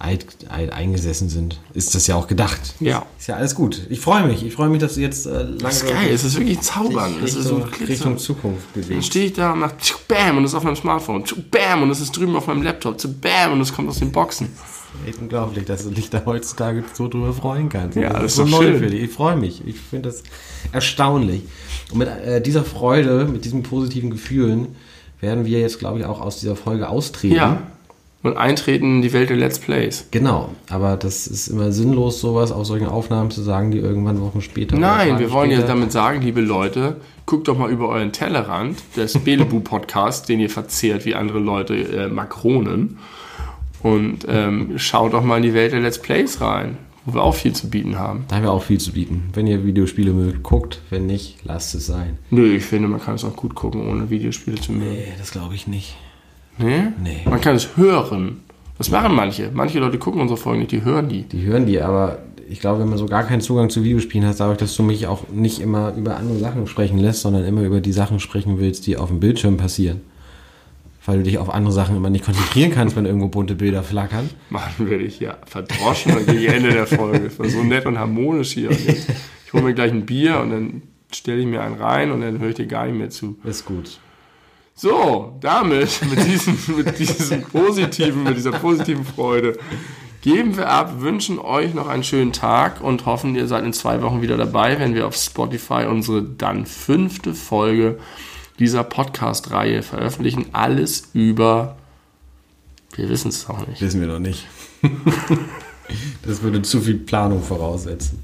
alt, 0.05 0.27
alt 0.49 0.73
eingesessen 0.73 1.29
sind, 1.29 1.61
ist 1.73 1.95
das 1.95 2.07
ja 2.07 2.15
auch 2.15 2.27
gedacht. 2.29 2.75
Ja. 2.81 3.07
Ist 3.19 3.29
ja 3.29 3.37
alles 3.37 3.55
gut. 3.55 3.87
Ich 3.91 4.01
freue 4.01 4.27
mich. 4.27 4.45
Ich 4.45 4.53
freue 4.53 4.69
mich, 4.69 4.81
dass 4.81 4.95
du 4.95 5.01
jetzt 5.01 5.27
äh, 5.27 5.31
langsam 5.43 5.59
Das 5.59 5.77
ist 5.83 5.89
geil, 5.89 6.11
es 6.13 6.25
ist 6.25 6.37
wirklich 6.39 6.61
zaubern. 6.61 7.15
Es 7.25 7.35
ist 7.35 7.49
so 7.49 7.57
Richtung. 7.57 7.87
Richtung 7.87 8.19
Zukunft 8.19 8.67
Dann 8.75 8.83
bewegt. 8.83 9.05
stehe 9.05 9.27
ich 9.27 9.33
da 9.33 9.53
und 9.53 9.61
mache 9.61 9.75
Bam 10.07 10.39
und 10.39 10.45
es 10.45 10.51
ist 10.53 10.57
auf 10.57 10.65
meinem 10.65 10.77
Smartphone. 10.77 11.25
Bam 11.51 11.83
und 11.83 11.91
es 11.91 12.01
ist 12.01 12.13
drüben 12.17 12.37
auf 12.37 12.47
meinem 12.47 12.63
Laptop. 12.63 12.99
Bam 13.21 13.53
und 13.53 13.61
es 13.61 13.73
kommt 13.73 13.89
aus 13.89 13.99
den 13.99 14.13
Boxen. 14.13 14.49
Echt 15.07 15.19
unglaublich, 15.21 15.65
dass 15.65 15.85
du 15.85 15.91
dich 15.91 16.09
da 16.11 16.23
heutzutage 16.25 16.85
so 16.93 17.09
drüber 17.09 17.33
freuen 17.33 17.69
kannst. 17.69 17.97
Ja, 17.97 18.13
das 18.13 18.25
ist 18.33 18.37
so 18.37 18.45
neu 18.45 18.63
schön. 18.63 18.79
für 18.79 18.87
dich. 18.87 19.03
Ich 19.03 19.11
freue 19.11 19.37
mich. 19.37 19.67
Ich 19.67 19.77
finde 19.81 20.09
das 20.09 20.23
erstaunlich. 20.73 21.43
Und 21.91 21.99
mit 21.99 22.09
äh, 22.09 22.41
dieser 22.41 22.65
Freude, 22.65 23.25
mit 23.25 23.45
diesen 23.45 23.63
positiven 23.63 24.11
Gefühlen, 24.11 24.77
werden 25.21 25.45
wir 25.45 25.61
jetzt, 25.61 25.79
glaube 25.79 25.99
ich, 25.99 26.05
auch 26.05 26.21
aus 26.21 26.41
dieser 26.41 26.55
Folge 26.55 26.89
austreten. 26.89 27.35
Ja. 27.35 27.63
Und 28.25 28.39
eintreten 28.39 28.97
in 28.97 29.03
die 29.03 29.13
Welt 29.13 29.29
der 29.29 29.37
Let's 29.37 29.59
Plays. 29.59 30.09
Genau, 30.11 30.49
aber 30.71 30.97
das 30.97 31.27
ist 31.27 31.47
immer 31.49 31.71
sinnlos, 31.73 32.21
sowas 32.23 32.51
auf 32.53 32.67
solchen 32.67 32.87
Aufnahmen 32.87 33.31
zu 33.31 33.43
sagen, 33.43 33.71
die 33.71 33.79
irgendwann 33.79 34.19
Wochen 34.21 34.41
später. 34.41 34.77
Nein, 34.79 35.19
wir 35.19 35.31
wollen 35.31 35.51
später- 35.51 35.61
jetzt 35.61 35.69
damit 35.69 35.93
sagen, 35.93 36.23
liebe 36.23 36.41
Leute, 36.41 36.97
guckt 37.27 37.49
doch 37.49 37.59
mal 37.59 37.71
über 37.71 37.89
euren 37.91 38.13
Tellerrand 38.13 38.79
des 38.97 39.13
Belebu-Podcast, 39.25 40.27
den 40.29 40.41
ihr 40.41 40.49
verzehrt 40.49 41.05
wie 41.05 41.15
andere 41.15 41.39
Leute 41.39 41.75
äh, 41.77 42.09
Makronen. 42.09 42.97
Und 43.83 44.21
ähm, 44.27 44.79
schaut 44.79 45.13
doch 45.13 45.23
mal 45.23 45.37
in 45.37 45.43
die 45.43 45.53
Welt 45.53 45.73
der 45.73 45.81
Let's 45.81 45.99
Plays 46.01 46.41
rein, 46.41 46.79
wo 47.05 47.13
wir 47.13 47.23
auch 47.23 47.35
viel 47.35 47.53
zu 47.53 47.69
bieten 47.69 47.99
haben. 47.99 48.25
Da 48.29 48.37
haben 48.37 48.45
wir 48.45 48.53
auch 48.53 48.63
viel 48.63 48.79
zu 48.81 48.93
bieten. 48.93 49.25
Wenn 49.35 49.47
ihr 49.47 49.67
Videospiele 49.67 50.15
mögt, 50.15 50.43
guckt. 50.43 50.81
Wenn 50.89 51.05
nicht, 51.05 51.37
lasst 51.45 51.75
es 51.75 51.85
sein. 51.85 52.17
Nö, 52.31 52.57
ich 52.57 52.65
finde, 52.65 52.89
man 52.89 53.03
kann 53.03 53.17
es 53.17 53.25
auch 53.25 53.37
gut 53.37 53.55
gucken, 53.55 53.87
ohne 53.87 54.09
Videospiele 54.09 54.59
zu 54.59 54.73
mögen. 54.73 54.93
Nee, 54.95 55.13
das 55.19 55.31
glaube 55.33 55.55
ich 55.55 55.67
nicht. 55.67 55.95
Nee? 56.59 56.85
Nee. 57.03 57.23
Man 57.25 57.41
kann 57.41 57.57
es 57.57 57.77
hören. 57.77 58.41
Das 58.79 58.91
machen 58.91 59.15
manche. 59.15 59.51
Manche 59.53 59.79
Leute 59.79 59.99
gucken 59.99 60.21
unsere 60.21 60.39
Folgen 60.39 60.61
nicht, 60.61 60.73
die 60.73 60.85
hören 60.85 61.09
die. 61.09 61.23
Die 61.23 61.45
hören 61.45 61.67
die, 61.67 61.81
aber 61.81 62.19
ich 62.49 62.61
glaube, 62.61 62.81
wenn 62.81 62.89
man 62.89 62.99
so 62.99 63.07
gar 63.07 63.25
keinen 63.25 63.41
Zugang 63.41 63.71
zu 63.71 63.85
Videospielen 63.85 64.27
hat, 64.27 64.39
dadurch, 64.39 64.59
dass 64.59 64.77
du 64.77 64.83
mich 64.83 65.07
auch 65.07 65.29
nicht 65.33 65.61
immer 65.61 65.95
über 65.97 66.17
andere 66.17 66.39
Sachen 66.39 66.67
sprechen 66.67 66.99
lässt, 66.99 67.23
sondern 67.23 67.45
immer 67.45 67.63
über 67.63 67.81
die 67.81 67.93
Sachen 67.93 68.21
sprechen 68.21 68.59
willst, 68.59 68.87
die 68.87 68.97
auf 68.97 69.09
dem 69.09 69.21
Bildschirm 69.21 69.57
passieren. 69.57 70.01
Weil 71.07 71.19
du 71.19 71.25
dich 71.25 71.39
auf 71.39 71.53
andere 71.53 71.73
Sachen 71.73 71.97
immer 71.97 72.11
nicht 72.11 72.25
konzentrieren 72.25 72.71
kannst, 72.71 72.97
wenn 72.97 73.05
irgendwo 73.05 73.29
bunte 73.29 73.55
Bilder 73.55 73.83
flackern. 73.83 74.31
Machen 74.49 74.89
werde 74.89 75.05
ich 75.05 75.21
ja 75.21 75.37
verdroschen 75.45 76.15
gegen 76.27 76.47
Ende 76.47 76.73
der 76.73 76.87
Folge. 76.87 77.27
Es 77.27 77.39
war 77.39 77.49
so 77.49 77.63
nett 77.63 77.85
und 77.87 77.99
harmonisch 77.99 78.53
hier. 78.53 78.71
Und 78.71 78.79
ich 78.81 79.53
hole 79.53 79.63
mir 79.63 79.75
gleich 79.75 79.93
ein 79.93 80.07
Bier 80.07 80.41
und 80.41 80.51
dann 80.51 80.83
stelle 81.13 81.41
ich 81.41 81.47
mir 81.47 81.63
einen 81.63 81.77
rein 81.77 82.11
und 82.11 82.23
dann 82.23 82.39
höre 82.39 82.49
ich 82.49 82.55
dir 82.55 82.67
gar 82.67 82.87
nicht 82.87 82.97
mehr 82.97 83.11
zu. 83.11 83.37
Ist 83.45 83.67
gut. 83.67 83.99
So, 84.77 85.37
damit, 85.41 86.01
mit 86.11 86.27
diesem, 86.27 86.59
mit 86.77 86.99
diesem 86.99 87.43
positiven, 87.43 88.25
mit 88.25 88.37
dieser 88.37 88.53
positiven 88.53 89.05
Freude, 89.05 89.57
geben 90.23 90.57
wir 90.57 90.69
ab, 90.69 91.01
wünschen 91.01 91.39
euch 91.39 91.75
noch 91.75 91.87
einen 91.87 92.03
schönen 92.03 92.33
Tag 92.33 92.81
und 92.81 93.07
hoffen, 93.07 93.37
ihr 93.37 93.47
seid 93.47 93.65
in 93.65 93.73
zwei 93.73 94.03
Wochen 94.03 94.21
wieder 94.21 94.37
dabei, 94.37 94.81
wenn 94.81 94.95
wir 94.95 95.07
auf 95.07 95.15
Spotify 95.15 95.87
unsere 95.89 96.23
dann 96.23 96.67
fünfte 96.67 97.35
Folge 97.35 97.99
dieser 98.59 98.83
Podcast-Reihe 98.83 99.83
veröffentlichen. 99.83 100.47
Alles 100.53 101.11
über, 101.13 101.77
wir 102.97 103.09
wissen 103.09 103.29
es 103.29 103.49
auch 103.49 103.67
nicht. 103.67 103.81
Wissen 103.81 104.01
wir 104.01 104.09
noch 104.09 104.19
nicht. 104.19 104.47
das 106.27 106.43
würde 106.43 106.63
zu 106.63 106.81
viel 106.81 106.99
Planung 106.99 107.43
voraussetzen. 107.43 108.23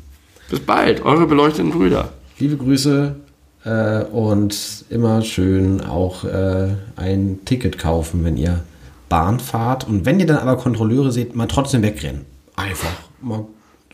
Bis 0.48 0.60
bald, 0.60 1.02
eure 1.02 1.26
beleuchteten 1.26 1.70
Brüder. 1.70 2.12
Liebe 2.38 2.56
Grüße 2.56 3.20
äh, 3.64 4.02
und 4.04 4.84
immer 4.90 5.22
schön 5.22 5.80
auch 5.80 6.24
äh, 6.24 6.68
ein 6.96 7.40
Ticket 7.44 7.78
kaufen, 7.78 8.24
wenn 8.24 8.36
ihr 8.36 8.60
Bahn 9.08 9.40
fahrt. 9.40 9.86
Und 9.86 10.06
wenn 10.06 10.20
ihr 10.20 10.26
dann 10.26 10.38
aber 10.38 10.56
Kontrolleure 10.56 11.12
seht, 11.12 11.34
mal 11.34 11.46
trotzdem 11.46 11.82
wegrennen. 11.82 12.24
Einfach 12.56 12.92
mal 13.20 13.44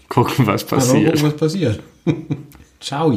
Gucken, 0.08 0.46
was 0.46 0.70
mal 0.70 0.76
passiert. 0.78 1.14
gucken, 1.14 1.28
was 1.28 1.36
passiert. 1.36 1.80
Ciao. 2.80 3.12